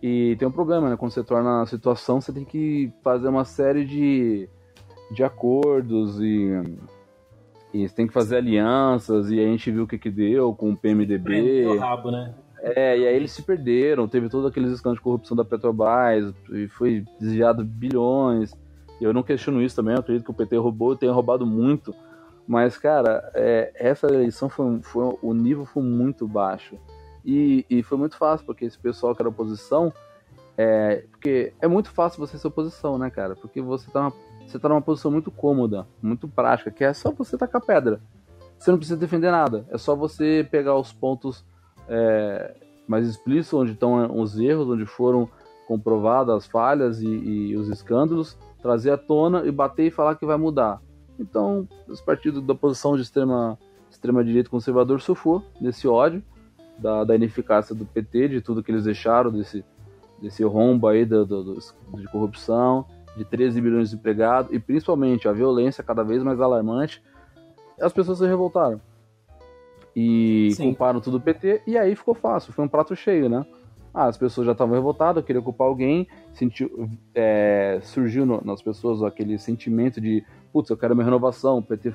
E 0.02 0.34
tem 0.38 0.48
um 0.48 0.52
problema, 0.52 0.88
né? 0.88 0.96
Quando 0.96 1.12
você 1.12 1.22
torna 1.22 1.62
a 1.62 1.66
situação, 1.66 2.20
você 2.20 2.32
tem 2.32 2.44
que 2.44 2.92
fazer 3.02 3.28
uma 3.28 3.44
série 3.44 3.84
de, 3.84 4.48
de 5.12 5.22
acordos 5.22 6.18
e, 6.20 6.50
e 7.74 7.86
você 7.86 7.94
tem 7.94 8.06
que 8.06 8.12
fazer 8.12 8.38
alianças. 8.38 9.30
E 9.30 9.38
a 9.38 9.44
gente 9.44 9.70
viu 9.70 9.84
o 9.84 9.86
que, 9.86 9.98
que 9.98 10.10
deu 10.10 10.54
com 10.54 10.70
o 10.72 10.76
PMDB. 10.76 11.66
o 11.66 11.78
rabo, 11.78 12.10
né? 12.10 12.34
É, 12.62 12.98
e 12.98 13.06
aí 13.06 13.14
eles 13.14 13.32
se 13.32 13.42
perderam, 13.42 14.06
teve 14.06 14.28
todos 14.28 14.46
aqueles 14.50 14.70
escândalos 14.72 14.98
de 14.98 15.04
corrupção 15.04 15.36
da 15.36 15.44
Petrobras, 15.44 16.34
e 16.50 16.68
foi 16.68 17.04
desviado 17.18 17.64
bilhões. 17.64 18.52
Eu 19.00 19.14
não 19.14 19.22
questiono 19.22 19.62
isso 19.62 19.76
também, 19.76 19.94
eu 19.94 20.00
acredito 20.00 20.24
que 20.24 20.30
o 20.30 20.34
PT 20.34 20.56
roubou 20.56 20.94
tenha 20.94 21.12
roubado 21.12 21.46
muito. 21.46 21.94
Mas, 22.46 22.76
cara, 22.76 23.30
é, 23.34 23.72
essa 23.74 24.06
eleição 24.08 24.48
foi, 24.48 24.80
foi, 24.82 25.16
o 25.22 25.32
nível 25.32 25.64
foi 25.64 25.82
muito 25.82 26.26
baixo. 26.26 26.76
E, 27.24 27.64
e, 27.70 27.82
foi 27.82 27.96
muito 27.96 28.16
fácil, 28.16 28.44
porque 28.44 28.64
esse 28.64 28.78
pessoal 28.78 29.14
que 29.14 29.22
era 29.22 29.28
oposição. 29.28 29.92
É, 30.58 31.04
porque 31.10 31.52
é 31.60 31.68
muito 31.68 31.90
fácil 31.90 32.18
você 32.18 32.36
ser 32.36 32.48
oposição, 32.48 32.98
né, 32.98 33.08
cara? 33.08 33.34
Porque 33.36 33.62
você 33.62 33.90
tá, 33.90 34.12
você 34.46 34.58
tá 34.58 34.68
numa 34.68 34.82
posição 34.82 35.10
muito 35.10 35.30
cômoda, 35.30 35.86
muito 36.02 36.28
prática, 36.28 36.70
que 36.70 36.84
é 36.84 36.92
só 36.92 37.10
você 37.12 37.38
tacar 37.38 37.64
pedra. 37.64 38.00
Você 38.58 38.70
não 38.70 38.78
precisa 38.78 38.98
defender 38.98 39.30
nada. 39.30 39.64
É 39.70 39.78
só 39.78 39.94
você 39.94 40.46
pegar 40.50 40.76
os 40.76 40.92
pontos 40.92 41.44
é, 41.90 42.54
mais 42.86 43.06
explícitos, 43.06 43.58
onde 43.58 43.72
estão 43.72 44.18
os 44.18 44.38
erros, 44.38 44.68
onde 44.68 44.86
foram 44.86 45.28
comprovadas 45.66 46.34
as 46.36 46.46
falhas 46.46 47.02
e, 47.02 47.06
e, 47.06 47.56
os 47.56 47.68
escândalos, 47.68 48.38
trazer 48.62 48.90
à 48.90 48.96
tona 48.96 49.44
e 49.44 49.50
bater 49.50 49.86
e 49.86 49.90
falar 49.90 50.14
que 50.14 50.24
vai 50.24 50.36
mudar. 50.36 50.80
Então, 51.18 51.68
os 51.86 52.00
partidos 52.00 52.42
da 52.42 52.52
oposição 52.52 52.96
de 52.96 53.02
extrema, 53.02 53.58
extrema 53.90 54.24
direita 54.24 54.48
conservador 54.48 55.00
sofreu 55.00 55.42
nesse 55.60 55.86
ódio 55.86 56.22
da, 56.78 57.04
da 57.04 57.14
ineficácia 57.14 57.74
do 57.74 57.84
PT, 57.84 58.28
de 58.28 58.40
tudo 58.40 58.62
que 58.62 58.70
eles 58.70 58.84
deixaram, 58.84 59.30
desse, 59.30 59.64
desse 60.20 60.42
rombo 60.44 60.88
aí 60.88 61.04
do, 61.04 61.26
do, 61.26 61.44
do, 61.44 61.60
de 61.94 62.08
corrupção, 62.10 62.86
de 63.16 63.24
13 63.24 63.60
milhões 63.60 63.90
de 63.90 63.96
empregados, 63.96 64.52
e 64.52 64.58
principalmente 64.58 65.28
a 65.28 65.32
violência 65.32 65.84
cada 65.84 66.02
vez 66.02 66.22
mais 66.22 66.40
alarmante, 66.40 67.02
as 67.80 67.92
pessoas 67.92 68.18
se 68.18 68.26
revoltaram 68.26 68.80
e 69.94 70.50
Sim. 70.52 70.64
culparam 70.64 71.00
tudo 71.00 71.16
o 71.16 71.20
PT, 71.20 71.62
e 71.66 71.76
aí 71.76 71.94
ficou 71.94 72.14
fácil, 72.14 72.52
foi 72.52 72.64
um 72.64 72.68
prato 72.68 72.94
cheio, 72.94 73.28
né? 73.28 73.44
Ah, 73.92 74.06
as 74.06 74.16
pessoas 74.16 74.46
já 74.46 74.52
estavam 74.52 74.74
revoltadas, 74.74 75.24
queriam 75.24 75.42
culpar 75.42 75.66
alguém, 75.66 76.06
sentiu, 76.32 76.88
é, 77.12 77.80
surgiu 77.82 78.24
no, 78.24 78.40
nas 78.44 78.62
pessoas 78.62 79.02
aquele 79.02 79.36
sentimento 79.36 80.00
de, 80.00 80.24
putz, 80.52 80.70
eu 80.70 80.76
quero 80.76 80.94
uma 80.94 81.02
renovação, 81.02 81.58
o 81.58 81.62
PT, 81.62 81.92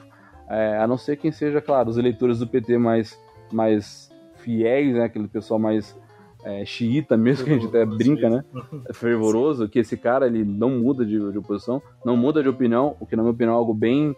é, 0.50 0.78
a 0.78 0.86
não 0.88 0.98
ser 0.98 1.16
quem 1.16 1.32
seja, 1.32 1.62
claro, 1.62 1.90
os 1.90 1.98
eleitores 1.98 2.40
do 2.40 2.48
PT 2.48 2.78
mais, 2.78 3.18
mais 3.52 4.12
fiéis, 4.36 4.94
né, 4.94 5.06
aquele 5.06 5.30
pessoal 5.30 5.58
mais 5.58 5.98
é, 6.46 6.64
xiita 6.64 7.18
mesmo, 7.18 7.46
que 7.46 7.52
a 7.52 7.54
gente 7.54 7.68
até 7.68 7.86
brinca, 7.86 8.30
né? 8.30 8.46
É 8.88 8.94
fervoroso, 8.94 9.68
que 9.68 9.80
esse 9.80 9.98
cara 9.98 10.28
ele 10.28 10.44
não 10.46 10.70
muda 10.70 11.04
de, 11.04 11.18
de 11.32 11.38
oposição, 11.38 11.82
não 12.06 12.16
muda 12.16 12.44
de 12.44 12.48
opinião, 12.48 12.96
o 13.00 13.06
que 13.06 13.16
na 13.16 13.24
minha 13.24 13.34
opinião 13.34 13.56
é 13.56 13.58
algo 13.58 13.74
bem, 13.74 14.16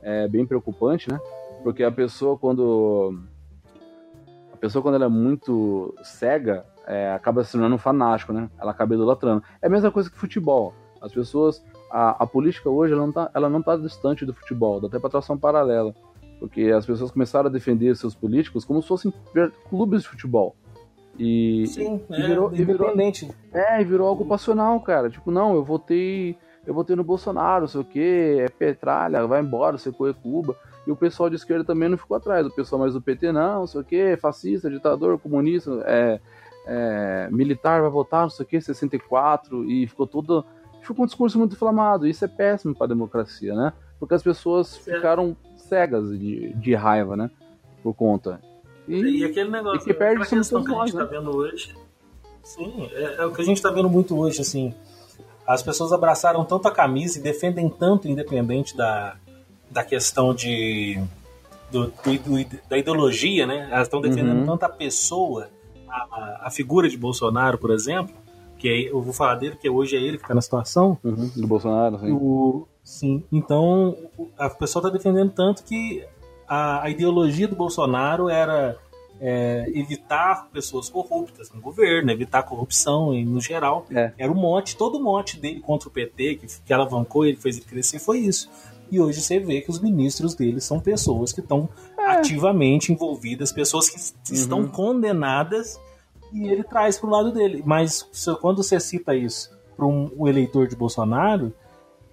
é, 0.00 0.26
bem 0.26 0.46
preocupante, 0.46 1.10
né? 1.10 1.20
Porque 1.66 1.82
a 1.82 1.90
pessoa 1.90 2.38
quando 2.38 3.18
a 4.52 4.56
pessoa 4.56 4.80
quando 4.80 4.94
ela 4.94 5.06
é 5.06 5.08
muito 5.08 5.92
cega 6.00 6.64
é, 6.86 7.10
acaba 7.10 7.42
se 7.42 7.50
tornando 7.50 7.74
um 7.74 7.78
fanático, 7.78 8.32
né? 8.32 8.48
Ela 8.56 8.70
acaba 8.70 8.94
idolatrando. 8.94 9.42
É 9.60 9.66
a 9.66 9.68
mesma 9.68 9.90
coisa 9.90 10.08
que 10.08 10.16
futebol. 10.16 10.72
As 11.00 11.10
pessoas 11.10 11.60
a, 11.90 12.22
a 12.22 12.24
política 12.24 12.70
hoje 12.70 12.92
ela 12.92 13.02
não 13.02 13.08
está 13.08 13.32
ela 13.34 13.50
não 13.50 13.60
tá 13.60 13.76
distante 13.76 14.24
do 14.24 14.32
futebol, 14.32 14.80
dá 14.80 14.86
até 14.86 15.00
para 15.00 15.10
tração 15.10 15.36
paralela, 15.36 15.92
porque 16.38 16.70
as 16.70 16.86
pessoas 16.86 17.10
começaram 17.10 17.48
a 17.48 17.52
defender 17.52 17.96
seus 17.96 18.14
políticos 18.14 18.64
como 18.64 18.80
se 18.80 18.86
fossem 18.86 19.12
clubes 19.68 20.02
de 20.02 20.08
futebol. 20.08 20.54
E, 21.18 21.66
Sim, 21.66 22.00
e 22.08 22.14
é, 22.14 22.26
virou. 22.28 22.54
E 22.54 22.64
virou, 22.64 22.94
é, 23.52 23.80
e 23.80 23.84
virou 23.84 24.06
algo 24.06 24.24
passional, 24.24 24.78
cara. 24.82 25.10
Tipo, 25.10 25.32
não, 25.32 25.56
eu 25.56 25.64
votei, 25.64 26.38
eu 26.64 26.72
votei 26.72 26.94
no 26.94 27.02
Bolsonaro, 27.02 27.62
não 27.62 27.68
sei 27.68 27.80
o 27.80 27.84
quê, 27.84 28.36
é 28.38 28.48
petralha, 28.48 29.26
vai 29.26 29.40
embora, 29.40 29.78
secou 29.78 30.08
é 30.08 30.12
Cuba. 30.12 30.56
E 30.86 30.90
o 30.90 30.96
pessoal 30.96 31.28
de 31.28 31.36
esquerda 31.36 31.64
também 31.64 31.88
não 31.88 31.98
ficou 31.98 32.16
atrás. 32.16 32.46
O 32.46 32.50
pessoal 32.50 32.80
mais 32.80 32.92
do 32.92 33.02
PT, 33.02 33.32
não, 33.32 33.60
não 33.60 33.66
sei 33.66 33.80
o 33.80 33.84
quê, 33.84 34.16
fascista, 34.20 34.70
ditador, 34.70 35.18
comunista, 35.18 35.82
é, 35.84 36.20
é, 36.66 37.28
militar 37.30 37.80
vai 37.80 37.90
votar, 37.90 38.22
não 38.22 38.30
sei 38.30 38.44
o 38.44 38.48
quê, 38.48 38.60
64, 38.60 39.64
e 39.64 39.86
ficou 39.86 40.06
todo. 40.06 40.44
Ficou 40.82 41.02
um 41.02 41.06
discurso 41.06 41.38
muito 41.38 41.54
inflamado. 41.54 42.06
Isso 42.06 42.24
é 42.24 42.28
péssimo 42.28 42.74
para 42.74 42.86
a 42.86 42.88
democracia, 42.88 43.54
né? 43.54 43.72
Porque 43.98 44.14
as 44.14 44.22
pessoas 44.22 44.76
ficaram 44.76 45.36
cegas 45.56 46.16
de, 46.16 46.52
de 46.54 46.74
raiva, 46.74 47.16
né? 47.16 47.28
Por 47.82 47.92
conta. 47.94 48.40
E, 48.86 49.18
e 49.18 49.24
aquele 49.24 49.50
negócio, 49.50 49.80
e 49.80 49.84
que 49.84 49.92
perde 49.92 50.24
que 50.26 50.34
a 50.34 50.42
gente 50.42 50.44
está 50.44 51.00
né? 51.00 51.08
vendo 51.10 51.36
hoje. 51.36 51.74
Sim, 52.44 52.88
é, 52.92 53.16
é, 53.16 53.26
o 53.26 53.32
que 53.32 53.42
a 53.42 53.44
gente 53.44 53.56
está 53.56 53.70
vendo 53.70 53.90
muito 53.90 54.16
hoje, 54.16 54.40
assim. 54.40 54.72
As 55.44 55.62
pessoas 55.62 55.92
abraçaram 55.92 56.44
tanto 56.44 56.68
a 56.68 56.70
camisa 56.70 57.18
e 57.18 57.22
defendem 57.22 57.68
tanto, 57.68 58.06
independente 58.06 58.76
da, 58.76 59.16
da 59.70 59.84
questão 59.84 60.34
de 60.34 61.00
do, 61.70 61.86
do, 61.86 62.58
da 62.68 62.78
ideologia, 62.78 63.46
né? 63.46 63.68
Elas 63.70 63.86
estão 63.86 64.00
defendendo 64.00 64.40
uhum. 64.40 64.46
tanto 64.46 64.64
a 64.64 64.68
pessoa, 64.68 65.48
a, 65.88 66.42
a, 66.44 66.50
figura 66.50 66.88
de 66.88 66.96
Bolsonaro, 66.96 67.58
por 67.58 67.70
exemplo, 67.70 68.14
que 68.58 68.68
é, 68.68 68.90
eu 68.90 69.00
vou 69.02 69.12
falar 69.12 69.34
dele, 69.36 69.56
que 69.56 69.68
hoje 69.68 69.96
é 69.96 70.00
ele 70.00 70.16
que 70.16 70.24
está 70.24 70.34
na 70.34 70.40
situação. 70.40 70.98
Uhum, 71.02 71.30
do 71.34 71.46
Bolsonaro, 71.46 71.98
sim. 71.98 72.12
O, 72.12 72.66
sim. 72.82 73.24
Então, 73.32 73.96
a 74.38 74.48
pessoa 74.48 74.80
está 74.80 74.96
defendendo 74.96 75.32
tanto 75.32 75.64
que 75.64 76.04
a, 76.48 76.84
a, 76.84 76.90
ideologia 76.90 77.48
do 77.48 77.56
Bolsonaro 77.56 78.28
era 78.28 78.76
é, 79.20 79.70
evitar 79.74 80.48
pessoas 80.52 80.88
corruptas 80.88 81.50
no 81.50 81.60
governo, 81.60 82.10
evitar 82.10 82.42
corrupção 82.44 83.12
e, 83.12 83.24
no 83.24 83.40
geral. 83.40 83.84
É. 83.90 84.12
Era 84.16 84.30
o 84.30 84.34
mote, 84.34 84.76
todo 84.76 84.98
o 84.98 85.02
mote 85.02 85.38
dele 85.38 85.60
contra 85.60 85.88
o 85.88 85.92
PT, 85.92 86.36
que, 86.36 86.46
que 86.64 86.72
alavancou 86.72 87.24
ele, 87.24 87.36
fez 87.36 87.56
ele 87.56 87.66
crescer, 87.66 87.98
foi 87.98 88.18
isso. 88.18 88.48
E 88.90 89.00
hoje 89.00 89.20
você 89.20 89.38
vê 89.38 89.60
que 89.60 89.70
os 89.70 89.80
ministros 89.80 90.34
dele 90.34 90.60
são 90.60 90.80
pessoas 90.80 91.32
que 91.32 91.40
estão 91.40 91.68
é. 91.98 92.12
ativamente 92.12 92.92
envolvidas, 92.92 93.52
pessoas 93.52 93.90
que 93.90 93.98
uhum. 93.98 94.34
estão 94.34 94.68
condenadas 94.68 95.78
e 96.32 96.46
ele 96.48 96.62
traz 96.62 96.98
para 96.98 97.08
o 97.08 97.12
lado 97.12 97.32
dele. 97.32 97.62
Mas 97.64 98.08
quando 98.40 98.62
você 98.62 98.78
cita 98.78 99.14
isso 99.14 99.50
para 99.76 99.86
um, 99.86 100.10
um, 100.16 100.28
eleitor 100.28 100.68
de 100.68 100.76
Bolsonaro, 100.76 101.52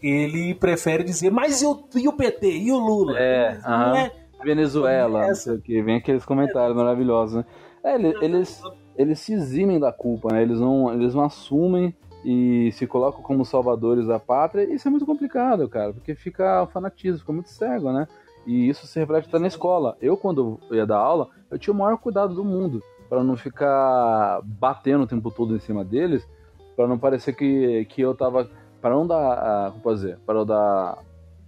ele 0.01 0.53
prefere 0.55 1.03
dizer, 1.03 1.31
mas 1.31 1.61
e 1.61 1.65
o, 1.65 1.83
e 1.95 2.07
o 2.07 2.13
PT? 2.13 2.57
E 2.57 2.71
o 2.71 2.77
Lula? 2.77 3.17
É, 3.17 3.59
não 3.61 3.95
é 3.95 4.11
Venezuela, 4.43 5.27
não 5.27 5.55
o 5.55 5.61
que. 5.61 5.81
Vem 5.81 5.97
aqueles 5.97 6.25
comentários 6.25 6.75
é. 6.75 6.79
maravilhosos, 6.79 7.37
né? 7.37 7.45
É, 7.83 7.95
eles, 7.95 8.21
eles, 8.21 8.61
eles 8.97 9.19
se 9.19 9.33
eximem 9.33 9.79
da 9.79 9.91
culpa, 9.91 10.33
né? 10.33 10.41
Eles 10.41 10.59
não, 10.59 10.93
eles 10.93 11.15
não 11.15 11.23
assumem 11.23 11.95
e 12.23 12.71
se 12.71 12.87
colocam 12.87 13.21
como 13.21 13.45
salvadores 13.45 14.07
da 14.07 14.19
pátria. 14.19 14.73
Isso 14.73 14.87
é 14.87 14.91
muito 14.91 15.05
complicado, 15.05 15.67
cara, 15.67 15.93
porque 15.93 16.15
fica 16.15 16.65
fanatismo, 16.67 17.19
fica 17.19 17.33
muito 17.33 17.49
cego, 17.49 17.91
né? 17.91 18.07
E 18.45 18.67
isso 18.67 18.85
se 18.87 18.99
reflete 18.99 19.27
até 19.27 19.39
na 19.39 19.47
escola. 19.47 19.97
Eu, 20.01 20.17
quando 20.17 20.59
ia 20.71 20.85
dar 20.85 20.97
aula, 20.97 21.29
eu 21.49 21.57
tinha 21.57 21.73
o 21.73 21.77
maior 21.77 21.97
cuidado 21.97 22.33
do 22.33 22.43
mundo 22.43 22.81
para 23.09 23.23
não 23.23 23.37
ficar 23.37 24.41
batendo 24.43 25.03
o 25.03 25.07
tempo 25.07 25.31
todo 25.31 25.55
em 25.55 25.59
cima 25.59 25.83
deles, 25.83 26.27
para 26.75 26.87
não 26.87 26.97
parecer 26.97 27.33
que, 27.33 27.85
que 27.85 28.01
eu 28.01 28.15
tava. 28.15 28.49
Para 28.81 28.95
não 28.95 29.07
dar. 29.07 29.71
Como 29.71 29.83
posso 29.83 29.95
dizer? 29.97 30.17
Para 30.25 30.43
dar 30.43 30.97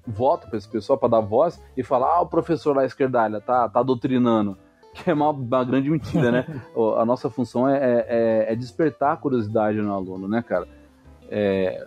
voto 0.08 0.48
para 0.48 0.58
esse 0.58 0.70
pessoal, 0.70 0.98
para 0.98 1.10
dar 1.10 1.20
voz 1.22 1.62
e 1.76 1.84
falar: 1.84 2.16
ah, 2.16 2.22
o 2.22 2.28
professor 2.28 2.76
lá 2.76 2.86
esquerdalha 2.86 3.42
tá, 3.42 3.68
tá 3.68 3.84
doutrinando. 3.84 4.58
Que 5.04 5.12
é 5.12 5.14
uma, 5.14 5.30
uma 5.30 5.64
grande 5.66 5.90
mentira, 5.90 6.32
né? 6.32 6.46
a 6.98 7.06
nossa 7.06 7.30
função 7.30 7.68
é, 7.68 7.78
é, 7.78 8.54
é, 8.54 8.56
despertar 8.56 9.14
a 9.14 9.18
curiosidade 9.18 9.82
no 9.82 9.94
aluno, 9.94 10.28
né, 10.28 10.42
cara? 10.42 10.68
É, 11.30 11.86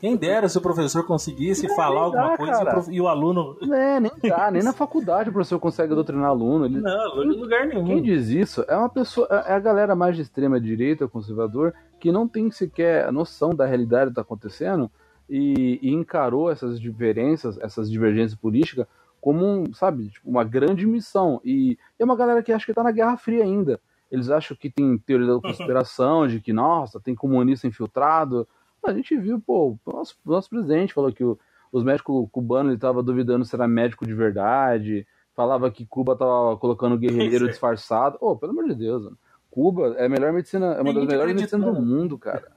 quem 0.00 0.14
dera 0.14 0.48
se 0.48 0.58
o 0.58 0.60
professor 0.60 1.04
conseguisse 1.04 1.74
falar 1.74 2.02
alguma 2.02 2.36
coisa 2.36 2.60
e 2.60 2.62
o, 2.62 2.66
prof... 2.66 2.92
e 2.92 3.00
o, 3.00 3.08
aluno. 3.08 3.56
É, 3.72 3.98
nem 3.98 4.12
dá, 4.22 4.50
nem 4.50 4.62
na 4.64 4.72
faculdade 4.72 5.30
o 5.30 5.32
professor 5.32 5.58
consegue 5.58 5.94
doutrinar 5.94 6.28
aluno. 6.28 6.66
Ele... 6.66 6.80
Não, 6.80 7.22
em 7.24 7.28
lugar 7.28 7.66
nenhum. 7.66 7.84
Quem 7.84 8.02
diz 8.02 8.28
isso 8.28 8.64
é 8.68 8.76
uma 8.76 8.90
pessoa, 8.90 9.26
é, 9.30 9.52
é 9.52 9.54
a 9.54 9.58
galera 9.58 9.96
mais 9.96 10.14
de 10.14 10.22
extrema 10.22 10.60
direita, 10.60 11.08
conservador, 11.08 11.72
que 11.98 12.12
não 12.12 12.28
tem 12.28 12.50
sequer 12.50 13.10
noção 13.10 13.54
da 13.54 13.64
realidade 13.64 14.06
que 14.06 14.12
está 14.12 14.22
acontecendo 14.22 14.90
e, 15.28 15.78
e, 15.82 15.92
encarou 15.92 16.50
essas 16.50 16.78
diferenças, 16.78 17.58
essas 17.58 17.90
divergências 17.90 18.38
políticas 18.38 18.86
como, 19.26 19.44
um, 19.44 19.74
sabe, 19.74 20.06
tipo, 20.06 20.30
uma 20.30 20.44
grande 20.44 20.86
missão. 20.86 21.40
E 21.44 21.76
é 21.98 22.04
uma 22.04 22.14
galera 22.14 22.44
que 22.44 22.52
acha 22.52 22.64
que 22.64 22.70
está 22.70 22.84
na 22.84 22.92
Guerra 22.92 23.16
Fria 23.16 23.42
ainda. 23.42 23.80
Eles 24.08 24.30
acham 24.30 24.56
que 24.56 24.70
tem 24.70 24.96
teoria 24.98 25.26
da 25.26 25.40
conspiração, 25.40 26.28
de 26.28 26.38
que, 26.38 26.52
nossa, 26.52 27.00
tem 27.00 27.12
comunista 27.12 27.66
infiltrado. 27.66 28.46
A 28.84 28.92
gente 28.92 29.18
viu, 29.18 29.40
pô, 29.40 29.76
o 29.84 29.92
nosso, 29.92 30.16
nosso 30.24 30.48
presidente 30.48 30.94
falou 30.94 31.12
que 31.12 31.24
o, 31.24 31.36
os 31.72 31.82
médicos 31.82 32.28
cubanos 32.30 32.72
estavam 32.72 33.02
duvidando 33.02 33.44
se 33.44 33.52
era 33.52 33.66
médico 33.66 34.06
de 34.06 34.14
verdade, 34.14 35.04
falava 35.34 35.72
que 35.72 35.84
Cuba 35.84 36.12
estava 36.12 36.56
colocando 36.56 36.96
guerreiro 36.96 37.48
disfarçado. 37.48 38.16
Ô, 38.20 38.30
oh, 38.30 38.36
pelo 38.36 38.52
amor 38.52 38.68
de 38.68 38.76
Deus, 38.76 39.02
mano. 39.02 39.18
Cuba 39.50 39.96
é 39.98 40.06
a 40.06 40.08
melhor 40.08 40.32
medicina, 40.32 40.66
é 40.66 40.80
uma 40.80 40.94
das 40.94 41.04
melhores 41.04 41.34
medicinas 41.34 41.74
do 41.74 41.82
mundo, 41.82 42.16
cara. 42.16 42.52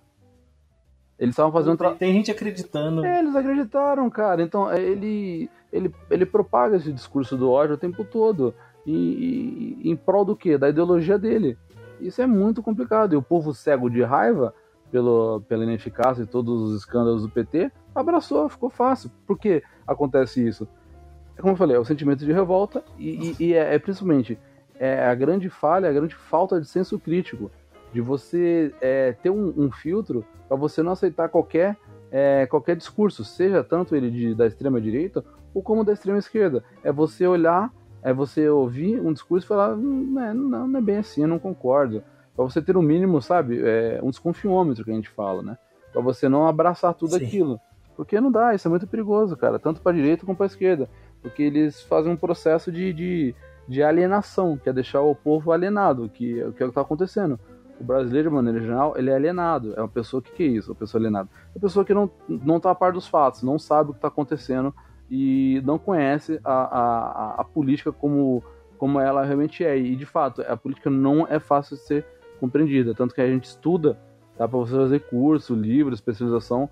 Eles 1.20 1.34
estavam 1.34 1.51
fazendo. 1.51 1.78
Tra... 1.78 1.91
Tem 1.91 2.13
gente 2.13 2.32
acreditando. 2.32 3.03
É, 3.05 3.20
eles 3.20 3.36
acreditaram, 3.36 4.09
cara. 4.09 4.41
Então, 4.41 4.72
é, 4.72 4.82
ele, 4.82 5.49
ele, 5.72 5.93
ele 6.09 6.26
propaga 6.26 6.78
esse 6.78 6.91
discurso 6.91 7.36
do 7.36 7.51
ódio 7.51 7.76
o 7.76 7.80
tempo 7.80 8.03
todo. 8.05 8.53
E, 8.86 9.78
e, 9.84 9.91
em 9.91 9.95
prol 9.95 10.24
do 10.24 10.36
quê? 10.36 10.57
Da 10.57 10.70
ideologia 10.70 11.20
dele. 11.20 11.57
Isso 11.99 12.22
é 12.22 12.26
muito 12.26 12.63
complicado. 12.63 13.13
E 13.13 13.17
o 13.17 13.22
povo 13.22 13.53
cego 13.53 13.89
de 13.89 14.01
raiva 14.01 14.53
pelo, 14.91 15.41
pela 15.41 15.63
ineficácia 15.63 16.26
de 16.26 16.32
todos 16.32 16.61
os 16.61 16.80
escândalos 16.80 17.22
do 17.22 17.30
PT, 17.30 17.72
abraçou, 17.93 18.49
ficou 18.49 18.70
fácil. 18.70 19.11
Por 19.26 19.38
que 19.38 19.63
acontece 19.88 20.45
isso? 20.45 20.67
Como 21.39 21.53
eu 21.53 21.57
falei, 21.57 21.78
é 21.78 21.80
o 21.80 21.86
sentimento 21.86 22.26
de 22.26 22.34
revolta 22.34 22.84
e, 22.97 23.36
e, 23.39 23.43
e 23.45 23.53
é, 23.53 23.76
é, 23.76 23.80
principalmente 23.80 24.38
é 24.76 25.05
a 25.05 25.15
grande 25.15 25.49
falha, 25.49 25.89
a 25.89 25.93
grande 25.93 26.15
falta 26.15 26.59
de 26.59 26.67
senso 26.67 26.99
crítico, 26.99 27.51
de 27.94 28.02
você 28.02 28.74
é, 28.82 29.14
ter 29.14 29.30
um, 29.30 29.54
um 29.58 29.72
filtro 29.72 30.26
para 30.48 30.58
você 30.58 30.82
não 30.84 30.92
aceitar 30.92 31.30
qualquer, 31.30 31.78
é, 32.12 32.46
qualquer 32.48 32.76
discurso, 32.76 33.24
seja 33.24 33.64
tanto 33.64 33.96
ele 33.96 34.10
de, 34.10 34.36
da 34.36 34.48
extrema 34.48 34.80
direita 34.80 35.24
ou 35.54 35.64
como 35.64 35.84
da 35.84 35.94
extrema 35.94 36.20
esquerda. 36.20 36.64
É 36.84 36.92
você 36.92 37.26
olhar, 37.26 37.72
é 38.02 38.14
você 38.14 38.48
ouvir 38.50 39.00
um 39.00 39.14
discurso 39.14 39.46
e 39.46 39.48
falar, 39.48 39.76
hum, 39.76 40.12
não, 40.14 40.34
não, 40.34 40.68
não 40.68 40.80
é 40.80 40.82
bem 40.82 40.98
assim, 40.98 41.22
eu 41.22 41.28
não 41.28 41.40
concordo 41.40 42.04
para 42.40 42.46
você 42.46 42.62
ter 42.62 42.78
o 42.78 42.80
um 42.80 42.84
mínimo, 42.84 43.22
sabe, 43.22 43.60
é, 43.62 44.00
um 44.02 44.10
desconfiômetro 44.10 44.86
que 44.86 44.92
a 44.92 44.94
gente 44.94 45.10
fala, 45.10 45.44
né? 45.44 45.58
Para 45.92 46.02
você 46.02 46.30
não 46.30 46.48
abraçar 46.48 46.94
tudo 46.94 47.18
Sim. 47.18 47.26
aquilo. 47.26 47.60
Porque 47.98 48.22
não 48.22 48.32
dá, 48.32 48.56
isso 48.56 48.66
é 48.66 48.70
muito 48.70 48.88
perigoso, 48.88 49.36
cara, 49.36 49.60
tanto 49.60 49.82
para 49.82 49.92
direita 49.92 50.26
como 50.26 50.38
para 50.38 50.46
esquerda. 50.46 50.88
Porque 51.22 51.44
eles 51.44 51.82
fazem 51.82 52.10
um 52.10 52.16
processo 52.16 52.72
de, 52.72 52.94
de, 52.94 53.36
de, 53.68 53.84
alienação, 53.84 54.56
que 54.56 54.70
é 54.70 54.74
deixar 54.74 55.02
o 55.02 55.14
povo 55.14 55.52
alienado, 55.52 56.08
que, 56.08 56.36
que 56.36 56.42
é 56.42 56.46
o 56.46 56.54
que 56.54 56.64
está 56.64 56.80
acontecendo. 56.80 57.38
O 57.80 57.84
brasileiro, 57.84 58.30
de 58.30 58.36
maneira 58.36 58.59
geral, 58.59 58.97
ele 58.97 59.09
é 59.09 59.15
alienado. 59.15 59.73
É 59.75 59.80
uma 59.80 59.88
pessoa 59.88 60.21
que, 60.21 60.32
que 60.32 60.43
é 60.43 60.47
isso, 60.47 60.71
uma 60.71 60.77
pessoa 60.77 60.99
alienada? 60.99 61.30
É 61.53 61.57
uma 61.57 61.61
pessoa 61.61 61.86
que 61.86 61.93
não, 61.93 62.09
não 62.27 62.59
tá 62.59 62.71
a 62.71 62.75
par 62.75 62.91
dos 62.91 63.07
fatos, 63.07 63.41
não 63.41 63.57
sabe 63.57 63.89
o 63.89 63.93
que 63.93 63.99
está 63.99 64.09
acontecendo 64.09 64.73
e 65.09 65.61
não 65.65 65.80
conhece 65.80 66.39
a, 66.43 66.53
a, 66.53 67.41
a, 67.41 67.43
política 67.43 67.91
como, 67.91 68.43
como 68.77 68.99
ela 68.99 69.23
realmente 69.23 69.63
é. 69.63 69.77
E, 69.77 69.95
de 69.95 70.05
fato, 70.05 70.41
a 70.41 70.57
política 70.57 70.89
não 70.89 71.25
é 71.27 71.39
fácil 71.39 71.77
de 71.77 71.84
ser 71.84 72.05
compreendida. 72.39 72.93
Tanto 72.93 73.15
que 73.15 73.21
a 73.21 73.27
gente 73.27 73.45
estuda, 73.45 73.97
tá? 74.38 74.47
Para 74.47 74.59
você 74.59 74.75
fazer 74.75 74.99
curso, 75.09 75.55
livro, 75.55 75.93
especialização, 75.93 76.69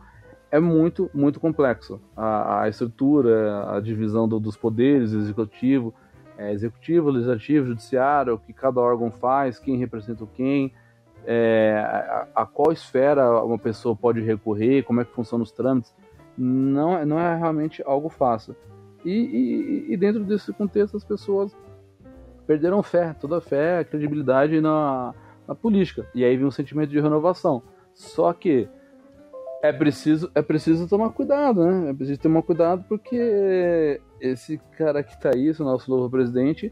é 0.52 0.60
muito, 0.60 1.10
muito 1.14 1.40
complexo. 1.40 2.00
A, 2.16 2.64
a 2.64 2.70
estrutura, 2.70 3.76
a 3.76 3.80
divisão 3.80 4.28
do, 4.28 4.40
dos 4.40 4.56
poderes, 4.56 5.14
executivo, 5.14 5.94
é, 6.38 6.54
executivo, 6.54 7.10
legislativo, 7.10 7.68
judiciário, 7.68 8.36
o 8.36 8.40
que 8.40 8.54
cada 8.54 8.80
órgão 8.80 9.12
faz, 9.12 9.58
quem 9.58 9.78
representa 9.78 10.26
quem, 10.36 10.72
é, 11.30 11.78
a, 11.78 12.28
a, 12.44 12.46
qual 12.46 12.72
esfera 12.72 13.44
uma 13.44 13.60
pessoa 13.60 13.94
pode 13.94 14.22
recorrer, 14.22 14.84
como 14.84 15.02
é 15.02 15.06
que 15.06 15.12
funcionam 15.12 15.44
os 15.44 15.52
trâmites, 15.52 15.94
não, 16.38 16.98
é, 16.98 17.06
não 17.06 17.20
é 17.20 17.36
realmente 17.36 17.84
algo 17.86 18.08
fácil. 18.08 18.56
E, 19.04 19.12
e, 19.12 19.94
e 19.94 19.98
dentro 19.98 20.24
desse 20.24 20.54
contexto 20.54 20.96
as 20.96 21.04
pessoas 21.04 21.56
perderam 22.48 22.82
fé, 22.82 23.14
toda 23.20 23.40
a 23.40 23.42
fé, 23.42 23.80
a 23.80 23.84
credibilidade 23.84 24.62
na, 24.62 25.14
na 25.46 25.54
política. 25.54 26.08
E 26.16 26.24
aí 26.24 26.38
vem 26.38 26.46
um 26.46 26.52
sentimento 26.52 26.90
de 26.90 27.00
renovação. 27.02 27.62
Só 27.94 28.32
que 28.32 28.70
é 29.62 29.74
preciso, 29.74 30.32
é 30.34 30.42
preciso 30.42 30.88
tomar 30.88 31.10
cuidado, 31.10 31.66
né? 31.66 31.90
É 31.90 31.94
preciso 31.94 32.22
tomar 32.22 32.42
cuidado 32.42 32.86
porque 32.88 34.00
esse 34.22 34.60
cara 34.78 35.04
que 35.04 35.20
tá 35.20 35.32
aí, 35.34 35.52
o 35.52 35.64
nosso 35.64 35.92
novo 35.92 36.10
presidente, 36.10 36.72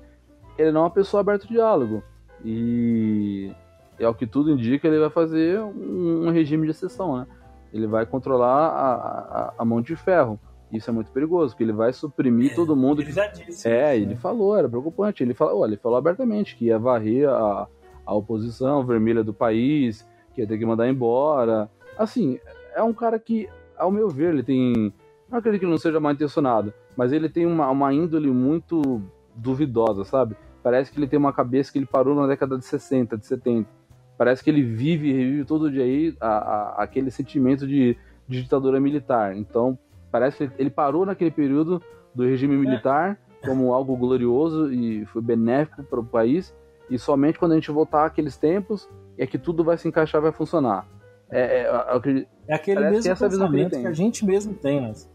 ele 0.58 0.72
não 0.72 0.82
é 0.82 0.84
uma 0.86 0.90
pessoa 0.90 1.20
aberta 1.20 1.44
ao 1.46 1.52
diálogo. 1.52 2.02
E 2.44 3.52
é 4.00 4.08
o 4.08 4.14
que 4.14 4.28
tudo 4.28 4.52
indica, 4.52 4.88
ele 4.88 5.00
vai 5.00 5.10
fazer 5.10 5.60
um, 5.60 6.28
um 6.28 6.32
regime 6.32 6.66
de 6.66 6.72
exceção, 6.72 7.18
né? 7.18 7.28
Ele 7.74 7.88
vai 7.88 8.06
controlar 8.06 8.68
a, 8.68 8.94
a, 8.94 9.54
a, 9.58 9.66
mão 9.66 9.82
de 9.82 9.96
ferro. 9.96 10.40
Isso 10.72 10.90
é 10.90 10.94
muito 10.94 11.12
perigoso, 11.12 11.54
porque 11.54 11.64
ele 11.64 11.74
vai 11.74 11.92
suprimir 11.92 12.52
é, 12.52 12.56
todo 12.56 12.76
mundo. 12.76 13.02
Ele 13.02 13.12
já 13.12 13.28
disse. 13.28 13.68
É, 13.68 13.96
isso, 13.96 14.06
ele 14.06 14.14
né? 14.14 14.20
falou, 14.20 14.56
era 14.58 14.70
preocupante. 14.70 15.22
Ele 15.22 15.34
falou, 15.34 15.60
olha, 15.60 15.72
ele 15.72 15.82
falou 15.82 15.98
abertamente 15.98 16.56
que 16.56 16.66
ia 16.66 16.80
varrer 16.80 17.30
a, 17.30 17.68
a 18.06 18.14
oposição 18.14 18.86
vermelha 18.86 19.24
do 19.24 19.34
país, 19.34 20.08
que 20.34 20.42
ia 20.42 20.48
ter 20.48 20.58
que 20.58 20.66
mandar 20.66 20.88
embora. 20.88 21.70
Assim, 21.98 22.40
é 22.74 22.82
um 22.82 22.94
cara 22.94 23.20
que, 23.20 23.50
ao 23.78 23.92
meu 23.92 24.08
ver, 24.10 24.34
ele 24.34 24.44
tem. 24.44 24.94
Não 25.30 25.40
acredito 25.40 25.60
que 25.60 25.66
ele 25.66 25.72
não 25.72 25.80
seja 25.80 26.00
mal 26.00 26.12
intencionado, 26.12 26.74
mas 26.96 27.12
ele 27.12 27.28
tem 27.28 27.46
uma, 27.46 27.70
uma 27.70 27.94
índole 27.94 28.30
muito 28.30 29.02
duvidosa, 29.36 30.06
sabe? 30.06 30.38
Parece 30.64 30.92
que 30.92 31.00
ele 31.00 31.08
tem 31.08 31.20
uma 31.20 31.34
cabeça 31.34 31.72
que 31.72 31.78
ele 31.78 31.86
parou 31.86 32.16
na 32.16 32.26
década 32.26 32.58
de 32.58 32.66
60, 32.66 33.18
de 33.18 33.26
70. 33.26 33.70
Parece 34.18 34.44
que 34.44 34.50
ele 34.50 34.64
vive 34.64 35.10
e 35.10 35.14
revive 35.14 35.46
todo 35.46 35.72
dia 35.72 35.84
aí 35.84 36.16
a, 36.20 36.28
a, 36.28 36.84
aquele 36.84 37.12
sentimento 37.12 37.68
de, 37.68 37.98
de, 38.28 38.42
ditadura 38.42 38.80
militar. 38.80 39.36
Então, 39.36 39.78
parece 40.12 40.48
que 40.48 40.62
ele 40.62 40.70
parou 40.70 41.06
naquele 41.06 41.32
período 41.32 41.82
do 42.14 42.24
regime 42.24 42.56
militar 42.56 43.20
como 43.44 43.74
algo 43.74 43.96
glorioso 43.96 44.72
e 44.72 45.06
foi 45.08 45.22
benéfico 45.22 45.84
para 45.84 46.00
o 46.00 46.06
país 46.06 46.54
e 46.90 46.98
somente 46.98 47.40
quando 47.40 47.54
a 47.54 47.56
gente 47.56 47.72
voltar 47.72 48.06
àqueles 48.06 48.38
tempos 48.38 48.90
é 49.18 49.26
que 49.26 49.38
tudo 49.38 49.64
vai 49.64 49.78
se 49.78 49.88
encaixar, 49.88 50.22
vai 50.22 50.32
funcionar. 50.32 50.88
É, 51.30 51.42
é, 51.42 51.62
é, 51.64 52.26
é 52.48 52.56
aquele 52.56 52.90
mesmo 52.90 53.16
pensamento 53.16 53.72
que, 53.72 53.82
que, 53.82 53.88
a 53.88 53.94
gente 53.94 54.26
mesmo 54.26 54.54
tem. 54.54 54.82
Mas... 54.82 55.10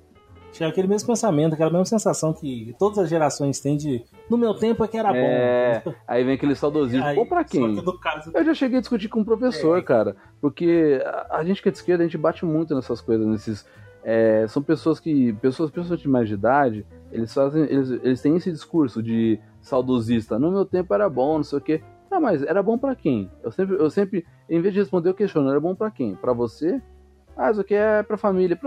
tinha 0.52 0.68
aquele 0.68 0.88
mesmo 0.88 1.06
pensamento, 1.06 1.54
aquela 1.54 1.70
mesma 1.70 1.84
sensação 1.84 2.32
que 2.32 2.74
todas 2.78 2.98
as 2.98 3.08
gerações 3.08 3.60
têm 3.60 3.76
de 3.76 4.02
no 4.28 4.36
meu 4.36 4.54
tempo 4.54 4.82
é 4.84 4.88
que 4.88 4.96
era 4.96 5.16
É, 5.16 5.80
bom. 5.84 5.94
aí 6.08 6.24
vem 6.24 6.34
aquele 6.34 6.54
saudosismo. 6.54 7.04
Aí, 7.04 7.16
Ou 7.16 7.26
pra 7.26 7.44
quem? 7.44 7.76
caso, 8.00 8.30
Eu 8.34 8.44
já 8.44 8.54
cheguei 8.54 8.78
a 8.78 8.80
discutir 8.80 9.08
com 9.08 9.20
um 9.20 9.24
professor, 9.24 9.78
É. 9.78 9.82
cara, 9.82 10.16
porque 10.40 11.00
a, 11.30 11.42
gente 11.44 11.62
que 11.62 11.68
é 11.68 11.72
de 11.72 11.78
esquerda, 11.78 12.02
a 12.02 12.06
gente 12.06 12.18
bate 12.18 12.44
muito 12.44 12.74
nessas 12.74 13.00
coisas, 13.00 13.26
nesses. 13.26 13.66
é, 14.02 14.46
são 14.48 14.62
pessoas 14.62 14.98
que. 14.98 15.32
Pessoas, 15.34 15.70
pessoas 15.70 16.00
de 16.00 16.08
mais 16.08 16.26
de 16.26 16.34
idade, 16.34 16.86
eles 17.12 17.32
fazem. 17.34 17.62
Eles, 17.64 17.90
eles 17.90 18.20
têm 18.22 18.34
esse 18.36 18.50
discurso 18.50 19.02
de 19.02 19.38
saudosista. 19.60 20.38
No 20.38 20.50
meu 20.50 20.64
tempo 20.64 20.92
era 20.94 21.08
bom, 21.08 21.36
não 21.36 21.42
sei 21.44 21.58
o 21.58 21.62
quê. 21.62 21.82
Tá, 22.08 22.18
mas 22.18 22.42
era 22.42 22.60
bom 22.62 22.76
pra 22.76 22.96
quem? 22.96 23.30
Eu 23.42 23.52
sempre, 23.52 23.76
eu 23.76 23.88
sempre, 23.90 24.26
em 24.48 24.60
vez 24.60 24.74
de 24.74 24.80
responder, 24.80 25.10
eu 25.10 25.14
questiono, 25.14 25.48
era 25.50 25.60
bom 25.60 25.74
pra 25.76 25.90
quem? 25.92 26.16
Pra 26.16 26.32
você? 26.32 26.80
Ah, 27.42 27.50
isso 27.50 27.60
aqui 27.62 27.74
é 27.74 28.02
pra 28.02 28.18
família. 28.18 28.58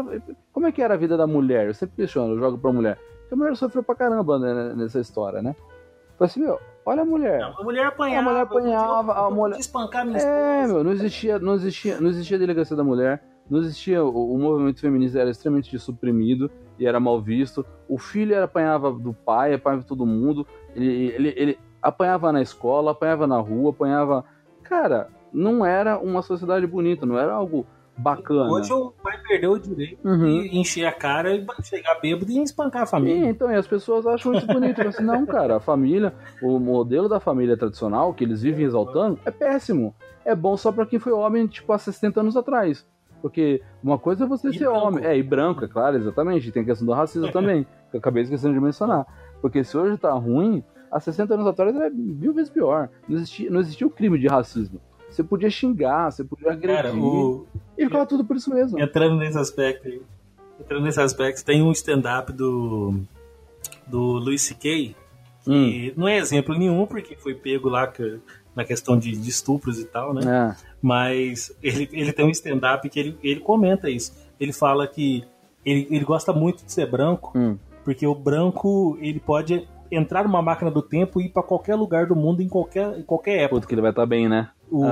Como 0.52 0.66
é 0.66 0.72
que 0.72 0.82
era 0.82 0.96
a 0.96 0.98
vida 0.98 1.16
da 1.16 1.28
mulher? 1.28 1.68
Eu 1.68 1.74
sempre 1.76 1.96
questiono, 1.96 2.34
eu 2.34 2.40
jogo 2.40 2.58
pra 2.58 2.72
mulher. 2.74 2.98
Porque 3.22 3.36
a 3.36 3.38
mulher 3.38 3.56
sofreu 3.56 3.84
pra 3.84 3.94
caramba 3.94 4.40
né, 4.40 4.74
nessa 4.76 5.00
história, 5.00 5.42
né? 5.44 5.56
Falei 6.18 6.30
assim, 6.32 6.40
meu, 6.42 6.60
olha 6.84 7.04
a 7.04 7.06
mulher. 7.06 7.42
a 7.44 7.64
mulher 7.64 7.86
apanhava. 7.86 8.20
A 8.20 8.32
mulher 8.32 8.42
apanhava, 8.42 9.12
eu- 9.12 9.18
eu 9.18 9.24
a 9.26 9.30
mulher- 9.32 9.60
espancar 9.60 10.04
minha 10.06 10.18
É, 10.18 10.62
esposa. 10.62 10.74
meu, 10.74 10.84
não 10.84 10.92
existia, 10.92 11.38
não 11.40 11.54
existia, 11.54 12.02
não 12.02 12.10
existia 12.10 12.40
delegacia 12.40 12.76
da 12.76 12.84
mulher, 12.84 13.24
não 13.50 13.60
existia 13.60 14.04
o, 14.04 14.34
o 14.34 14.38
movimento 14.40 14.80
feminista 14.82 15.20
era 15.20 15.30
extremamente 15.30 15.78
suprimido 15.78 16.50
e 16.80 16.88
era 16.88 17.00
mal 17.00 17.22
visto. 17.22 17.64
O 17.88 18.00
filho 18.00 18.34
era, 18.34 18.46
apanhava 18.46 18.92
do 18.92 19.14
pai, 19.14 19.54
apanhava 19.54 19.82
de 19.84 19.88
todo 19.88 20.04
mundo. 20.06 20.48
Ele, 20.76 20.88
ele, 21.16 21.34
ele 21.38 21.60
apanhava 21.82 22.32
na 22.32 22.42
escola, 22.42 22.92
apanhava 22.92 23.28
na 23.28 23.38
rua, 23.40 23.70
apanhava. 23.70 24.24
Cara, 24.64 25.10
não 25.32 25.64
era 25.66 25.98
uma 26.00 26.22
sociedade 26.24 26.66
bonita, 26.66 27.06
não 27.06 27.18
era 27.20 27.34
algo 27.34 27.66
bacana. 27.98 28.52
Hoje 28.52 28.72
o 28.74 28.92
pai 29.04 29.18
perdeu 29.28 29.52
o 29.52 29.60
direito 29.60 30.00
Uhum. 30.08 30.42
de 30.42 30.58
encher 30.58 30.86
a 30.86 30.92
cara 30.92 31.36
e 31.36 31.46
chegar 31.64 32.00
bêbado 32.02 32.32
e 32.32 32.42
espancar 32.42 32.82
a 32.82 32.86
E, 32.86 32.88
família. 32.88 33.30
então, 33.30 33.52
e 33.52 33.56
as 33.56 33.68
pessoas 33.68 34.06
acham 34.06 34.34
isso 34.34 34.48
bonito. 34.48 34.76
Falam 34.78 34.90
assim, 34.90 35.04
não, 35.04 35.26
cara, 35.26 35.58
a 35.58 35.60
família, 35.60 36.14
o 36.42 36.58
modelo 36.60 37.08
da 37.08 37.20
família 37.20 37.56
tradicional 37.58 38.14
que 38.14 38.24
eles 38.24 38.42
vivem 38.42 38.66
exaltando 38.66 39.20
é 39.26 39.32
péssimo. 39.32 39.94
É 40.26 40.34
bom 40.36 40.56
só 40.58 40.72
pra 40.72 40.86
quem 40.86 41.00
foi 41.00 41.12
homem, 41.12 41.46
tipo, 41.48 41.72
há 41.74 41.78
60 41.78 42.20
anos 42.22 42.36
atrás. 42.38 42.86
Porque 43.22 43.62
uma 43.82 43.98
coisa 43.98 44.26
é 44.26 44.28
você 44.28 44.50
E 44.50 44.54
ser 44.54 44.66
branco. 44.66 44.88
homem. 44.88 45.06
É, 45.06 45.18
e 45.18 45.24
branco, 45.24 45.64
é 45.64 45.68
claro, 45.68 45.96
exatamente. 45.98 46.52
Tem 46.52 46.64
a 46.64 46.66
questão 46.66 46.86
do 46.86 46.94
racismo 46.94 47.32
também, 47.32 47.64
que 47.90 47.96
eu 47.96 48.00
acabei 48.00 48.24
esquecendo 48.24 48.54
de 48.54 48.60
mencionar. 48.60 49.06
Porque 49.42 49.64
se 49.64 49.78
hoje 49.78 49.98
tá 49.98 50.12
ruim, 50.12 50.62
há 50.92 51.00
60 51.00 51.34
anos 51.34 51.48
atrás 51.48 51.74
era 51.76 51.90
mil 51.90 52.34
vezes 52.34 52.50
pior. 52.50 52.90
Não 53.08 53.16
existia, 53.16 53.50
não 53.50 53.60
existia 53.62 53.88
o 53.88 53.90
crime 53.90 54.18
de 54.20 54.28
racismo. 54.28 54.82
Você 55.14 55.24
podia 55.24 55.50
xingar, 55.50 56.12
você 56.12 56.24
podia 56.24 56.52
agredir. 56.52 56.76
Cara, 56.76 56.94
o, 56.96 57.46
E 57.78 57.86
ficava 57.86 58.06
tudo 58.06 58.26
por 58.26 58.36
isso 58.36 58.50
mesmo. 58.54 58.80
entrando 58.80 59.16
nesse 59.18 59.38
aspecto 59.38 59.88
aí, 59.88 60.02
entrando 60.60 60.84
nesse 60.84 61.00
aspecto, 61.00 61.46
tem 61.46 61.62
um 61.62 61.72
stand-up 61.72 62.32
do, 62.34 62.96
do 63.88 64.00
Louis 64.00 64.42
C.K., 64.42 64.96
Hum, 65.46 65.70
que 65.70 65.94
não 65.98 66.08
é 66.08 66.18
exemplo 66.18 66.58
nenhum, 66.58 66.86
porque 66.86 67.18
foi 67.18 67.34
pego 67.36 67.68
lá 67.68 67.86
que- 67.86 68.18
na 68.56 68.64
questão 68.64 68.98
de, 68.98 69.12
de 69.12 69.30
estupros 69.30 69.78
e 69.78 69.84
tal, 69.84 70.14
né? 70.14 70.22
é. 70.26 70.56
Mas 70.82 71.54
ele, 71.62 71.90
ele 71.92 72.14
tem 72.14 72.26
um 72.26 72.30
stand-up 72.30 72.88
que 72.90 72.98
ele, 72.98 73.18
ele 73.22 73.42
comenta 73.42 73.90
isso. 73.90 74.14
Ele 74.40 74.54
fala 74.54 74.88
que 74.88 75.22
ele, 75.66 75.86
ele 75.92 76.06
gosta 76.06 76.32
muito 76.32 76.64
de 76.66 76.72
ser 76.72 76.90
branco, 76.90 77.38
Hum. 77.38 77.58
porque 77.84 78.08
o 78.08 78.16
branco 78.16 78.98
ele 79.02 79.20
pode 79.20 79.68
entrar 79.92 80.24
numa 80.24 80.42
máquina 80.42 80.72
do 80.72 80.82
tempo 80.82 81.20
e 81.20 81.26
ir 81.26 81.30
pra 81.30 81.44
qualquer 81.44 81.76
lugar 81.76 82.06
do 82.08 82.16
mundo 82.16 82.42
em 82.42 82.48
qualquer, 82.48 82.98
em 82.98 83.04
qualquer 83.04 83.40
época. 83.40 83.56
Puta 83.56 83.68
que 83.68 83.74
ele 83.76 83.82
vai 83.82 83.92
estar 83.92 84.06
bem, 84.06 84.30
né? 84.30 84.50
O, 84.72 84.84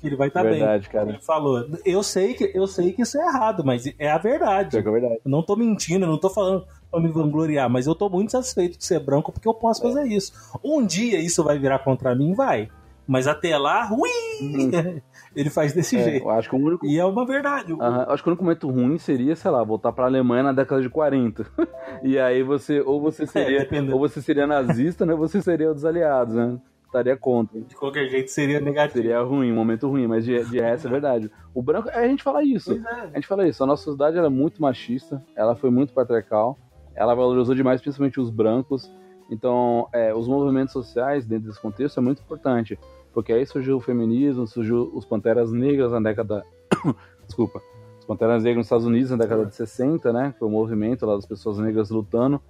que 0.00 0.06
ele 0.06 0.16
vai 0.16 0.28
estar 0.28 0.42
bem. 0.42 0.52
Verdade, 0.58 0.88
cara. 0.88 1.08
Ele 1.08 1.18
falou, 1.20 1.66
eu 1.84 2.02
sei, 2.02 2.34
que, 2.34 2.50
eu 2.54 2.66
sei 2.66 2.92
que 2.92 3.02
isso 3.02 3.18
é 3.18 3.26
errado, 3.26 3.64
mas 3.64 3.86
é 3.98 4.10
a 4.10 4.18
verdade. 4.18 4.76
É 4.76 4.82
verdade. 4.82 5.20
Eu 5.24 5.30
não 5.30 5.42
tô 5.42 5.56
mentindo, 5.56 6.04
eu 6.04 6.10
não 6.10 6.18
tô 6.18 6.28
falando 6.28 6.66
pra 6.90 7.00
me 7.00 7.08
vangloriar, 7.08 7.68
mas 7.70 7.86
eu 7.86 7.94
tô 7.94 8.08
muito 8.08 8.32
satisfeito 8.32 8.78
de 8.78 8.84
ser 8.84 9.00
branco 9.00 9.32
porque 9.32 9.48
eu 9.48 9.54
posso 9.54 9.82
fazer 9.82 10.04
isso. 10.04 10.32
Um 10.62 10.84
dia 10.84 11.18
isso 11.18 11.42
vai 11.42 11.58
virar 11.58 11.78
contra 11.80 12.14
mim? 12.14 12.34
Vai. 12.34 12.68
Mas 13.08 13.26
até 13.28 13.56
lá, 13.56 13.88
ui! 13.92 14.10
Ele 15.34 15.48
faz 15.50 15.72
desse 15.72 15.96
É, 15.96 16.02
jeito. 16.02 16.28
acho 16.30 16.48
que 16.50 16.56
o 16.56 16.58
único 16.58 16.84
E 16.86 16.98
é 16.98 17.04
uma 17.04 17.24
verdade. 17.26 17.72
Acho 18.08 18.22
que 18.22 18.28
o 18.28 18.32
único 18.32 18.42
momento 18.44 18.68
ruim 18.70 18.98
seria, 18.98 19.36
sei 19.36 19.50
lá, 19.50 19.62
voltar 19.62 19.92
pra 19.92 20.06
Alemanha 20.06 20.42
na 20.42 20.52
década 20.52 20.82
de 20.82 20.88
40. 20.90 21.46
e 22.02 22.18
aí 22.18 22.42
você, 22.42 22.80
ou 22.80 23.00
você 23.00 23.24
seria, 23.28 23.60
dependendo. 23.60 23.92
ou 23.94 24.00
você 24.00 24.20
seria 24.20 24.46
nazista, 24.46 25.06
né? 25.06 25.12
Ou 25.14 25.18
você 25.20 25.40
seria 25.40 25.72
dos 25.72 25.84
aliados, 25.84 26.34
né? 26.34 26.58
Estaria 26.86 27.16
contra. 27.16 27.60
De 27.60 27.74
qualquer 27.74 28.08
jeito 28.08 28.30
seria 28.30 28.60
negativo. 28.60 29.02
Seria 29.02 29.20
ruim, 29.20 29.52
um 29.52 29.54
momento 29.54 29.88
ruim, 29.88 30.06
mas 30.06 30.24
de, 30.24 30.42
de 30.44 30.60
resto 30.60 30.86
é 30.86 30.90
verdade. 30.90 31.30
O 31.52 31.60
branco, 31.60 31.90
a 31.90 32.06
gente 32.06 32.22
fala 32.22 32.42
isso. 32.42 32.72
É. 32.72 33.10
A 33.12 33.14
gente 33.16 33.26
fala 33.26 33.46
isso, 33.46 33.62
a 33.62 33.66
nossa 33.66 33.82
sociedade 33.82 34.16
era 34.16 34.30
muito 34.30 34.62
machista, 34.62 35.22
ela 35.34 35.54
foi 35.54 35.68
muito 35.70 35.92
patriarcal, 35.92 36.56
ela 36.94 37.14
valorizou 37.14 37.54
demais 37.54 37.80
principalmente 37.80 38.20
os 38.20 38.30
brancos. 38.30 38.90
Então, 39.28 39.88
é, 39.92 40.14
os 40.14 40.28
movimentos 40.28 40.72
sociais 40.72 41.26
dentro 41.26 41.48
desse 41.48 41.60
contexto 41.60 41.98
é 41.98 42.02
muito 42.02 42.22
importante, 42.22 42.78
porque 43.12 43.32
aí 43.32 43.44
surgiu 43.44 43.76
o 43.76 43.80
feminismo, 43.80 44.46
surgiu 44.46 44.90
os 44.94 45.04
Panteras 45.04 45.52
Negras 45.52 45.90
na 45.90 46.00
década. 46.00 46.44
Desculpa. 47.26 47.60
Os 47.98 48.04
Panteras 48.04 48.44
Negras 48.44 48.58
nos 48.58 48.66
Estados 48.66 48.86
Unidos 48.86 49.10
na 49.10 49.16
década 49.16 49.44
de 49.44 49.54
60, 49.54 50.12
né? 50.12 50.34
Foi 50.38 50.46
o 50.46 50.50
movimento 50.50 51.04
lá 51.04 51.16
das 51.16 51.26
pessoas 51.26 51.58
negras 51.58 51.90
lutando 51.90 52.40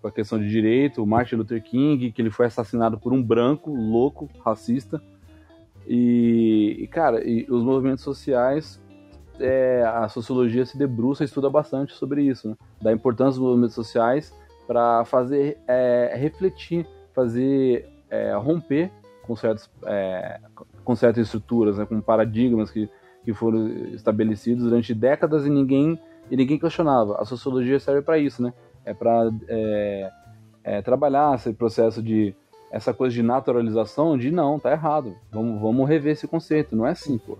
com 0.00 0.08
a 0.08 0.12
questão 0.12 0.38
de 0.38 0.48
direito. 0.48 1.02
O 1.02 1.06
Martin 1.06 1.36
Luther 1.36 1.62
King, 1.62 2.10
que 2.12 2.22
ele 2.22 2.30
foi 2.30 2.46
assassinado 2.46 2.98
por 2.98 3.12
um 3.12 3.22
branco 3.22 3.70
louco, 3.74 4.28
racista. 4.44 5.02
E, 5.86 6.76
e, 6.80 6.86
cara, 6.86 7.26
e 7.26 7.46
os 7.48 7.62
movimentos 7.62 8.04
sociais 8.04 8.80
é, 9.40 9.82
a 9.84 10.08
sociologia 10.08 10.66
se 10.66 10.76
debruça 10.76 11.22
e 11.22 11.26
estuda 11.26 11.48
bastante 11.48 11.92
sobre 11.94 12.22
isso, 12.22 12.48
né? 12.48 12.56
da 12.82 12.92
importância 12.92 13.40
dos 13.40 13.48
movimentos 13.48 13.74
sociais 13.74 14.34
para 14.66 15.04
fazer 15.04 15.58
é, 15.66 16.12
refletir, 16.16 16.86
fazer 17.14 17.88
é, 18.10 18.34
romper 18.34 18.90
com, 19.22 19.34
certos, 19.36 19.70
é, 19.84 20.40
com 20.84 20.94
certas 20.94 21.26
estruturas, 21.26 21.78
né? 21.78 21.86
com 21.86 22.00
paradigmas 22.00 22.70
que, 22.70 22.88
que 23.24 23.32
foram 23.32 23.68
estabelecidos 23.94 24.64
durante 24.64 24.94
décadas 24.94 25.46
e 25.46 25.50
ninguém, 25.50 25.98
e 26.30 26.36
ninguém 26.36 26.58
questionava. 26.58 27.16
A 27.20 27.24
sociologia 27.24 27.78
serve 27.80 28.02
para 28.02 28.18
isso, 28.18 28.42
né? 28.42 28.52
É 28.88 28.94
para 28.94 29.30
é, 29.48 30.10
é, 30.64 30.82
trabalhar 30.82 31.34
esse 31.34 31.52
processo 31.52 32.02
de 32.02 32.34
essa 32.70 32.92
coisa 32.92 33.14
de 33.14 33.22
naturalização, 33.22 34.16
de 34.16 34.30
não, 34.30 34.58
tá 34.58 34.72
errado, 34.72 35.14
vamos, 35.30 35.60
vamos 35.60 35.88
rever 35.88 36.12
esse 36.12 36.28
conceito, 36.28 36.76
não 36.76 36.86
é 36.86 36.90
assim, 36.90 37.16
pô. 37.18 37.38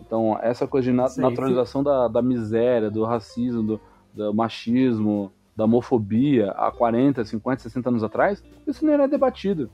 Então, 0.00 0.38
essa 0.40 0.66
coisa 0.66 0.90
de 0.90 0.96
na 0.96 1.08
Sim, 1.08 1.20
naturalização 1.20 1.82
da, 1.82 2.06
da 2.06 2.22
miséria, 2.22 2.90
do 2.90 3.04
racismo, 3.04 3.62
do, 3.62 3.80
do 4.12 4.34
machismo, 4.34 5.32
da 5.56 5.64
homofobia 5.64 6.50
há 6.52 6.70
40, 6.70 7.24
50, 7.24 7.62
60 7.62 7.88
anos 7.88 8.04
atrás, 8.04 8.42
isso 8.66 8.84
não 8.84 8.92
era 8.92 9.08
debatido. 9.08 9.70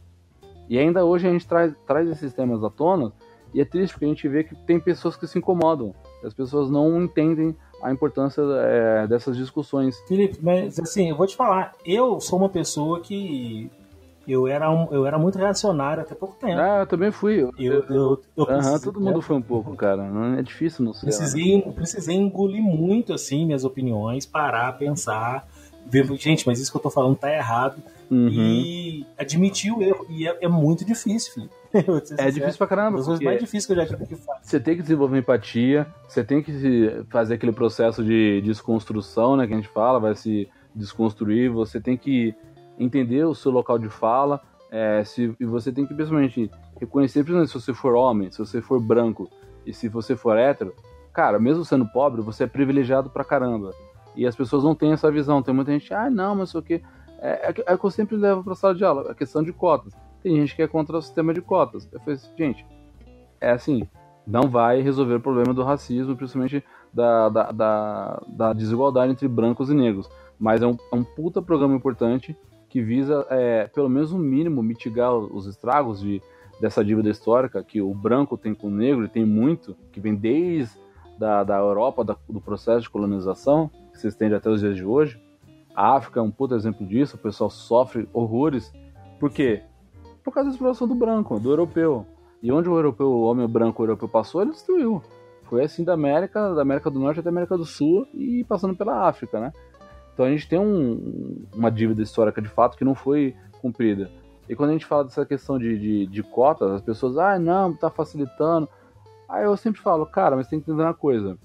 E 0.68 0.78
ainda 0.78 1.04
hoje 1.04 1.26
a 1.26 1.30
gente 1.30 1.46
traz, 1.46 1.74
traz 1.86 2.08
esses 2.08 2.32
temas 2.32 2.62
à 2.62 2.70
tona 2.70 3.12
e 3.54 3.60
é 3.60 3.64
triste 3.64 3.92
porque 3.92 4.04
a 4.04 4.08
gente 4.08 4.28
vê 4.28 4.44
que 4.44 4.54
tem 4.54 4.78
pessoas 4.78 5.16
que 5.16 5.26
se 5.26 5.38
incomodam. 5.38 5.94
As 6.22 6.34
pessoas 6.34 6.70
não 6.70 7.02
entendem 7.02 7.56
a 7.82 7.92
importância 7.92 8.42
é, 8.42 9.06
dessas 9.06 9.36
discussões. 9.36 9.98
Felipe, 10.08 10.38
mas 10.42 10.78
assim, 10.78 11.10
eu 11.10 11.16
vou 11.16 11.26
te 11.26 11.36
falar, 11.36 11.74
eu 11.84 12.20
sou 12.20 12.38
uma 12.38 12.48
pessoa 12.48 13.00
que 13.00 13.70
eu 14.26 14.46
era, 14.46 14.70
um, 14.70 14.88
eu 14.92 15.06
era 15.06 15.18
muito 15.18 15.38
reacionário 15.38 16.02
até 16.02 16.14
pouco 16.14 16.36
tempo. 16.38 16.60
Ah, 16.60 16.80
eu 16.80 16.86
também 16.86 17.10
fui. 17.10 17.42
Eu, 17.42 17.50
Eu, 17.58 17.82
eu, 17.88 18.20
eu 18.36 18.46
precisei- 18.46 18.80
todo 18.80 19.00
mundo 19.00 19.22
foi 19.22 19.36
um 19.36 19.42
pouco, 19.42 19.74
cara. 19.74 20.02
Não 20.10 20.38
é 20.38 20.42
difícil 20.42 20.84
não 20.84 20.92
ser. 20.92 21.06
né? 21.06 21.12
Precisei, 21.12 21.62
precisei 21.72 22.14
engolir 22.16 22.60
muito 22.62 23.14
assim 23.14 23.46
minhas 23.46 23.64
opiniões, 23.64 24.26
parar, 24.26 24.76
pensar, 24.76 25.46
ver, 25.90 26.06
gente, 26.16 26.46
mas 26.46 26.60
isso 26.60 26.70
que 26.70 26.76
eu 26.76 26.82
tô 26.82 26.90
falando 26.90 27.16
tá 27.16 27.32
errado 27.32 27.82
Uhum. 28.10 28.28
e 28.30 29.06
admitir 29.18 29.70
o 29.70 29.82
erro. 29.82 30.06
E 30.08 30.26
é, 30.26 30.38
é 30.40 30.48
muito 30.48 30.82
difícil, 30.84 31.32
filho. 31.34 31.50
É 32.18 32.30
difícil 32.30 32.56
pra 32.56 32.64
Uma 32.64 32.68
caramba. 32.68 32.96
das 32.96 33.06
coisas 33.06 33.22
mais 33.22 33.38
difíceis 33.38 33.66
que 33.66 33.72
eu 33.72 33.76
já 33.76 33.86
tive 33.86 34.06
que 34.06 34.16
fazer. 34.16 34.40
Você 34.42 34.58
tem 34.58 34.76
que 34.76 34.80
desenvolver 34.82 35.18
empatia, 35.18 35.86
você 36.08 36.24
tem 36.24 36.42
que 36.42 37.04
fazer 37.10 37.34
aquele 37.34 37.52
processo 37.52 38.02
de 38.02 38.40
desconstrução, 38.40 39.36
né, 39.36 39.46
que 39.46 39.52
a 39.52 39.56
gente 39.56 39.68
fala, 39.68 40.00
vai 40.00 40.14
se 40.14 40.48
desconstruir, 40.74 41.50
você 41.50 41.78
tem 41.78 41.96
que 41.98 42.34
entender 42.78 43.24
o 43.24 43.34
seu 43.34 43.52
local 43.52 43.78
de 43.78 43.90
fala, 43.90 44.40
é, 44.70 45.02
se, 45.04 45.34
e 45.38 45.44
você 45.44 45.70
tem 45.70 45.84
que 45.84 45.92
principalmente 45.94 46.50
reconhecer, 46.80 47.20
principalmente 47.24 47.48
se 47.52 47.60
você 47.60 47.74
for 47.74 47.94
homem, 47.94 48.30
se 48.30 48.38
você 48.38 48.62
for 48.62 48.80
branco 48.80 49.28
e 49.66 49.72
se 49.74 49.88
você 49.88 50.16
for 50.16 50.38
hétero, 50.38 50.72
cara, 51.12 51.38
mesmo 51.38 51.64
sendo 51.64 51.84
pobre, 51.86 52.22
você 52.22 52.44
é 52.44 52.46
privilegiado 52.46 53.10
pra 53.10 53.24
caramba. 53.24 53.74
E 54.16 54.26
as 54.26 54.34
pessoas 54.36 54.64
não 54.64 54.74
têm 54.74 54.92
essa 54.92 55.10
visão, 55.10 55.42
tem 55.42 55.54
muita 55.54 55.72
gente, 55.72 55.92
ah, 55.94 56.10
não, 56.10 56.34
mas 56.34 56.54
o. 56.54 56.62
É, 57.20 57.48
é, 57.48 57.52
que- 57.52 57.64
é 57.66 57.76
que 57.76 57.84
eu 57.84 57.90
sempre 57.90 58.16
levo 58.16 58.42
pra 58.44 58.54
sala 58.54 58.74
de 58.74 58.84
aula, 58.84 59.10
a 59.10 59.14
questão 59.14 59.42
de 59.42 59.52
cotas. 59.52 59.92
Tem 60.22 60.36
gente 60.36 60.54
que 60.56 60.62
é 60.62 60.66
contra 60.68 60.96
o 60.96 61.02
sistema 61.02 61.32
de 61.34 61.40
cotas. 61.40 61.88
Eu 61.92 62.00
falei 62.00 62.14
assim, 62.14 62.30
gente, 62.36 62.66
é 63.40 63.50
assim, 63.50 63.88
não 64.26 64.42
vai 64.42 64.80
resolver 64.80 65.14
o 65.14 65.20
problema 65.20 65.52
do 65.54 65.62
racismo, 65.62 66.16
principalmente 66.16 66.62
da, 66.92 67.28
da, 67.28 67.52
da, 67.52 68.22
da 68.28 68.52
desigualdade 68.52 69.12
entre 69.12 69.28
brancos 69.28 69.70
e 69.70 69.74
negros. 69.74 70.08
Mas 70.38 70.62
é 70.62 70.66
um, 70.66 70.76
é 70.92 70.94
um 70.96 71.02
puta 71.04 71.40
programa 71.42 71.74
importante 71.74 72.36
que 72.68 72.82
visa, 72.82 73.26
é, 73.30 73.66
pelo 73.68 73.88
menos 73.88 74.12
no 74.12 74.18
mínimo, 74.18 74.62
mitigar 74.62 75.12
os 75.14 75.46
estragos 75.46 76.00
de, 76.00 76.20
dessa 76.60 76.84
dívida 76.84 77.08
histórica 77.10 77.62
que 77.64 77.80
o 77.80 77.94
branco 77.94 78.36
tem 78.36 78.54
com 78.54 78.66
o 78.68 78.70
negro, 78.70 79.04
e 79.04 79.08
tem 79.08 79.24
muito, 79.24 79.74
que 79.90 80.00
vem 80.00 80.14
desde 80.14 80.76
da, 81.18 81.42
da 81.42 81.56
Europa, 81.58 82.04
da- 82.04 82.16
do 82.28 82.40
processo 82.40 82.82
de 82.82 82.90
colonização, 82.90 83.70
que 83.98 84.02
se 84.02 84.08
estende 84.08 84.34
até 84.34 84.48
os 84.48 84.60
dias 84.60 84.76
de 84.76 84.84
hoje. 84.84 85.20
A 85.74 85.96
África 85.96 86.20
é 86.20 86.22
um 86.22 86.30
puto 86.30 86.54
exemplo 86.54 86.86
disso, 86.86 87.16
o 87.16 87.18
pessoal 87.18 87.50
sofre 87.50 88.08
horrores. 88.12 88.72
Por 89.18 89.30
quê? 89.30 89.62
Por 90.24 90.32
causa 90.32 90.48
da 90.48 90.54
exploração 90.54 90.86
do 90.86 90.94
branco, 90.94 91.38
do 91.40 91.50
europeu. 91.50 92.06
E 92.40 92.52
onde 92.52 92.68
o 92.68 92.76
europeu, 92.76 93.08
o 93.08 93.22
homem 93.22 93.46
branco 93.48 93.82
o 93.82 93.84
europeu 93.84 94.08
passou, 94.08 94.42
ele 94.42 94.52
destruiu. 94.52 95.02
Foi 95.44 95.64
assim 95.64 95.82
da 95.82 95.94
América, 95.94 96.54
da 96.54 96.62
América 96.62 96.90
do 96.90 97.00
Norte 97.00 97.20
até 97.20 97.28
a 97.28 97.32
América 97.32 97.56
do 97.56 97.64
Sul 97.64 98.06
e 98.14 98.44
passando 98.44 98.76
pela 98.76 99.08
África, 99.08 99.40
né? 99.40 99.52
Então 100.14 100.26
a 100.26 100.30
gente 100.30 100.48
tem 100.48 100.58
um, 100.58 101.46
uma 101.54 101.70
dívida 101.70 102.02
histórica 102.02 102.40
de 102.40 102.48
fato 102.48 102.76
que 102.76 102.84
não 102.84 102.94
foi 102.94 103.34
cumprida. 103.60 104.10
E 104.48 104.54
quando 104.54 104.70
a 104.70 104.72
gente 104.72 104.86
fala 104.86 105.04
dessa 105.04 105.26
questão 105.26 105.58
de, 105.58 105.78
de, 105.78 106.06
de 106.06 106.22
cotas, 106.22 106.70
as 106.70 106.82
pessoas, 106.82 107.18
ah, 107.18 107.38
não, 107.38 107.74
tá 107.74 107.90
facilitando. 107.90 108.68
Aí 109.28 109.44
eu 109.44 109.56
sempre 109.56 109.80
falo, 109.80 110.06
cara, 110.06 110.36
mas 110.36 110.48
tem 110.48 110.60
que 110.60 110.70
entender 110.70 110.84
uma 110.84 110.94
coisa. 110.94 111.38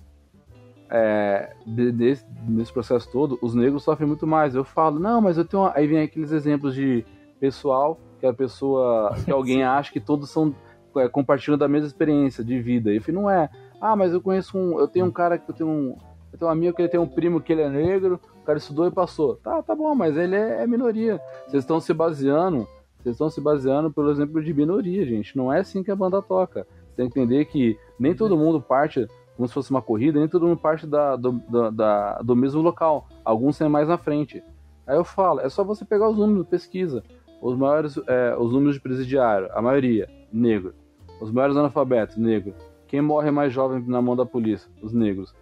É, 0.95 1.55
de, 1.65 1.91
de, 1.91 2.19
nesse 2.47 2.71
processo 2.71 3.09
todo, 3.11 3.39
os 3.41 3.55
negros 3.55 3.81
sofrem 3.81 4.07
muito 4.07 4.27
mais. 4.27 4.53
Eu 4.53 4.63
falo, 4.63 4.99
não, 4.99 5.19
mas 5.19 5.39
eu 5.39 5.43
tenho. 5.43 5.63
Uma... 5.63 5.73
Aí 5.75 5.87
vem 5.87 6.03
aqueles 6.03 6.31
exemplos 6.31 6.75
de 6.75 7.03
pessoal 7.39 7.99
que 8.19 8.27
a 8.27 8.33
pessoa, 8.33 9.15
que 9.25 9.31
alguém 9.33 9.63
acha 9.63 9.91
que 9.91 9.99
todos 9.99 10.29
são 10.29 10.53
é, 10.95 11.07
compartilham 11.07 11.57
da 11.57 11.67
mesma 11.67 11.87
experiência 11.87 12.43
de 12.43 12.61
vida. 12.61 12.93
E 12.93 13.01
não 13.11 13.27
é. 13.27 13.49
Ah, 13.81 13.95
mas 13.95 14.13
eu 14.13 14.21
conheço 14.21 14.55
um. 14.55 14.79
Eu 14.79 14.87
tenho 14.87 15.07
um 15.07 15.11
cara 15.11 15.39
que 15.39 15.49
eu 15.49 15.55
tenho 15.55 15.67
um. 15.67 15.97
Eu 16.31 16.37
tenho 16.37 16.49
um 16.49 16.53
amigo 16.53 16.75
que 16.75 16.81
ele 16.83 16.89
tem 16.89 16.99
um 16.99 17.07
primo 17.07 17.41
que 17.41 17.51
ele 17.51 17.63
é 17.63 17.69
negro, 17.69 18.19
o 18.41 18.45
cara 18.45 18.59
estudou 18.59 18.87
e 18.87 18.91
passou. 18.91 19.37
Tá, 19.37 19.63
tá 19.63 19.75
bom, 19.75 19.95
mas 19.95 20.15
ele 20.15 20.35
é, 20.35 20.61
é 20.61 20.67
minoria. 20.67 21.19
Vocês 21.47 21.63
estão 21.63 21.79
se 21.79 21.91
baseando. 21.91 22.67
Vocês 23.01 23.15
estão 23.15 23.31
se 23.31 23.41
baseando 23.41 23.91
pelo 23.91 24.11
exemplo 24.11 24.43
de 24.43 24.53
minoria, 24.53 25.03
gente. 25.05 25.35
Não 25.35 25.51
é 25.51 25.59
assim 25.59 25.83
que 25.83 25.89
a 25.89 25.95
banda 25.95 26.21
toca. 26.21 26.67
Você 26.87 26.95
tem 26.95 27.09
que 27.09 27.19
entender 27.19 27.45
que 27.45 27.77
nem 27.99 28.15
todo 28.15 28.37
mundo 28.37 28.61
parte 28.61 29.07
como 29.35 29.47
se 29.47 29.53
fosse 29.53 29.71
uma 29.71 29.81
corrida, 29.81 30.19
nem 30.19 30.27
todo 30.27 30.45
mundo 30.45 30.59
parte 30.59 30.85
da, 30.85 31.15
do, 31.15 31.39
da, 31.71 32.21
do 32.21 32.35
mesmo 32.35 32.61
local. 32.61 33.07
Alguns 33.25 33.57
têm 33.57 33.67
mais 33.67 33.87
na 33.87 33.97
frente. 33.97 34.43
Aí 34.85 34.95
eu 34.95 35.03
falo, 35.03 35.39
é 35.39 35.49
só 35.49 35.63
você 35.63 35.83
pegar 35.83 36.09
os 36.09 36.17
números, 36.17 36.47
pesquisa. 36.47 37.03
Os 37.41 37.57
maiores, 37.57 37.97
é, 38.07 38.35
os 38.37 38.51
números 38.53 38.75
de 38.75 38.81
presidiário, 38.81 39.49
a 39.53 39.61
maioria, 39.61 40.09
negro. 40.31 40.73
Os 41.19 41.31
maiores 41.31 41.57
analfabetos, 41.57 42.15
negro. 42.15 42.53
Quem 42.87 43.01
morre 43.01 43.31
mais 43.31 43.51
jovem 43.51 43.83
na 43.87 44.01
mão 44.01 44.15
da 44.15 44.25
polícia? 44.25 44.69
Os 44.81 44.93
negros. 44.93 45.33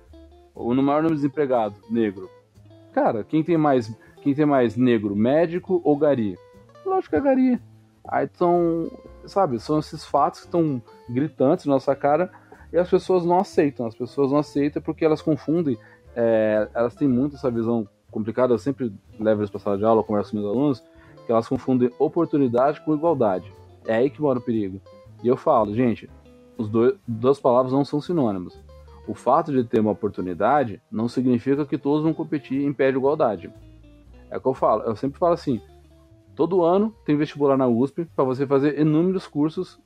O 0.55 0.73
maior 0.73 1.01
número 1.01 1.15
de 1.15 1.21
desempregados, 1.21 1.77
negro. 1.89 2.29
Cara, 2.93 3.23
quem 3.23 3.43
tem 3.43 3.57
mais, 3.57 3.93
quem 4.21 4.33
tem 4.33 4.45
mais 4.45 4.75
negro, 4.75 5.15
médico 5.15 5.81
ou 5.83 5.97
gari? 5.97 6.37
Lógico 6.85 7.11
que 7.11 7.15
é 7.15 7.21
gari. 7.21 7.61
Aí 8.07 8.29
são, 8.33 8.89
sabe, 9.25 9.59
são 9.59 9.79
esses 9.79 10.05
fatos 10.05 10.41
que 10.41 10.47
estão 10.47 10.81
gritantes 11.09 11.65
na 11.65 11.73
nossa 11.73 11.95
cara 11.95 12.31
e 12.71 12.77
as 12.77 12.89
pessoas 12.89 13.25
não 13.25 13.39
aceitam. 13.39 13.85
As 13.85 13.95
pessoas 13.95 14.31
não 14.31 14.39
aceitam 14.39 14.81
porque 14.81 15.03
elas 15.03 15.21
confundem, 15.21 15.77
é, 16.15 16.67
elas 16.73 16.95
têm 16.95 17.07
muito 17.07 17.35
essa 17.35 17.51
visão 17.51 17.87
complicada. 18.09 18.53
Eu 18.53 18.57
sempre 18.57 18.93
levo 19.19 19.41
eles 19.41 19.49
para 19.49 19.59
sala 19.59 19.77
de 19.77 19.85
aula, 19.85 20.03
converso 20.03 20.31
com 20.31 20.37
meus 20.37 20.49
alunos, 20.49 20.83
que 21.25 21.31
elas 21.31 21.47
confundem 21.47 21.91
oportunidade 21.99 22.81
com 22.81 22.93
igualdade. 22.93 23.51
É 23.85 23.95
aí 23.95 24.09
que 24.09 24.21
mora 24.21 24.39
o 24.39 24.41
perigo. 24.41 24.81
E 25.23 25.27
eu 25.27 25.37
falo, 25.37 25.73
gente, 25.73 26.09
dois, 26.57 26.95
duas 27.07 27.39
palavras 27.39 27.73
não 27.73 27.85
são 27.85 28.01
sinônimos. 28.01 28.59
O 29.07 29.13
fato 29.13 29.51
de 29.51 29.63
ter 29.63 29.79
uma 29.79 29.91
oportunidade 29.91 30.81
não 30.91 31.07
significa 31.07 31.65
que 31.65 31.77
todos 31.77 32.03
vão 32.03 32.13
competir 32.13 32.63
em 32.63 32.73
pé 32.73 32.91
de 32.91 32.97
igualdade. 32.97 33.51
É 34.29 34.37
o 34.37 34.41
que 34.41 34.47
eu 34.47 34.53
falo. 34.53 34.83
Eu 34.83 34.95
sempre 34.95 35.19
falo 35.19 35.33
assim: 35.33 35.59
todo 36.35 36.63
ano 36.63 36.95
tem 37.05 37.17
vestibular 37.17 37.57
na 37.57 37.67
USP 37.67 38.05
para 38.15 38.23
você 38.23 38.45
fazer 38.45 38.79
inúmeros 38.79 39.27
cursos, 39.27 39.79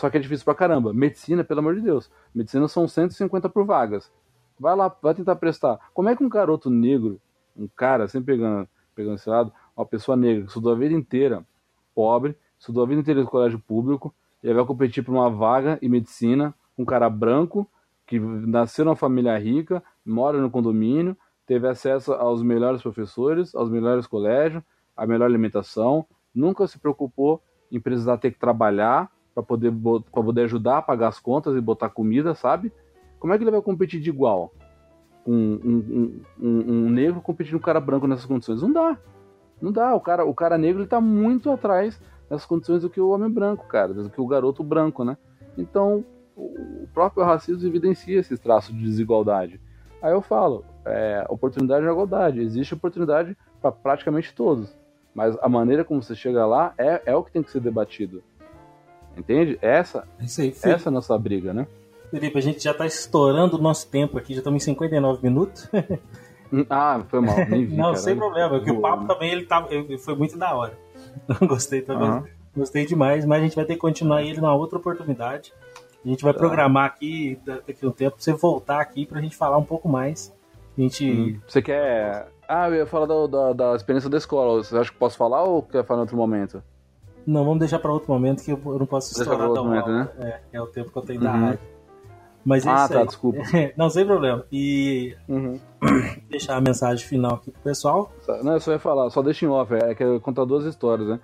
só 0.00 0.08
que 0.08 0.16
é 0.16 0.20
difícil 0.20 0.46
pra 0.46 0.54
caramba. 0.54 0.94
Medicina, 0.94 1.44
pelo 1.44 1.60
amor 1.60 1.74
de 1.74 1.82
Deus. 1.82 2.10
Medicina 2.34 2.66
são 2.66 2.88
150 2.88 3.50
por 3.50 3.66
vagas. 3.66 4.10
Vai 4.58 4.74
lá, 4.74 4.94
vai 5.02 5.14
tentar 5.14 5.36
prestar. 5.36 5.78
Como 5.92 6.08
é 6.08 6.16
que 6.16 6.24
um 6.24 6.28
garoto 6.28 6.70
negro, 6.70 7.20
um 7.54 7.68
cara, 7.68 8.08
sempre 8.08 8.34
pegando, 8.34 8.66
pegando 8.94 9.16
esse 9.16 9.28
lado, 9.28 9.52
uma 9.76 9.84
pessoa 9.84 10.16
negra 10.16 10.42
que 10.42 10.48
estudou 10.48 10.72
a 10.72 10.74
vida 10.74 10.94
inteira, 10.94 11.46
pobre, 11.94 12.34
estudou 12.58 12.82
a 12.82 12.86
vida 12.86 13.00
inteira 13.00 13.20
no 13.20 13.26
colégio 13.26 13.58
público, 13.58 14.14
ele 14.42 14.54
vai 14.54 14.64
competir 14.64 15.04
por 15.04 15.12
uma 15.12 15.28
vaga 15.28 15.78
em 15.82 15.88
medicina, 15.88 16.54
um 16.78 16.84
cara 16.84 17.10
branco, 17.10 17.68
que 18.06 18.18
nasceu 18.18 18.86
numa 18.86 18.96
família 18.96 19.36
rica, 19.38 19.82
mora 20.04 20.40
no 20.40 20.50
condomínio, 20.50 21.14
teve 21.46 21.68
acesso 21.68 22.14
aos 22.14 22.42
melhores 22.42 22.80
professores, 22.80 23.54
aos 23.54 23.68
melhores 23.68 24.06
colégios, 24.06 24.62
a 24.96 25.06
melhor 25.06 25.26
alimentação, 25.26 26.06
nunca 26.34 26.66
se 26.66 26.78
preocupou 26.78 27.42
em 27.70 27.78
precisar 27.78 28.16
ter 28.16 28.30
que 28.30 28.38
trabalhar 28.38 29.10
para 29.34 29.42
poder, 29.42 29.72
poder 30.12 30.42
ajudar 30.42 30.78
a 30.78 30.82
pagar 30.82 31.08
as 31.08 31.20
contas 31.20 31.56
e 31.56 31.60
botar 31.60 31.88
comida, 31.88 32.34
sabe? 32.34 32.72
Como 33.18 33.32
é 33.32 33.38
que 33.38 33.44
ele 33.44 33.50
vai 33.50 33.62
competir 33.62 34.00
de 34.00 34.10
igual? 34.10 34.52
Um, 35.26 35.60
um, 35.64 36.20
um, 36.40 36.72
um 36.72 36.90
negro 36.90 37.20
competindo 37.20 37.52
com 37.52 37.58
um 37.58 37.62
cara 37.62 37.80
branco 37.80 38.06
nessas 38.06 38.26
condições? 38.26 38.62
Não 38.62 38.72
dá. 38.72 38.98
Não 39.60 39.70
dá. 39.70 39.94
O 39.94 40.00
cara, 40.00 40.24
o 40.24 40.34
cara 40.34 40.56
negro 40.56 40.82
ele 40.82 40.88
tá 40.88 41.00
muito 41.00 41.50
atrás 41.50 42.00
nessas 42.28 42.46
condições 42.46 42.82
do 42.82 42.90
que 42.90 43.00
o 43.00 43.10
homem 43.10 43.30
branco, 43.30 43.66
cara, 43.66 43.92
do 43.92 44.08
que 44.08 44.20
o 44.20 44.26
garoto 44.26 44.62
branco, 44.62 45.04
né? 45.04 45.16
Então, 45.58 46.04
o 46.36 46.88
próprio 46.94 47.24
racismo 47.24 47.66
evidencia 47.66 48.18
esses 48.18 48.38
traços 48.38 48.74
de 48.74 48.82
desigualdade. 48.82 49.60
Aí 50.00 50.12
eu 50.12 50.22
falo, 50.22 50.64
é, 50.86 51.26
oportunidade 51.28 51.84
é 51.84 51.90
igualdade, 51.90 52.40
existe 52.40 52.72
oportunidade 52.72 53.36
para 53.60 53.70
praticamente 53.70 54.34
todos, 54.34 54.74
mas 55.14 55.36
a 55.42 55.48
maneira 55.48 55.84
como 55.84 56.02
você 56.02 56.14
chega 56.14 56.46
lá 56.46 56.72
é, 56.78 57.02
é 57.04 57.14
o 57.14 57.22
que 57.22 57.32
tem 57.32 57.42
que 57.42 57.50
ser 57.50 57.60
debatido. 57.60 58.22
Entende? 59.20 59.58
Essa, 59.60 60.08
aí, 60.18 60.54
essa 60.62 60.88
é 60.88 60.88
a 60.88 60.90
nossa 60.90 61.16
briga, 61.18 61.52
né? 61.52 61.66
Felipe, 62.10 62.38
a 62.38 62.42
gente 62.42 62.62
já 62.62 62.72
está 62.72 62.86
estourando 62.86 63.56
o 63.56 63.60
nosso 63.60 63.88
tempo 63.88 64.18
aqui, 64.18 64.32
já 64.32 64.40
estamos 64.40 64.62
em 64.62 64.66
59 64.66 65.22
minutos. 65.22 65.68
ah, 66.68 67.02
foi 67.08 67.20
mal, 67.20 67.36
nem 67.48 67.66
vi. 67.66 67.76
Não, 67.76 67.94
sem 67.94 68.16
problema, 68.16 68.48
porque 68.48 68.70
o 68.70 68.80
papo 68.80 69.06
também 69.06 69.30
ele 69.30 69.44
tá, 69.44 69.66
foi 70.00 70.16
muito 70.16 70.36
da 70.36 70.54
hora. 70.54 70.76
Gostei 71.46 71.82
também. 71.82 72.08
Uhum. 72.08 72.24
Gostei 72.56 72.84
demais, 72.84 73.24
mas 73.24 73.40
a 73.40 73.44
gente 73.44 73.54
vai 73.54 73.64
ter 73.64 73.74
que 73.74 73.80
continuar 73.80 74.22
ele 74.22 74.40
numa 74.40 74.54
outra 74.54 74.78
oportunidade. 74.78 75.52
A 76.04 76.08
gente 76.08 76.24
vai 76.24 76.32
tá. 76.32 76.38
programar 76.38 76.86
aqui 76.86 77.38
daqui 77.44 77.84
a 77.84 77.88
um 77.88 77.92
tempo 77.92 78.16
pra 78.16 78.24
você 78.24 78.32
voltar 78.32 78.80
aqui 78.80 79.06
pra 79.06 79.20
gente 79.20 79.36
falar 79.36 79.58
um 79.58 79.64
pouco 79.64 79.88
mais. 79.88 80.34
A 80.76 80.80
gente. 80.80 81.10
Hum. 81.10 81.40
Você 81.46 81.62
quer. 81.62 82.26
Ah, 82.48 82.68
eu 82.68 82.74
ia 82.74 82.86
falar 82.86 83.06
da, 83.06 83.26
da, 83.26 83.52
da, 83.52 83.76
experiência 83.76 84.10
da 84.10 84.18
escola. 84.18 84.64
Você 84.64 84.76
acha 84.76 84.90
que 84.90 84.98
posso 84.98 85.16
falar 85.16 85.44
ou 85.44 85.62
quer 85.62 85.84
falar 85.84 86.00
em 86.00 86.02
outro 86.02 86.16
momento? 86.16 86.62
Não, 87.30 87.44
vamos 87.44 87.60
deixar 87.60 87.78
para 87.78 87.92
outro 87.92 88.12
momento 88.12 88.42
que 88.42 88.50
eu 88.50 88.78
não 88.78 88.86
posso 88.86 89.12
estourar 89.12 89.52
da 89.52 89.62
momento, 89.62 89.88
né? 89.88 90.08
é, 90.18 90.40
é, 90.54 90.60
o 90.60 90.66
tempo 90.66 90.90
que 90.90 90.98
eu 90.98 91.02
tenho 91.02 91.20
uhum. 91.20 91.24
da 91.24 91.32
rádio. 91.32 91.60
Mas 92.44 92.66
é 92.66 92.70
ah, 92.70 92.88
tá, 92.88 93.00
aí. 93.00 93.06
desculpa. 93.06 93.38
não, 93.76 93.88
sem 93.88 94.04
problema. 94.04 94.44
E 94.50 95.14
uhum. 95.28 95.60
deixar 96.28 96.56
a 96.56 96.60
mensagem 96.60 97.06
final 97.06 97.34
aqui 97.34 97.52
pro 97.52 97.62
pessoal. 97.62 98.10
Não, 98.42 98.54
eu 98.54 98.60
só 98.60 98.72
ia 98.72 98.78
falar, 98.80 99.10
só 99.10 99.22
deixa 99.22 99.46
em 99.46 99.48
off, 99.48 99.72
é 99.72 99.94
que 99.94 100.02
eu 100.02 100.20
contar 100.20 100.44
duas 100.44 100.64
histórias, 100.64 101.06
né? 101.06 101.20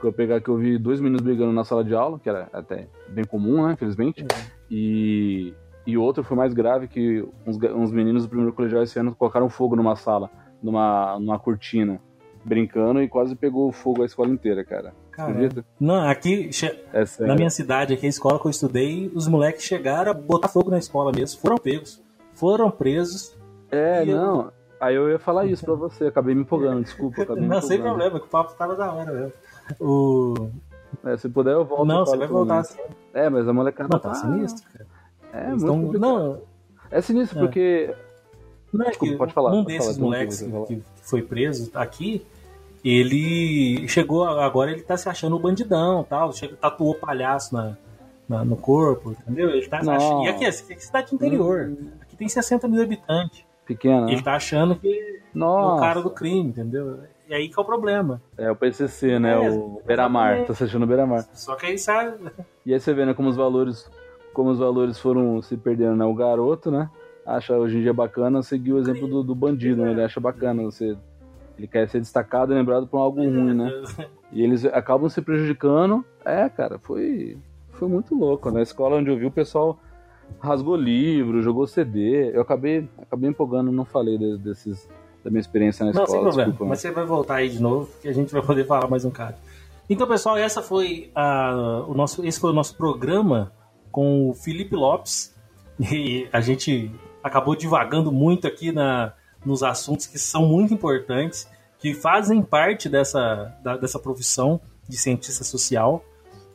que 0.00 0.06
eu 0.06 0.12
pegar 0.14 0.40
que 0.40 0.48
eu 0.48 0.56
vi 0.56 0.78
dois 0.78 0.98
meninos 0.98 1.20
brigando 1.20 1.52
na 1.52 1.62
sala 1.62 1.84
de 1.84 1.94
aula, 1.94 2.18
que 2.18 2.28
era 2.28 2.48
até 2.54 2.88
bem 3.08 3.24
comum, 3.24 3.66
né, 3.66 3.74
infelizmente. 3.74 4.22
Uhum. 4.22 4.28
E, 4.70 5.52
e 5.86 5.98
outro 5.98 6.24
foi 6.24 6.36
mais 6.36 6.54
grave, 6.54 6.88
que 6.88 7.22
uns, 7.46 7.58
uns 7.58 7.92
meninos 7.92 8.22
do 8.22 8.28
primeiro 8.30 8.54
colegial 8.54 8.82
esse 8.82 8.98
ano 8.98 9.14
colocaram 9.14 9.50
fogo 9.50 9.76
numa 9.76 9.94
sala, 9.94 10.30
numa, 10.62 11.18
numa 11.18 11.38
cortina, 11.38 12.00
brincando 12.44 13.02
e 13.02 13.08
quase 13.08 13.36
pegou 13.36 13.70
fogo 13.70 14.02
a 14.02 14.06
escola 14.06 14.30
inteira, 14.30 14.64
cara. 14.64 14.94
Acredita? 15.24 15.64
Não, 15.78 16.08
aqui, 16.08 16.50
é 16.92 17.26
na 17.26 17.34
minha 17.34 17.50
cidade, 17.50 17.94
aqui 17.94 18.06
a 18.06 18.08
escola 18.08 18.38
que 18.38 18.46
eu 18.46 18.50
estudei, 18.50 19.10
os 19.14 19.26
moleques 19.28 19.64
chegaram 19.64 20.10
a 20.10 20.14
botar 20.14 20.48
fogo 20.48 20.70
na 20.70 20.78
escola 20.78 21.12
mesmo, 21.12 21.40
foram 21.40 21.56
pegos, 21.56 22.02
foram 22.34 22.70
presos. 22.70 23.36
É, 23.70 24.04
não... 24.04 24.42
Eu... 24.42 24.52
Aí 24.80 24.94
eu 24.94 25.10
ia 25.10 25.18
falar 25.18 25.44
isso 25.44 25.62
pra 25.62 25.74
você, 25.74 26.06
acabei 26.06 26.34
me 26.34 26.40
empolgando, 26.40 26.82
desculpa. 26.82 27.20
Acabei 27.22 27.46
não, 27.46 27.60
sem 27.60 27.78
problema, 27.78 28.18
que 28.18 28.24
o 28.24 28.30
papo 28.30 28.54
tava 28.54 28.74
da 28.74 28.90
hora 28.90 29.12
mesmo. 29.12 29.32
O... 29.78 30.48
É, 31.04 31.16
se 31.18 31.28
puder, 31.28 31.52
eu 31.52 31.64
volto. 31.66 31.84
Não, 31.84 32.04
você 32.04 32.16
vai 32.16 32.26
voltar 32.26 32.60
assim. 32.60 32.80
É, 33.12 33.28
mas 33.28 33.46
a 33.46 33.52
molecada 33.52 33.90
não, 33.92 33.98
tá, 34.00 34.08
tá 34.08 34.14
sinistro, 34.14 34.64
cara. 34.72 34.86
É, 35.32 35.50
Eles 35.50 35.62
muito 35.62 36.00
tão... 36.00 36.18
Não, 36.18 36.42
É 36.90 37.00
sinistro 37.00 37.38
é. 37.38 37.42
porque. 37.42 37.94
Não, 38.72 38.86
é 38.86 38.88
Desculpa, 38.88 39.16
pode 39.18 39.32
falar. 39.32 39.52
Um 39.52 39.64
desses 39.64 39.96
falar, 39.96 40.00
moleques 40.00 40.40
que, 40.40 40.76
que 40.76 40.82
foi 41.02 41.22
preso 41.22 41.70
aqui, 41.74 42.26
ele 42.84 43.86
chegou 43.88 44.24
agora, 44.24 44.70
ele 44.70 44.82
tá 44.82 44.96
se 44.96 45.08
achando 45.08 45.36
o 45.36 45.38
bandidão 45.38 46.04
tal. 46.04 46.32
Chega, 46.32 46.56
tatuou 46.56 46.94
palhaço 46.94 47.54
na, 47.54 47.76
na, 48.28 48.44
no 48.44 48.56
corpo, 48.56 49.12
entendeu? 49.12 49.50
Ele 49.50 49.66
tá 49.68 49.78
achando. 49.78 50.24
E 50.24 50.28
aqui, 50.28 50.44
aqui 50.44 50.44
é 50.44 50.50
cidade 50.50 51.14
interior. 51.14 51.68
Hum. 51.68 51.90
Aqui 52.00 52.16
tem 52.16 52.28
60 52.28 52.68
mil 52.68 52.82
habitantes. 52.82 53.44
Pequena. 53.66 54.10
Ele 54.10 54.22
tá 54.22 54.34
achando 54.34 54.74
que 54.74 55.20
Nossa. 55.34 55.74
é 55.74 55.76
o 55.76 55.80
cara 55.80 56.02
do 56.02 56.10
crime, 56.10 56.48
entendeu? 56.48 57.00
E 57.28 57.34
aí 57.34 57.48
que 57.48 57.56
é 57.56 57.62
o 57.62 57.64
problema. 57.64 58.20
É 58.36 58.50
o 58.50 58.56
PCC, 58.56 59.20
né? 59.20 59.34
É, 59.34 59.50
o 59.50 59.80
Beira-Mar. 59.86 60.44
Tá 60.44 60.52
assistindo 60.52 60.82
o 60.82 60.86
Beira-Mar. 60.86 61.24
Só 61.32 61.54
que 61.54 61.66
aí 61.66 61.78
sabe. 61.78 62.30
E 62.66 62.74
aí 62.74 62.78
você 62.78 62.92
vê, 62.92 63.06
né, 63.06 63.14
como 63.14 63.28
os 63.28 63.36
valores, 63.36 63.90
como 64.34 64.50
os 64.50 64.58
valores 64.58 64.98
foram 64.98 65.40
se 65.40 65.56
perdendo, 65.56 65.96
né? 65.96 66.04
O 66.04 66.14
garoto, 66.14 66.70
né? 66.70 66.90
Acha 67.24 67.56
hoje 67.56 67.78
em 67.78 67.82
dia 67.82 67.92
bacana 67.92 68.42
seguir 68.42 68.74
o 68.74 68.78
exemplo 68.78 69.08
do, 69.08 69.22
do 69.22 69.34
bandido, 69.34 69.82
né? 69.82 69.92
Ele 69.92 70.02
acha 70.02 70.20
bacana 70.20 70.62
você. 70.62 70.96
Ele 71.60 71.66
quer 71.66 71.86
ser 71.90 72.00
destacado 72.00 72.52
e 72.52 72.56
lembrado 72.56 72.86
por 72.86 72.96
algo 72.96 73.20
ruim, 73.20 73.52
né? 73.52 73.70
E 74.32 74.42
eles 74.42 74.64
acabam 74.64 75.10
se 75.10 75.20
prejudicando. 75.20 76.02
É, 76.24 76.48
cara, 76.48 76.78
foi, 76.78 77.36
foi 77.72 77.86
muito 77.86 78.14
louco. 78.14 78.50
Na 78.50 78.62
escola 78.62 78.96
onde 78.96 79.10
eu 79.10 79.18
vi 79.18 79.26
o 79.26 79.30
pessoal 79.30 79.78
rasgou 80.40 80.74
livro, 80.74 81.42
jogou 81.42 81.66
CD. 81.66 82.34
Eu 82.34 82.40
acabei, 82.40 82.88
acabei 82.96 83.28
empolgando, 83.28 83.70
não 83.70 83.84
falei 83.84 84.16
de, 84.16 84.38
desses 84.38 84.88
da 85.22 85.28
minha 85.30 85.40
experiência 85.40 85.84
na 85.84 85.92
Não, 85.92 86.04
escola. 86.04 86.32
sem 86.32 86.44
problema. 86.44 86.70
Mas 86.70 86.80
você 86.80 86.90
vai 86.90 87.04
voltar 87.04 87.34
aí 87.34 87.50
de 87.50 87.60
novo, 87.60 87.90
que 88.00 88.08
a 88.08 88.12
gente 88.14 88.32
vai 88.32 88.40
poder 88.40 88.64
falar 88.64 88.88
mais 88.88 89.04
um 89.04 89.10
cara. 89.10 89.36
Então, 89.88 90.06
pessoal, 90.06 90.38
essa 90.38 90.62
foi 90.62 91.10
a, 91.14 91.84
o 91.86 91.92
nosso, 91.92 92.24
esse 92.24 92.40
foi 92.40 92.52
o 92.52 92.54
nosso 92.54 92.74
programa 92.74 93.52
com 93.92 94.30
o 94.30 94.32
Felipe 94.32 94.74
Lopes. 94.74 95.38
E 95.92 96.26
a 96.32 96.40
gente 96.40 96.90
acabou 97.22 97.54
divagando 97.54 98.10
muito 98.10 98.46
aqui 98.46 98.72
na, 98.72 99.12
nos 99.44 99.62
assuntos 99.62 100.06
que 100.06 100.18
são 100.18 100.46
muito 100.46 100.74
importantes, 100.74 101.48
que 101.78 101.94
fazem 101.94 102.42
parte 102.42 102.88
dessa, 102.88 103.54
da- 103.62 103.76
dessa 103.76 103.98
profissão 103.98 104.60
de 104.88 104.96
cientista 104.96 105.44
social. 105.44 106.04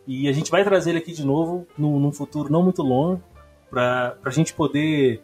E 0.07 0.27
a 0.27 0.31
gente 0.31 0.51
vai 0.51 0.63
trazer 0.63 0.91
ele 0.91 0.99
aqui 0.99 1.13
de 1.13 1.25
novo 1.25 1.65
no, 1.77 1.99
num 1.99 2.11
futuro 2.11 2.51
não 2.51 2.61
muito 2.61 2.83
longo, 2.83 3.21
para 3.69 4.17
a 4.23 4.29
gente 4.29 4.53
poder 4.53 5.21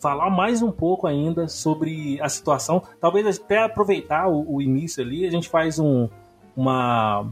falar 0.00 0.30
mais 0.30 0.62
um 0.62 0.72
pouco 0.72 1.06
ainda 1.06 1.46
sobre 1.46 2.20
a 2.20 2.28
situação. 2.28 2.82
Talvez 3.00 3.38
até 3.38 3.62
aproveitar 3.62 4.28
o, 4.28 4.56
o 4.56 4.62
início 4.62 5.02
ali, 5.02 5.26
a 5.26 5.30
gente 5.30 5.48
faz 5.48 5.78
um, 5.78 6.08
uma, 6.56 7.30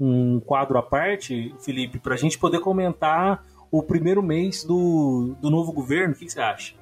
um 0.00 0.40
quadro 0.40 0.78
à 0.78 0.82
parte, 0.82 1.54
Felipe, 1.60 1.98
para 1.98 2.14
a 2.14 2.18
gente 2.18 2.38
poder 2.38 2.60
comentar 2.60 3.44
o 3.70 3.82
primeiro 3.82 4.22
mês 4.22 4.64
do, 4.64 5.36
do 5.40 5.50
novo 5.50 5.70
governo. 5.70 6.14
O 6.14 6.16
que, 6.16 6.24
que 6.24 6.32
você 6.32 6.40
acha? 6.40 6.74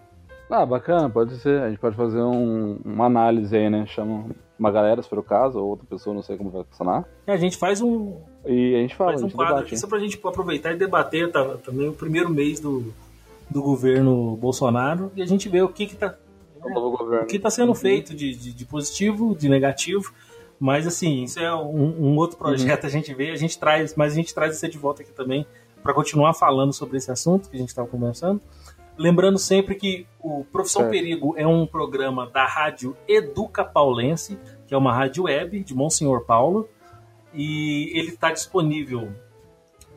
Ah, 0.48 0.64
bacana, 0.64 1.10
pode 1.10 1.36
ser. 1.38 1.60
A 1.62 1.68
gente 1.68 1.78
pode 1.80 1.96
fazer 1.96 2.20
um- 2.20 2.78
uma 2.84 3.06
análise 3.06 3.56
aí, 3.56 3.68
né? 3.68 3.84
Chama 3.86 4.26
uma 4.58 4.70
galera, 4.70 5.02
se 5.02 5.08
for 5.08 5.18
o 5.18 5.22
caso, 5.22 5.58
ou 5.58 5.70
outra 5.70 5.84
pessoa, 5.88 6.14
não 6.14 6.22
sei 6.22 6.36
como 6.36 6.50
vai 6.50 6.62
funcionar. 6.64 7.04
É, 7.26 7.32
A 7.32 7.36
gente 7.36 7.56
faz 7.56 7.80
um, 7.82 8.16
E 8.44 8.74
a 8.76 8.78
gente 8.78 8.94
fala, 8.94 9.10
faz 9.12 9.22
um 9.24 9.30
quadro 9.30 9.54
debate. 9.56 9.66
aqui 9.66 9.76
só 9.76 9.86
para 9.88 9.98
a 9.98 10.00
gente 10.00 10.18
aproveitar 10.22 10.72
e 10.72 10.76
debater 10.76 11.30
tá, 11.32 11.44
também 11.64 11.88
o 11.88 11.92
primeiro 11.92 12.30
mês 12.30 12.60
do, 12.60 12.92
do 13.50 13.60
governo 13.60 14.36
Bolsonaro 14.36 15.10
e 15.16 15.22
a 15.22 15.26
gente 15.26 15.48
vê 15.48 15.60
o 15.62 15.68
que 15.68 15.82
está 15.84 16.14
O 16.64 16.70
novo 16.70 16.96
governo. 16.96 17.24
o 17.24 17.26
que 17.26 17.36
está 17.36 17.50
sendo 17.50 17.74
feito 17.74 18.14
de, 18.14 18.34
de, 18.34 18.52
de 18.52 18.64
positivo, 18.64 19.34
de 19.36 19.48
negativo. 19.48 20.12
Mas 20.60 20.86
assim, 20.86 21.24
isso 21.24 21.38
é 21.40 21.52
um, 21.54 22.12
um 22.12 22.16
outro 22.16 22.38
projeto, 22.38 22.86
a 22.86 22.88
gente 22.88 23.12
vê, 23.12 23.30
a 23.32 23.36
gente 23.36 23.58
traz, 23.58 23.94
mas 23.96 24.12
a 24.12 24.16
gente 24.16 24.32
traz 24.34 24.56
você 24.56 24.68
de 24.68 24.78
volta 24.78 25.02
aqui 25.02 25.12
também 25.12 25.44
para 25.82 25.92
continuar 25.92 26.32
falando 26.34 26.72
sobre 26.72 26.96
esse 26.96 27.10
assunto 27.10 27.50
que 27.50 27.56
a 27.56 27.58
gente 27.58 27.68
estava 27.68 27.86
conversando. 27.88 28.40
Lembrando 28.98 29.38
sempre 29.38 29.74
que 29.74 30.06
o 30.18 30.44
Profissão 30.44 30.82
Certo. 30.82 30.92
Perigo 30.92 31.34
é 31.36 31.46
um 31.46 31.66
programa 31.66 32.28
da 32.30 32.46
rádio 32.46 32.96
Educa 33.06 33.64
Paulense, 33.64 34.38
que 34.66 34.74
é 34.74 34.76
uma 34.76 34.92
rádio 34.92 35.24
web 35.24 35.62
de 35.62 35.74
Monsenhor 35.74 36.24
Paulo, 36.24 36.68
e 37.34 37.92
ele 37.94 38.08
está 38.08 38.32
disponível 38.32 39.12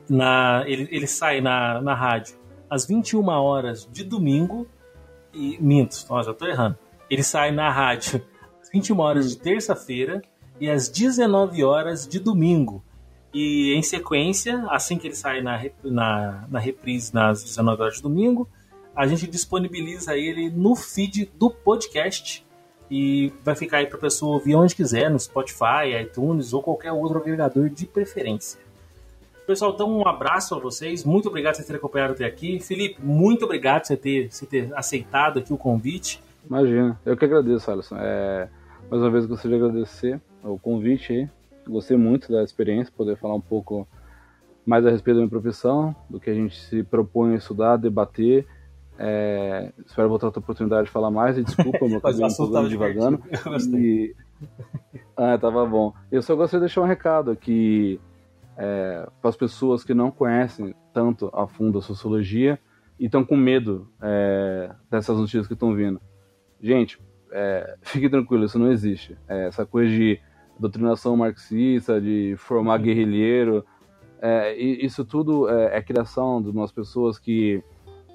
na. 0.10 0.64
Ele, 0.68 0.88
ele 0.92 1.08
sai 1.08 1.40
na, 1.40 1.82
na 1.82 1.94
rádio 1.94 2.36
às 2.70 2.86
21 2.86 3.28
horas 3.28 3.88
de 3.92 4.04
domingo. 4.04 4.68
E 5.34 5.58
minto, 5.62 5.96
ó, 6.10 6.22
já 6.22 6.34
tô 6.34 6.46
errando. 6.46 6.78
Ele 7.10 7.24
sai 7.24 7.52
na 7.52 7.72
rádio 7.72 8.22
às 8.62 8.70
21 8.70 9.00
horas 9.00 9.30
de 9.30 9.38
terça-feira 9.38 10.22
e 10.60 10.70
às 10.70 10.90
19 10.90 11.64
horas 11.64 12.08
de 12.08 12.20
domingo. 12.20 12.84
E 13.34 13.74
em 13.76 13.82
sequência, 13.82 14.66
assim 14.70 14.98
que 14.98 15.08
ele 15.08 15.16
sai 15.16 15.42
na, 15.42 15.62
na, 15.84 16.48
na 16.50 16.60
reprise 16.60 17.14
nas 17.14 17.44
19 17.44 17.82
horas 17.82 17.96
de 17.96 18.02
domingo, 18.02 18.50
a 18.96 19.08
gente 19.08 19.28
disponibiliza 19.28 20.16
ele 20.16 20.50
no 20.50 20.76
feed 20.76 21.32
do 21.38 21.50
podcast 21.50 22.46
e 22.90 23.32
vai 23.44 23.56
ficar 23.56 23.78
aí 23.78 23.86
para 23.86 23.98
pessoa 23.98 24.34
ouvir 24.34 24.56
onde 24.56 24.76
quiser, 24.76 25.10
no 25.10 25.20
Spotify, 25.20 25.96
iTunes 26.02 26.54
ou 26.54 26.62
qualquer 26.62 26.92
outro 26.92 27.20
agregador 27.20 27.70
de 27.70 27.86
preferência. 27.86 28.60
Pessoal, 29.46 29.74
então 29.74 29.92
um 29.92 30.08
abraço 30.08 30.54
a 30.54 30.60
vocês. 30.60 31.04
Muito 31.04 31.28
obrigado 31.28 31.58
por 31.58 31.64
terem 31.64 31.78
acompanhado 31.78 32.14
até 32.14 32.26
aqui. 32.26 32.60
Felipe, 32.60 33.02
muito 33.02 33.46
obrigado 33.46 33.82
por 33.82 33.88
você 33.88 33.98
ter, 33.98 34.32
você 34.32 34.46
ter 34.46 34.72
aceitado 34.76 35.40
aqui 35.40 35.52
o 35.52 35.58
convite. 35.58 36.22
Imagina, 36.48 37.00
eu 37.06 37.18
que 37.18 37.26
agradeço, 37.26 37.72
Alisson. 37.72 37.96
É, 38.00 38.48
mais 38.90 39.02
uma 39.02 39.10
vez 39.10 39.26
gostaria 39.26 39.58
de 39.58 39.64
agradecer 39.64 40.22
o 40.44 40.58
convite 40.58 41.14
aí. 41.14 41.30
Gostei 41.68 41.98
muito 41.98 42.32
da 42.32 42.44
experiência, 42.44 42.94
poder 42.96 43.18
falar 43.18 43.36
um 43.36 43.42
pouco 43.42 43.88
mais 44.66 44.86
a 44.86 44.92
respeito 44.92 45.16
da 45.16 45.22
minha 45.22 45.30
profissão, 45.30 45.96
do 46.10 46.20
que 46.20 46.30
a 46.30 46.34
gente 46.34 46.60
se 46.66 46.84
propõe 46.84 47.34
a 47.34 47.38
estudar, 47.38 47.78
debater. 47.78 48.46
É, 49.02 49.72
espero 49.86 50.10
voltar 50.10 50.28
a 50.28 50.32
ter 50.32 50.40
oportunidade 50.40 50.88
de 50.88 50.92
falar 50.92 51.10
mais 51.10 51.38
e 51.38 51.44
desculpa, 51.44 51.88
meu 51.88 52.02
cabelo 52.02 52.24
um 52.24 52.26
assunto 52.26 52.52
pouco 52.52 52.54
tava 52.54 52.70
devagando. 52.70 53.24
E... 53.78 54.14
Ah, 55.16 55.38
tava 55.38 55.66
bom. 55.66 55.94
Eu 56.12 56.22
só 56.22 56.36
gostaria 56.36 56.60
de 56.60 56.66
deixar 56.66 56.82
um 56.82 56.86
recado 56.86 57.34
que 57.36 58.00
é, 58.58 59.08
para 59.22 59.30
as 59.30 59.38
pessoas 59.38 59.86
que 59.86 59.94
não 59.94 60.12
conhecem 60.12 60.76
tanto 60.94 61.32
a 61.34 61.48
fundo 61.48 61.80
a 61.80 61.82
sociologia 61.82 62.60
e 63.00 63.06
estão 63.06 63.24
com 63.24 63.38
medo 63.38 63.88
é, 64.02 64.70
dessas 64.92 65.18
notícias 65.18 65.48
que 65.48 65.54
estão 65.54 65.74
vindo. 65.74 66.02
Gente, 66.62 67.00
é, 67.32 67.78
fique 67.82 68.10
tranquilo, 68.10 68.44
isso 68.44 68.60
não 68.60 68.70
existe. 68.70 69.18
É, 69.30 69.48
essa 69.48 69.66
coisa 69.66 69.90
de 69.90 70.20
doutrinação 70.60 71.16
marxista, 71.16 72.02
de 72.02 72.36
formar 72.38 72.80
guerrilheiro, 72.80 73.66
é, 74.22 74.54
isso 74.58 75.06
tudo 75.06 75.50
é, 75.50 75.78
é 75.78 75.82
criação 75.82 76.42
de 76.42 76.50
umas 76.50 76.74
pessoas 76.74 77.18
que 77.18 77.64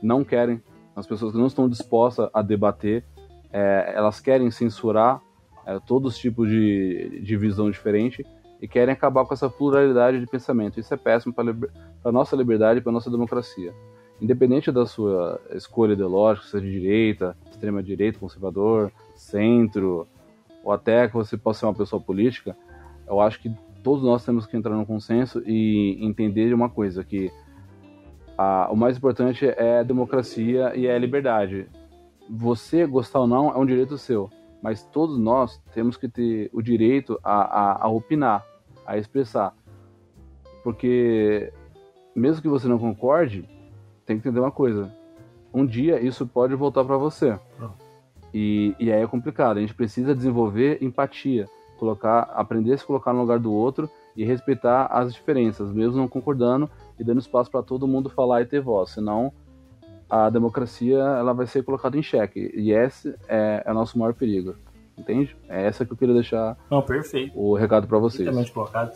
não 0.03 0.23
querem, 0.23 0.63
as 0.95 1.07
pessoas 1.07 1.33
que 1.33 1.39
não 1.39 1.47
estão 1.47 1.69
dispostas 1.69 2.29
a 2.33 2.43
debater, 2.43 3.05
é, 3.53 3.93
elas 3.95 4.21
querem 4.21 4.51
censurar 4.51 5.21
é, 5.67 5.79
todos 5.81 6.15
os 6.15 6.19
tipos 6.19 6.49
de, 6.49 7.21
de 7.23 7.37
visão 7.37 7.71
diferente 7.71 8.25
e 8.61 8.69
querem 8.69 8.93
acabar 8.93 9.25
com 9.25 9.35
essa 9.35 9.49
pluralidade 9.49 10.21
de 10.21 10.27
pensamento. 10.27 10.81
Isso 10.81 10.93
é 10.93 10.97
péssimo 10.97 11.35
para 11.35 11.55
a 12.05 12.13
nossa 12.13 12.37
liberdade 12.37 12.79
e 12.79 12.83
para 12.83 12.91
a 12.91 12.95
nossa 12.95 13.11
democracia. 13.11 13.75
Independente 14.21 14.71
da 14.71 14.87
sua 14.87 15.41
escolha 15.51 15.93
ideológica, 15.93 16.47
seja 16.47 16.65
de 16.65 16.73
direita, 16.73 17.37
extrema 17.51 17.83
direita, 17.83 18.19
conservador, 18.19 18.93
centro, 19.15 20.07
ou 20.63 20.73
até 20.73 21.09
que 21.09 21.15
você 21.15 21.37
possa 21.37 21.61
ser 21.61 21.67
uma 21.67 21.75
pessoa 21.75 22.01
política, 22.01 22.57
eu 23.07 23.21
acho 23.21 23.41
que 23.41 23.55
todos 23.83 24.03
nós 24.03 24.25
temos 24.25 24.47
que 24.47 24.57
entrar 24.57 24.75
no 24.75 24.87
consenso 24.87 25.43
e 25.45 25.99
entender 26.01 26.55
uma 26.55 26.71
coisa, 26.71 27.05
que 27.05 27.31
a, 28.37 28.69
o 28.71 28.77
mais 28.77 28.97
importante 28.97 29.47
é 29.47 29.81
a 29.81 29.83
democracia 29.83 30.73
e 30.75 30.87
é 30.87 30.95
a 30.95 30.99
liberdade. 30.99 31.69
Você 32.29 32.87
gostar 32.87 33.21
ou 33.21 33.27
não 33.27 33.51
é 33.51 33.59
um 33.59 33.67
direito 33.67 33.99
seu, 33.99 34.31
mas 34.63 34.83
todos 34.83 35.19
nós 35.19 35.63
temos 35.73 35.97
que 35.97 36.09
ter 36.09 36.51
o 36.53 36.63
direito 36.63 37.19
a, 37.23 37.43
a, 37.43 37.85
a 37.85 37.89
opinar, 37.89 38.45
a 38.87 38.97
expressar. 38.99 39.55
Porque 40.63 41.53
mesmo 42.15 42.41
que 42.41 42.49
você 42.49 42.67
não 42.67 42.79
concorde, 42.79 43.49
tem 44.07 44.19
que 44.19 44.27
entender 44.27 44.41
uma 44.41 44.51
coisa. 44.51 44.91
Um 45.53 45.65
dia 45.65 46.01
isso 46.01 46.27
pode 46.27 46.55
voltar 46.55 46.85
para 46.85 46.97
você. 46.97 47.39
E, 48.33 48.75
e 48.79 48.91
aí 48.91 49.03
é 49.03 49.07
complicado. 49.07 49.59
A 49.59 49.61
gente 49.61 49.75
precisa 49.75 50.15
desenvolver 50.15 50.83
empatia, 50.83 51.47
colocar, 51.79 52.23
aprender 52.35 52.73
a 52.73 52.79
se 52.79 52.85
colocar 52.85 53.13
no 53.13 53.21
lugar 53.21 53.39
do 53.39 53.53
outro 53.53 53.89
e 54.17 54.25
respeitar 54.25 54.87
as 54.87 55.13
diferenças, 55.13 55.73
mesmo 55.73 55.97
não 55.97 56.09
concordando 56.09 56.69
e 56.99 57.05
dando 57.05 57.21
espaço 57.21 57.51
para 57.51 57.63
todo 57.63 57.87
mundo 57.87 58.09
falar 58.09 58.43
e 58.43 58.47
ter 58.47 58.61
voz. 58.61 58.91
Senão 58.91 59.33
a 60.09 60.31
democracia 60.31 60.99
ela 60.99 61.33
vai 61.33 61.47
ser 61.47 61.63
colocada 61.63 61.97
em 61.97 62.03
xeque. 62.03 62.53
E 62.55 62.73
esse 62.73 63.15
é, 63.29 63.63
é 63.65 63.71
o 63.71 63.75
nosso 63.75 63.99
maior 63.99 64.15
perigo. 64.15 64.55
Entende? 64.97 65.37
É 65.49 65.67
essa 65.67 65.85
que 65.85 65.93
eu 65.93 65.97
queria 65.97 66.15
deixar 66.15 66.57
Não, 66.71 66.81
perfeito. 66.81 67.33
o 67.39 67.55
recado 67.55 67.87
para 67.87 67.99
vocês. 67.99 68.19
Perfeitamente 68.19 68.53
colocado. 68.53 68.93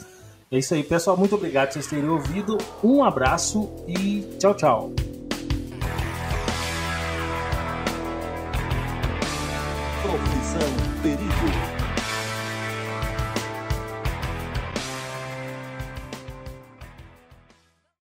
É 0.50 0.58
isso 0.58 0.72
aí, 0.74 0.82
pessoal. 0.82 1.16
Muito 1.16 1.34
obrigado 1.34 1.68
por 1.68 1.74
vocês 1.74 1.86
terem 1.88 2.08
ouvido. 2.08 2.56
Um 2.82 3.04
abraço 3.04 3.68
e 3.86 4.22
tchau, 4.38 4.54
tchau. 4.54 4.92
Perigo. 11.02 11.67